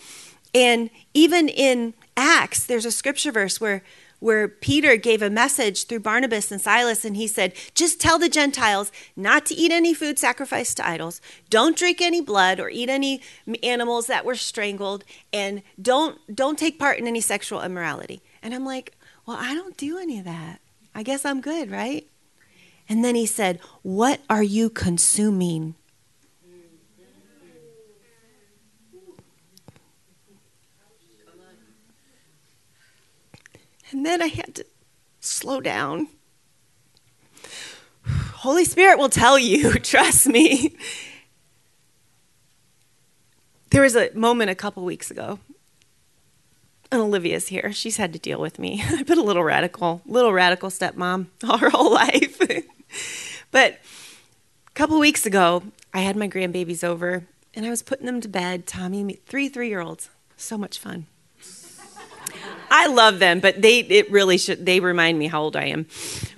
And 0.52 0.90
even 1.14 1.48
in 1.48 1.94
Acts, 2.16 2.66
there's 2.66 2.86
a 2.86 2.90
scripture 2.90 3.30
verse 3.30 3.60
where 3.60 3.84
where 4.20 4.48
Peter 4.48 4.96
gave 4.96 5.22
a 5.22 5.30
message 5.30 5.86
through 5.86 6.00
Barnabas 6.00 6.50
and 6.50 6.60
Silas, 6.60 7.04
and 7.04 7.16
he 7.16 7.26
said, 7.26 7.52
Just 7.74 8.00
tell 8.00 8.18
the 8.18 8.28
Gentiles 8.28 8.90
not 9.16 9.46
to 9.46 9.54
eat 9.54 9.70
any 9.70 9.94
food 9.94 10.18
sacrificed 10.18 10.76
to 10.78 10.88
idols, 10.88 11.20
don't 11.50 11.76
drink 11.76 12.00
any 12.00 12.20
blood 12.20 12.60
or 12.60 12.68
eat 12.68 12.88
any 12.88 13.20
animals 13.62 14.06
that 14.06 14.24
were 14.24 14.34
strangled, 14.34 15.04
and 15.32 15.62
don't, 15.80 16.18
don't 16.34 16.58
take 16.58 16.78
part 16.78 16.98
in 16.98 17.06
any 17.06 17.20
sexual 17.20 17.62
immorality. 17.62 18.22
And 18.42 18.54
I'm 18.54 18.64
like, 18.64 18.94
Well, 19.26 19.36
I 19.38 19.54
don't 19.54 19.76
do 19.76 19.98
any 19.98 20.18
of 20.18 20.24
that. 20.24 20.60
I 20.94 21.02
guess 21.02 21.24
I'm 21.24 21.40
good, 21.40 21.70
right? 21.70 22.06
And 22.88 23.04
then 23.04 23.14
he 23.14 23.26
said, 23.26 23.60
What 23.82 24.20
are 24.28 24.42
you 24.42 24.70
consuming? 24.70 25.74
And 33.90 34.04
then 34.04 34.20
I 34.20 34.26
had 34.26 34.54
to 34.56 34.66
slow 35.20 35.60
down. 35.60 36.08
Holy 38.36 38.64
Spirit 38.64 38.98
will 38.98 39.08
tell 39.08 39.38
you, 39.38 39.72
trust 39.80 40.26
me. 40.26 40.76
There 43.70 43.82
was 43.82 43.96
a 43.96 44.10
moment 44.14 44.50
a 44.50 44.54
couple 44.54 44.84
weeks 44.84 45.10
ago, 45.10 45.40
and 46.90 47.00
Olivia's 47.00 47.48
here. 47.48 47.72
She's 47.72 47.98
had 47.98 48.12
to 48.14 48.18
deal 48.18 48.40
with 48.40 48.58
me. 48.58 48.82
I've 48.88 49.06
been 49.06 49.18
a 49.18 49.22
little 49.22 49.44
radical, 49.44 50.02
little 50.06 50.32
radical 50.32 50.70
stepmom 50.70 51.26
all 51.48 51.58
her 51.58 51.70
whole 51.70 51.92
life. 51.92 52.40
but 53.50 53.72
a 54.66 54.70
couple 54.74 54.98
weeks 54.98 55.26
ago, 55.26 55.64
I 55.92 56.00
had 56.00 56.16
my 56.16 56.28
grandbabies 56.28 56.84
over, 56.84 57.24
and 57.54 57.66
I 57.66 57.70
was 57.70 57.82
putting 57.82 58.06
them 58.06 58.20
to 58.20 58.28
bed. 58.28 58.66
Tommy, 58.66 59.18
three 59.26 59.48
three 59.48 59.68
year 59.68 59.80
olds, 59.80 60.08
so 60.36 60.56
much 60.56 60.78
fun. 60.78 61.06
I 62.70 62.86
love 62.86 63.18
them, 63.18 63.40
but 63.40 63.62
they 63.62 63.80
it 63.80 64.10
really 64.10 64.38
should 64.38 64.64
they 64.66 64.80
remind 64.80 65.18
me 65.18 65.26
how 65.26 65.42
old 65.42 65.56
I 65.56 65.64
am. 65.64 65.86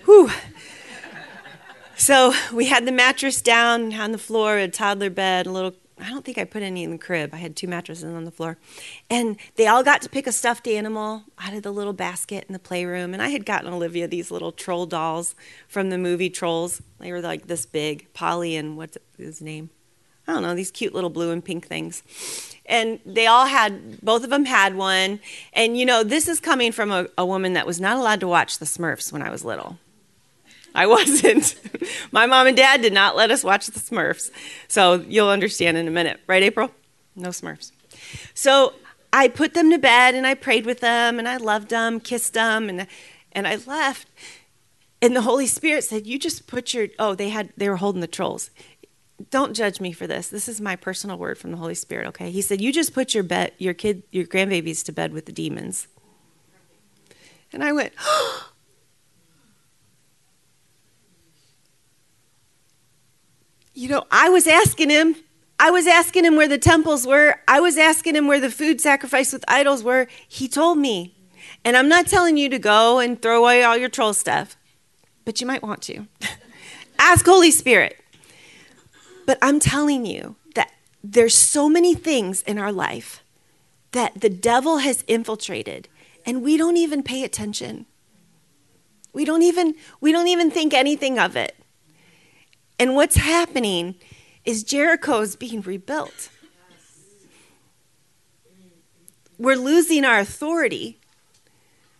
Whew. 0.05 0.31
So 1.97 2.33
we 2.53 2.67
had 2.67 2.87
the 2.87 2.93
mattress 2.93 3.43
down 3.43 3.93
on 3.93 4.13
the 4.13 4.19
floor, 4.19 4.57
a 4.57 4.69
toddler 4.69 5.11
bed, 5.11 5.47
a 5.47 5.53
little 5.53 5.75
I 6.03 6.09
don't 6.09 6.25
think 6.25 6.39
I 6.39 6.45
put 6.45 6.63
any 6.63 6.83
in 6.83 6.91
the 6.91 6.99
crib. 6.99 7.35
I 7.35 7.37
had 7.37 7.57
two 7.57 7.69
mattresses 7.69 8.05
on 8.05 8.25
the 8.25 8.31
floor. 8.31 8.57
And 9.11 9.37
they 9.57 9.67
all 9.67 9.83
got 9.83 10.01
to 10.03 10.09
pick 10.09 10.27
a 10.27 10.33
stuffed 10.33 10.67
animal 10.67 11.25
out 11.39 11.53
of 11.53 11.63
the 11.63 11.73
little 11.73 11.93
basket 11.93 12.47
in 12.49 12.53
the 12.53 12.59
playroom. 12.59 13.13
And 13.13 13.23
I 13.23 13.29
had 13.29 13.45
gotten 13.45 13.73
Olivia 13.73 14.09
these 14.09 14.31
little 14.31 14.53
troll 14.53 14.87
dolls 14.87 15.35
from 15.69 15.91
the 15.91 15.99
movie 15.99 16.31
Trolls. 16.31 16.81
They 16.99 17.13
were 17.13 17.21
like 17.21 17.47
this 17.47 17.67
big, 17.67 18.13
Polly 18.15 18.57
and 18.57 18.77
what's 18.77 18.97
his 19.19 19.43
name? 19.43 19.71
I 20.31 20.35
don't 20.35 20.43
know, 20.43 20.55
these 20.55 20.71
cute 20.71 20.95
little 20.95 21.11
blue 21.11 21.33
and 21.33 21.45
pink 21.45 21.67
things. 21.67 22.05
And 22.67 23.01
they 23.05 23.27
all 23.27 23.47
had, 23.47 24.01
both 24.01 24.23
of 24.23 24.31
them 24.31 24.45
had 24.45 24.77
one. 24.77 25.19
And 25.53 25.77
you 25.77 25.85
know, 25.85 26.05
this 26.05 26.29
is 26.29 26.39
coming 26.39 26.71
from 26.71 26.93
a, 26.93 27.09
a 27.19 27.27
woman 27.27 27.55
that 27.55 27.67
was 27.67 27.81
not 27.81 27.97
allowed 27.97 28.21
to 28.21 28.29
watch 28.29 28.59
the 28.59 28.65
Smurfs 28.65 29.13
when 29.13 29.23
I 29.23 29.31
was 29.31 29.45
little. 29.45 29.79
I 30.73 30.87
wasn't. 30.87 31.57
My 32.13 32.27
mom 32.27 32.47
and 32.47 32.57
dad 32.57 32.81
did 32.81 32.93
not 32.93 33.17
let 33.17 33.33
us 33.33 33.43
watch 33.43 33.67
the 33.67 33.81
Smurfs. 33.81 34.31
So 34.69 35.05
you'll 35.09 35.31
understand 35.31 35.77
in 35.77 35.89
a 35.89 35.91
minute. 35.91 36.21
Right, 36.29 36.45
April? 36.45 36.71
No 37.17 37.31
Smurfs. 37.31 37.73
So 38.33 38.75
I 39.13 39.27
put 39.27 39.55
them 39.55 39.71
to 39.73 39.79
bed 39.79 40.15
and 40.15 40.29
I 40.29 40.35
prayed 40.35 40.65
with 40.65 40.79
them 40.79 41.19
and 41.19 41.29
I 41.29 41.39
loved 41.39 41.71
them, 41.71 41.99
kissed 41.99 42.35
them, 42.35 42.69
and, 42.69 42.87
and 43.33 43.49
I 43.49 43.57
left. 43.67 44.07
And 45.03 45.17
the 45.17 45.23
Holy 45.23 45.49
Spirit 45.49 45.83
said, 45.83 46.07
You 46.07 46.21
just 46.21 46.47
put 46.47 46.73
your, 46.73 46.87
oh, 47.01 47.17
they 47.17 47.31
had, 47.31 47.53
they 47.57 47.69
were 47.69 47.77
holding 47.77 48.01
the 48.01 48.07
trolls 48.07 48.51
don't 49.31 49.55
judge 49.55 49.81
me 49.81 49.93
for 49.93 50.07
this. 50.07 50.29
This 50.29 50.49
is 50.49 50.61
my 50.61 50.77
personal 50.77 51.19
word 51.19 51.37
from 51.37 51.51
the 51.51 51.57
Holy 51.57 51.75
Spirit, 51.75 52.07
okay? 52.09 52.31
He 52.31 52.41
said, 52.41 52.61
"You 52.61 52.73
just 52.73 52.95
put 52.95 53.15
your 53.15 53.25
bed, 53.25 53.53
your 53.59 53.75
kid, 53.75 54.03
your 54.11 54.25
grandbabies 54.25 54.85
to 54.85 54.93
bed 54.93 55.13
with 55.13 55.27
the 55.27 55.33
demons." 55.33 55.89
And 57.53 57.65
I 57.65 57.73
went, 57.73 57.93
You 63.73 63.89
know, 63.89 64.05
I 64.11 64.29
was 64.29 64.47
asking 64.47 64.91
him, 64.91 65.17
I 65.59 65.71
was 65.71 65.87
asking 65.87 66.25
him 66.25 66.37
where 66.37 66.49
the 66.49 66.59
temples 66.59 67.07
were. 67.07 67.41
I 67.47 67.61
was 67.61 67.79
asking 67.79 68.17
him 68.17 68.27
where 68.27 68.41
the 68.41 68.51
food 68.51 68.81
sacrificed 68.81 69.33
with 69.33 69.45
idols 69.49 69.83
were. 69.83 70.07
He 70.29 70.49
told 70.49 70.79
me. 70.79 71.15
And 71.65 71.77
I'm 71.77 71.89
not 71.89 72.07
telling 72.07 72.37
you 72.37 72.49
to 72.49 72.59
go 72.59 72.99
and 72.99 73.21
throw 73.21 73.43
away 73.43 73.63
all 73.63 73.77
your 73.77 73.89
troll 73.89 74.15
stuff, 74.15 74.57
but 75.25 75.41
you 75.41 75.47
might 75.47 75.63
want 75.63 75.83
to. 75.83 76.07
Ask 76.99 77.25
Holy 77.25 77.51
Spirit. 77.51 77.99
But 79.27 79.39
I'm 79.43 79.61
telling 79.61 80.07
you 80.07 80.37
that 80.55 80.73
there's 81.03 81.37
so 81.37 81.69
many 81.69 81.95
things 81.95 82.43
in 82.43 82.59
our 82.59 82.73
life 82.73 83.23
that 83.93 84.21
the 84.21 84.31
devil 84.31 84.79
has 84.79 85.05
infiltrated 85.07 85.89
and 86.27 86.43
we 86.43 86.57
don't 86.57 86.77
even 86.77 87.03
pay 87.03 87.25
attention. 87.25 87.87
We 89.13 89.25
don't 89.25 89.43
even 89.43 89.75
we 90.01 90.13
don't 90.13 90.29
even 90.29 90.51
think 90.51 90.73
anything 90.73 91.19
of 91.19 91.37
it. 91.37 91.57
And 92.79 92.95
what's 92.95 93.17
happening 93.17 93.97
is 94.45 94.63
Jericho 94.63 95.21
is 95.21 95.37
being 95.37 95.61
rebuilt. 95.61 96.31
We're 99.39 99.57
losing 99.57 100.05
our 100.05 100.19
authority. 100.19 101.00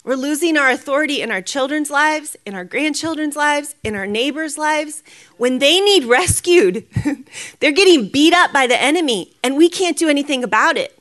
We're 0.03 0.15
losing 0.15 0.57
our 0.57 0.71
authority 0.71 1.21
in 1.21 1.31
our 1.31 1.43
children's 1.43 1.91
lives, 1.91 2.37
in 2.47 2.55
our 2.55 2.65
grandchildren's 2.65 3.37
lives, 3.37 3.75
in 3.85 3.95
our 3.95 4.07
neighbors' 4.07 4.57
lives. 4.57 5.03
When 5.37 5.59
they 5.59 5.79
need 5.81 6.05
rescued, 6.05 6.87
they're 7.61 7.73
getting 7.73 8.09
beat 8.09 8.33
up 8.33 8.51
by 8.53 8.67
the 8.67 8.81
enemy, 8.81 9.35
and 9.43 9.57
we 9.57 9.69
can't 9.69 9.99
do 9.99 10.09
anything 10.09 10.43
about 10.43 10.79
it 10.79 10.99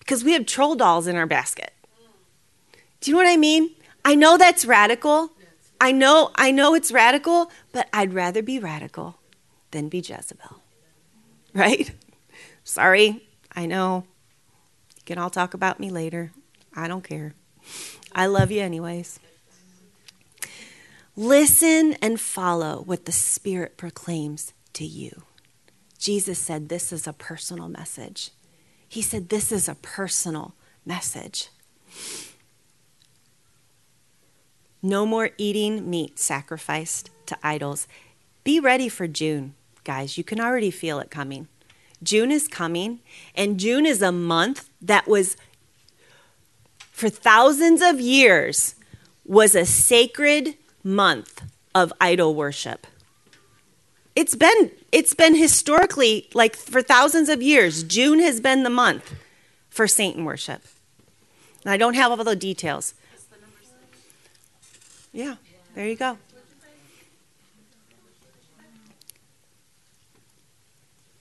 because 0.00 0.22
we 0.22 0.32
have 0.34 0.44
troll 0.44 0.74
dolls 0.74 1.06
in 1.06 1.16
our 1.16 1.26
basket. 1.26 1.72
Do 3.00 3.10
you 3.10 3.16
know 3.16 3.22
what 3.22 3.32
I 3.32 3.38
mean? 3.38 3.70
I 4.04 4.14
know 4.14 4.36
that's 4.36 4.64
radical. 4.66 5.30
I 5.80 5.90
know 5.90 6.30
I 6.34 6.50
know 6.50 6.74
it's 6.74 6.92
radical, 6.92 7.50
but 7.72 7.88
I'd 7.92 8.12
rather 8.12 8.42
be 8.42 8.58
radical 8.58 9.16
than 9.70 9.88
be 9.88 9.98
Jezebel. 9.98 10.58
Right? 11.54 11.90
Sorry, 12.64 13.26
I 13.54 13.66
know. 13.66 14.06
You 14.96 15.02
can 15.04 15.18
all 15.18 15.28
talk 15.28 15.52
about 15.52 15.78
me 15.78 15.90
later. 15.90 16.32
I 16.74 16.88
don't 16.88 17.04
care. 17.04 17.34
I 18.14 18.26
love 18.26 18.50
you 18.50 18.60
anyways. 18.60 19.18
Listen 21.16 21.94
and 22.00 22.20
follow 22.20 22.82
what 22.82 23.04
the 23.04 23.12
Spirit 23.12 23.76
proclaims 23.76 24.52
to 24.72 24.84
you. 24.84 25.22
Jesus 25.98 26.38
said 26.38 26.68
this 26.68 26.92
is 26.92 27.06
a 27.06 27.12
personal 27.12 27.68
message. 27.68 28.30
He 28.88 29.02
said 29.02 29.28
this 29.28 29.52
is 29.52 29.68
a 29.68 29.76
personal 29.76 30.54
message. 30.84 31.48
No 34.82 35.06
more 35.06 35.30
eating 35.38 35.88
meat 35.88 36.18
sacrificed 36.18 37.10
to 37.26 37.38
idols. 37.42 37.86
Be 38.42 38.58
ready 38.58 38.88
for 38.88 39.06
June, 39.06 39.54
guys. 39.84 40.18
You 40.18 40.24
can 40.24 40.40
already 40.40 40.70
feel 40.72 40.98
it 40.98 41.10
coming. 41.10 41.46
June 42.02 42.32
is 42.32 42.48
coming, 42.48 42.98
and 43.36 43.60
June 43.60 43.86
is 43.86 44.02
a 44.02 44.10
month 44.10 44.68
that 44.80 45.06
was, 45.06 45.36
for 47.02 47.08
thousands 47.08 47.82
of 47.82 48.00
years, 48.00 48.76
was 49.24 49.56
a 49.56 49.66
sacred 49.66 50.54
month 50.84 51.42
of 51.74 51.92
idol 52.00 52.32
worship. 52.32 52.86
It's 54.14 54.36
been 54.36 54.70
it's 54.92 55.12
been 55.12 55.34
historically 55.34 56.28
like 56.32 56.54
for 56.54 56.80
thousands 56.80 57.28
of 57.28 57.42
years, 57.42 57.82
June 57.82 58.20
has 58.20 58.38
been 58.38 58.62
the 58.62 58.70
month 58.70 59.16
for 59.68 59.88
Satan 59.88 60.24
worship. 60.24 60.62
And 61.64 61.72
I 61.72 61.76
don't 61.76 61.94
have 61.94 62.12
all 62.12 62.22
the 62.22 62.36
details. 62.36 62.94
Yeah, 65.12 65.34
there 65.74 65.88
you 65.88 65.96
go. 65.96 66.18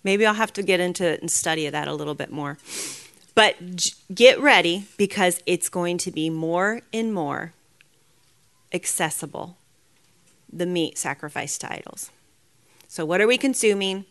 Maybe 0.04 0.28
I'll 0.28 0.36
have 0.36 0.54
to 0.54 0.62
get 0.62 0.80
into 0.80 1.08
it 1.08 1.22
and 1.22 1.32
study 1.32 1.68
that 1.68 1.88
a 1.88 1.96
little 1.96 2.14
bit 2.14 2.32
more. 2.32 2.60
But 3.42 3.58
get 4.14 4.40
ready 4.40 4.86
because 4.98 5.42
it's 5.48 5.68
going 5.68 5.98
to 5.98 6.12
be 6.12 6.30
more 6.30 6.82
and 6.94 7.12
more 7.12 7.54
accessible 8.72 9.58
the 10.54 10.68
meat 10.68 11.00
sacrifice 11.00 11.58
titles. 11.58 12.12
So 12.88 13.04
what 13.04 13.20
are 13.20 13.26
we 13.26 13.40
consuming? 13.40 14.06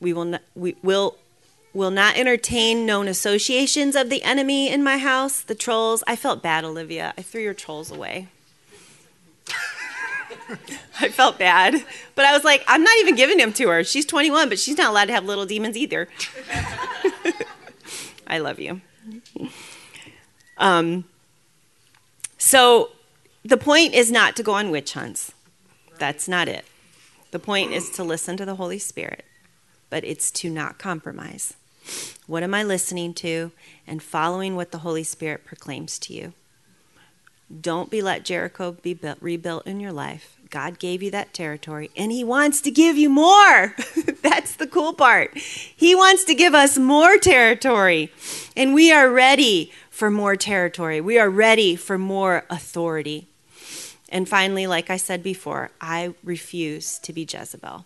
We 0.00 0.14
will 0.14 0.38
we 0.54 0.76
will 0.82 1.18
will 1.74 1.90
not 1.90 2.16
entertain 2.16 2.86
known 2.86 3.06
associations 3.06 3.96
of 3.96 4.08
the 4.08 4.22
enemy 4.22 4.72
in 4.72 4.82
my 4.82 4.96
house, 4.96 5.42
the 5.42 5.54
trolls. 5.54 6.02
I 6.06 6.16
felt 6.16 6.42
bad, 6.42 6.64
Olivia. 6.64 7.12
I 7.18 7.20
threw 7.20 7.42
your 7.42 7.52
trolls 7.52 7.90
away. 7.90 8.28
I 11.00 11.10
felt 11.10 11.38
bad. 11.38 11.84
But 12.14 12.24
I 12.24 12.32
was 12.32 12.44
like, 12.44 12.64
I'm 12.66 12.82
not 12.82 12.96
even 13.00 13.14
giving 13.14 13.36
them 13.36 13.52
to 13.52 13.68
her. 13.68 13.84
She's 13.84 14.06
21, 14.06 14.48
but 14.48 14.58
she's 14.58 14.78
not 14.78 14.88
allowed 14.88 15.08
to 15.08 15.12
have 15.12 15.26
little 15.26 15.44
demons 15.44 15.76
either. 15.76 16.08
I 18.30 18.38
love 18.38 18.60
you. 18.60 18.80
Um, 20.56 21.04
so 22.38 22.90
the 23.44 23.56
point 23.56 23.92
is 23.92 24.10
not 24.10 24.36
to 24.36 24.42
go 24.44 24.52
on 24.52 24.70
witch 24.70 24.92
hunts. 24.92 25.32
That's 25.98 26.28
not 26.28 26.46
it. 26.46 26.64
The 27.32 27.40
point 27.40 27.72
is 27.72 27.90
to 27.90 28.04
listen 28.04 28.36
to 28.36 28.44
the 28.44 28.54
Holy 28.54 28.78
Spirit, 28.78 29.24
but 29.90 30.04
it's 30.04 30.30
to 30.32 30.48
not 30.48 30.78
compromise. 30.78 31.54
What 32.26 32.42
am 32.42 32.54
I 32.54 32.62
listening 32.62 33.14
to 33.14 33.50
and 33.86 34.02
following 34.02 34.54
what 34.54 34.70
the 34.70 34.78
Holy 34.78 35.04
Spirit 35.04 35.44
proclaims 35.44 35.98
to 36.00 36.14
you? 36.14 36.32
Don't 37.60 37.90
be 37.90 38.00
let 38.00 38.24
Jericho 38.24 38.72
be 38.72 38.94
built, 38.94 39.18
rebuilt 39.20 39.66
in 39.66 39.80
your 39.80 39.92
life. 39.92 40.39
God 40.50 40.78
gave 40.78 41.02
you 41.02 41.10
that 41.12 41.32
territory 41.32 41.90
and 41.96 42.12
He 42.12 42.24
wants 42.24 42.60
to 42.62 42.70
give 42.70 42.96
you 42.96 43.08
more. 43.08 43.74
That's 44.22 44.56
the 44.56 44.66
cool 44.66 44.92
part. 44.92 45.36
He 45.36 45.94
wants 45.94 46.24
to 46.24 46.34
give 46.34 46.54
us 46.54 46.76
more 46.76 47.18
territory, 47.18 48.12
and 48.56 48.74
we 48.74 48.92
are 48.92 49.10
ready 49.10 49.72
for 49.90 50.10
more 50.10 50.36
territory. 50.36 51.00
We 51.00 51.18
are 51.18 51.30
ready 51.30 51.76
for 51.76 51.98
more 51.98 52.44
authority. 52.50 53.26
And 54.08 54.28
finally, 54.28 54.66
like 54.66 54.90
I 54.90 54.96
said 54.96 55.22
before, 55.22 55.70
I 55.80 56.14
refuse 56.24 56.98
to 57.00 57.12
be 57.12 57.22
Jezebel. 57.22 57.84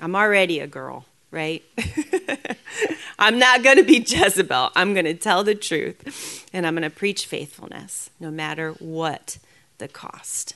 I'm 0.00 0.16
already 0.16 0.60
a 0.60 0.66
girl, 0.66 1.04
right? 1.30 1.62
I'm 3.18 3.38
not 3.38 3.62
going 3.62 3.76
to 3.76 3.82
be 3.82 3.98
Jezebel. 3.98 4.70
I'm 4.74 4.94
going 4.94 5.04
to 5.04 5.14
tell 5.14 5.44
the 5.44 5.54
truth 5.54 6.46
and 6.52 6.66
I'm 6.66 6.74
going 6.74 6.82
to 6.82 6.90
preach 6.90 7.26
faithfulness 7.26 8.10
no 8.20 8.30
matter 8.30 8.72
what 8.72 9.38
the 9.78 9.88
cost. 9.88 10.54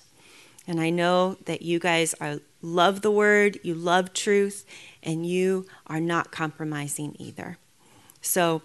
And 0.71 0.81
I 0.81 0.91
know 0.91 1.37
that 1.47 1.62
you 1.62 1.81
guys 1.81 2.14
are, 2.21 2.39
love 2.62 3.03
the 3.03 3.11
word, 3.11 3.59
you 3.64 3.75
love 3.75 4.12
truth, 4.12 4.64
and 5.03 5.27
you 5.27 5.66
are 5.89 5.99
not 5.99 6.31
compromising 6.31 7.16
either. 7.18 7.59
So, 8.23 8.62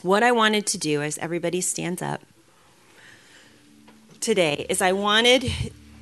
what 0.00 0.22
I 0.22 0.32
wanted 0.32 0.66
to 0.68 0.78
do 0.78 1.02
as 1.02 1.18
everybody 1.18 1.60
stands 1.60 2.00
up 2.00 2.22
today 4.20 4.64
is 4.70 4.80
I 4.80 4.92
wanted 4.92 5.52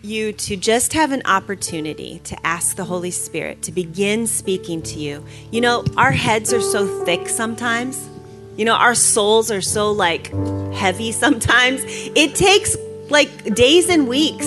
you 0.01 0.33
to 0.33 0.57
just 0.57 0.93
have 0.93 1.11
an 1.11 1.23
opportunity 1.25 2.21
to 2.21 2.47
ask 2.47 2.77
the 2.77 2.85
Holy 2.85 3.11
Spirit 3.11 3.63
to 3.63 3.73
begin 3.73 4.29
speaking 4.29 4.81
to 4.83 5.01
you. 5.01 5.25
You 5.51 5.61
know, 5.61 5.85
our 5.97 6.13
heads 6.13 6.53
are 6.53 6.61
so 6.61 7.05
thick 7.05 7.29
sometimes. 7.29 8.09
You 8.57 8.65
know, 8.65 8.75
our 8.75 8.95
souls 8.95 9.51
are 9.51 9.61
so 9.61 9.91
like 9.91 10.33
heavy 10.73 11.11
sometimes. 11.11 11.83
It 11.85 12.37
takes 12.37 12.77
like 13.11 13.57
days 13.57 13.89
and 13.89 14.07
weeks, 14.07 14.47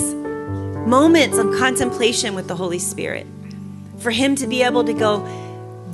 moments 0.88 1.38
of 1.38 1.53
contemplation 1.57 2.36
with 2.36 2.47
the 2.47 2.55
Holy 2.55 2.79
Spirit 2.79 3.27
for 3.99 4.11
Him 4.11 4.36
to 4.38 4.47
be 4.47 4.63
able 4.63 4.84
to 4.84 4.93
go, 4.93 5.25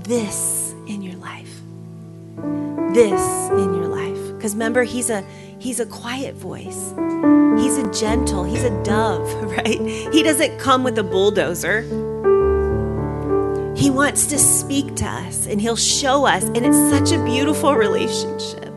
This 0.03 0.73
in 0.87 1.01
your 1.01 1.15
life, 1.15 1.61
this 2.93 3.49
in 3.51 3.73
your 3.73 3.87
life. 3.87 4.35
Because 4.35 4.53
remember, 4.53 4.83
He's 4.83 5.09
a 5.09 5.23
He's 5.59 5.81
a 5.81 5.85
quiet 5.85 6.35
voice. 6.35 6.93
He's 7.59 7.77
a 7.77 7.91
gentle, 7.91 8.45
he's 8.45 8.63
a 8.63 8.83
dove, 8.83 9.29
right? 9.51 9.79
He 10.13 10.23
doesn't 10.23 10.57
come 10.57 10.83
with 10.83 10.97
a 10.97 11.03
bulldozer. 11.03 11.81
He 13.75 13.89
wants 13.89 14.27
to 14.27 14.37
speak 14.37 14.95
to 14.97 15.05
us 15.05 15.47
and 15.47 15.59
he'll 15.59 15.75
show 15.75 16.25
us, 16.25 16.43
and 16.43 16.65
it's 16.65 16.77
such 16.89 17.11
a 17.11 17.23
beautiful 17.25 17.75
relationship. 17.75 18.68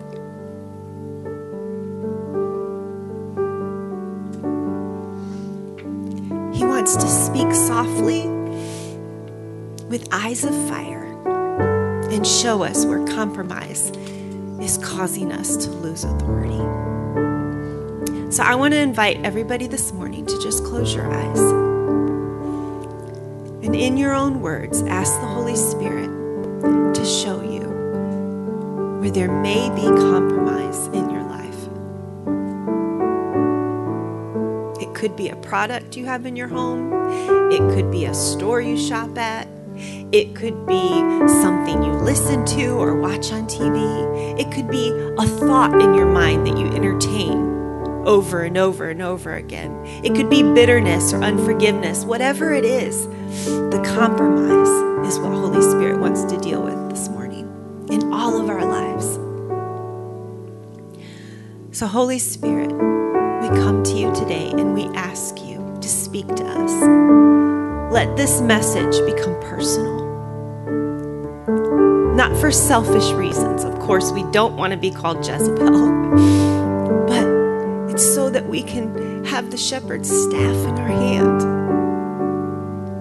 Softly 7.72 8.28
with 9.88 10.06
eyes 10.12 10.44
of 10.44 10.54
fire 10.68 11.04
and 12.12 12.26
show 12.26 12.62
us 12.62 12.84
where 12.84 13.02
compromise 13.06 13.88
is 14.60 14.76
causing 14.84 15.32
us 15.32 15.56
to 15.56 15.70
lose 15.70 16.04
authority. 16.04 16.60
So 18.30 18.42
I 18.42 18.56
want 18.56 18.74
to 18.74 18.78
invite 18.78 19.24
everybody 19.24 19.68
this 19.68 19.90
morning 19.90 20.26
to 20.26 20.38
just 20.42 20.64
close 20.64 20.94
your 20.94 21.10
eyes. 21.10 21.40
And 23.64 23.74
in 23.74 23.96
your 23.96 24.12
own 24.12 24.42
words, 24.42 24.82
ask 24.82 25.18
the 25.22 25.26
Holy 25.26 25.56
Spirit 25.56 26.10
to 26.94 27.04
show 27.06 27.40
you 27.40 27.62
where 29.00 29.10
there 29.10 29.32
may 29.40 29.70
be 29.70 29.86
compromise 30.10 30.88
in 30.88 31.08
could 35.02 35.16
be 35.16 35.30
a 35.30 35.36
product 35.36 35.96
you 35.96 36.04
have 36.04 36.26
in 36.26 36.36
your 36.36 36.46
home, 36.46 36.92
it 37.50 37.58
could 37.74 37.90
be 37.90 38.04
a 38.04 38.14
store 38.14 38.60
you 38.60 38.78
shop 38.78 39.18
at, 39.18 39.48
it 40.12 40.32
could 40.36 40.64
be 40.64 40.90
something 41.42 41.82
you 41.82 41.90
listen 41.94 42.46
to 42.46 42.66
or 42.74 42.94
watch 42.94 43.32
on 43.32 43.48
TV. 43.48 44.38
It 44.38 44.52
could 44.52 44.70
be 44.70 44.90
a 45.18 45.26
thought 45.26 45.72
in 45.74 45.94
your 45.94 46.06
mind 46.06 46.46
that 46.46 46.56
you 46.56 46.68
entertain 46.68 48.06
over 48.06 48.42
and 48.42 48.56
over 48.56 48.90
and 48.90 49.02
over 49.02 49.34
again. 49.34 49.72
It 50.04 50.14
could 50.14 50.30
be 50.30 50.44
bitterness 50.44 51.12
or 51.12 51.20
unforgiveness, 51.20 52.04
whatever 52.04 52.54
it 52.54 52.64
is. 52.64 53.08
The 53.08 53.82
compromise 53.96 55.08
is 55.12 55.18
what 55.18 55.32
Holy 55.32 55.62
Spirit 55.62 55.98
wants 55.98 56.22
to 56.26 56.38
deal 56.38 56.62
with 56.62 56.90
this 56.90 57.08
morning 57.08 57.46
in 57.90 58.12
all 58.12 58.40
of 58.40 58.48
our 58.48 58.64
lives. 58.64 59.18
So, 61.76 61.88
Holy 61.88 62.20
Spirit, 62.20 62.70
come 63.56 63.82
to 63.84 63.92
you 63.92 64.12
today 64.14 64.50
and 64.50 64.74
we 64.74 64.84
ask 64.94 65.42
you 65.42 65.58
to 65.80 65.88
speak 65.88 66.26
to 66.28 66.44
us. 66.44 66.72
let 67.92 68.16
this 68.16 68.40
message 68.40 68.94
become 69.04 69.38
personal. 69.40 70.02
Not 72.14 72.36
for 72.40 72.50
selfish 72.50 73.10
reasons. 73.12 73.64
Of 73.64 73.78
course, 73.80 74.12
we 74.12 74.22
don't 74.32 74.56
want 74.56 74.72
to 74.72 74.78
be 74.78 74.90
called 74.90 75.26
Jezebel. 75.26 75.90
But 77.08 77.26
it's 77.90 78.14
so 78.14 78.30
that 78.30 78.46
we 78.46 78.62
can 78.62 79.24
have 79.24 79.50
the 79.50 79.56
shepherd's 79.56 80.10
staff 80.10 80.56
in 80.68 80.78
our 80.78 80.88
hand. 80.88 81.42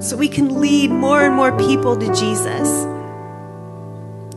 So 0.03 0.17
we 0.17 0.27
can 0.27 0.59
lead 0.59 0.91
more 0.91 1.23
and 1.23 1.35
more 1.35 1.57
people 1.57 1.95
to 1.95 2.13
Jesus 2.13 2.85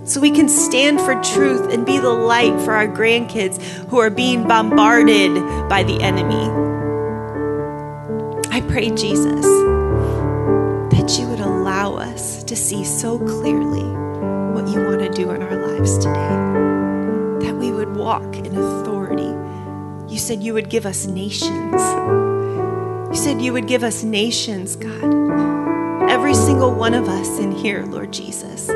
so 0.04 0.20
we 0.20 0.30
can 0.30 0.48
stand 0.48 1.00
for 1.00 1.20
truth 1.22 1.72
and 1.72 1.86
be 1.86 1.98
the 1.98 2.10
light 2.10 2.60
for 2.60 2.72
our 2.72 2.86
grandkids 2.86 3.60
who 3.88 3.98
are 3.98 4.10
being 4.10 4.46
bombarded 4.46 5.34
by 5.68 5.82
the 5.82 6.02
enemy. 6.02 6.50
I 8.50 8.60
pray, 8.60 8.90
Jesus, 8.90 9.46
that 10.92 11.16
you 11.18 11.26
would 11.28 11.40
allow 11.40 11.94
us 11.94 12.44
to 12.44 12.54
see 12.54 12.84
so 12.84 13.18
clearly 13.18 13.82
what 14.52 14.68
you 14.68 14.84
want 14.84 15.00
to 15.00 15.10
do 15.10 15.30
in 15.30 15.42
our 15.42 15.56
lives 15.56 15.96
today, 15.96 17.46
that 17.46 17.56
we 17.56 17.72
would 17.72 17.96
walk 17.96 18.36
in 18.36 18.56
authority. 18.56 19.32
You 20.12 20.18
said 20.18 20.42
you 20.42 20.52
would 20.52 20.68
give 20.68 20.84
us 20.84 21.06
nations. 21.06 21.80
You 23.10 23.16
said 23.16 23.40
you 23.40 23.54
would 23.54 23.66
give 23.66 23.82
us 23.82 24.04
nations, 24.04 24.76
God. 24.76 26.10
Every 26.10 26.34
single 26.34 26.74
one 26.74 26.92
of 26.92 27.08
us 27.08 27.38
in 27.38 27.52
here, 27.52 27.84
Lord 27.86 28.12
Jesus 28.12 28.70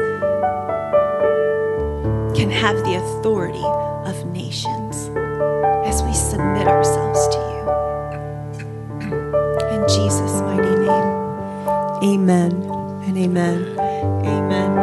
can 2.39 2.51
have 2.53 2.77
the 2.85 2.95
authority 2.95 3.59
of 4.09 4.25
nations 4.27 5.09
as 5.85 6.05
we 6.05 6.15
submit 6.15 6.69
ourselves 6.69 7.27
to 7.35 7.37
you. 7.37 7.67
In 9.75 9.83
Jesus' 9.89 10.41
mighty 10.43 10.77
name, 10.77 11.09
amen 12.15 12.53
and 13.09 13.19
amen. 13.19 13.77
Amen. 14.25 14.77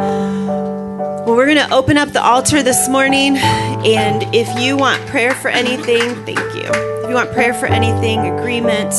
Well, 1.24 1.34
we're 1.34 1.46
going 1.46 1.66
to 1.66 1.72
open 1.74 1.96
up 1.96 2.10
the 2.10 2.22
altar 2.22 2.62
this 2.62 2.90
morning. 2.90 3.38
And 3.38 4.22
if 4.34 4.60
you 4.60 4.76
want 4.76 5.06
prayer 5.06 5.34
for 5.34 5.48
anything, 5.48 6.14
thank 6.26 6.38
you. 6.38 6.68
If 7.04 7.08
you 7.08 7.14
want 7.14 7.32
prayer 7.32 7.54
for 7.54 7.64
anything, 7.64 8.18
agreement, 8.38 8.92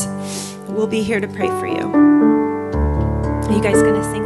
we'll 0.67 0.87
be 0.87 1.03
here 1.03 1.19
to 1.19 1.27
pray 1.27 1.47
for 1.47 1.67
you. 1.67 1.91
Are 3.45 3.51
you 3.53 3.61
guys 3.61 3.83
going 3.83 3.93
to 3.93 4.03
sing? 4.03 4.16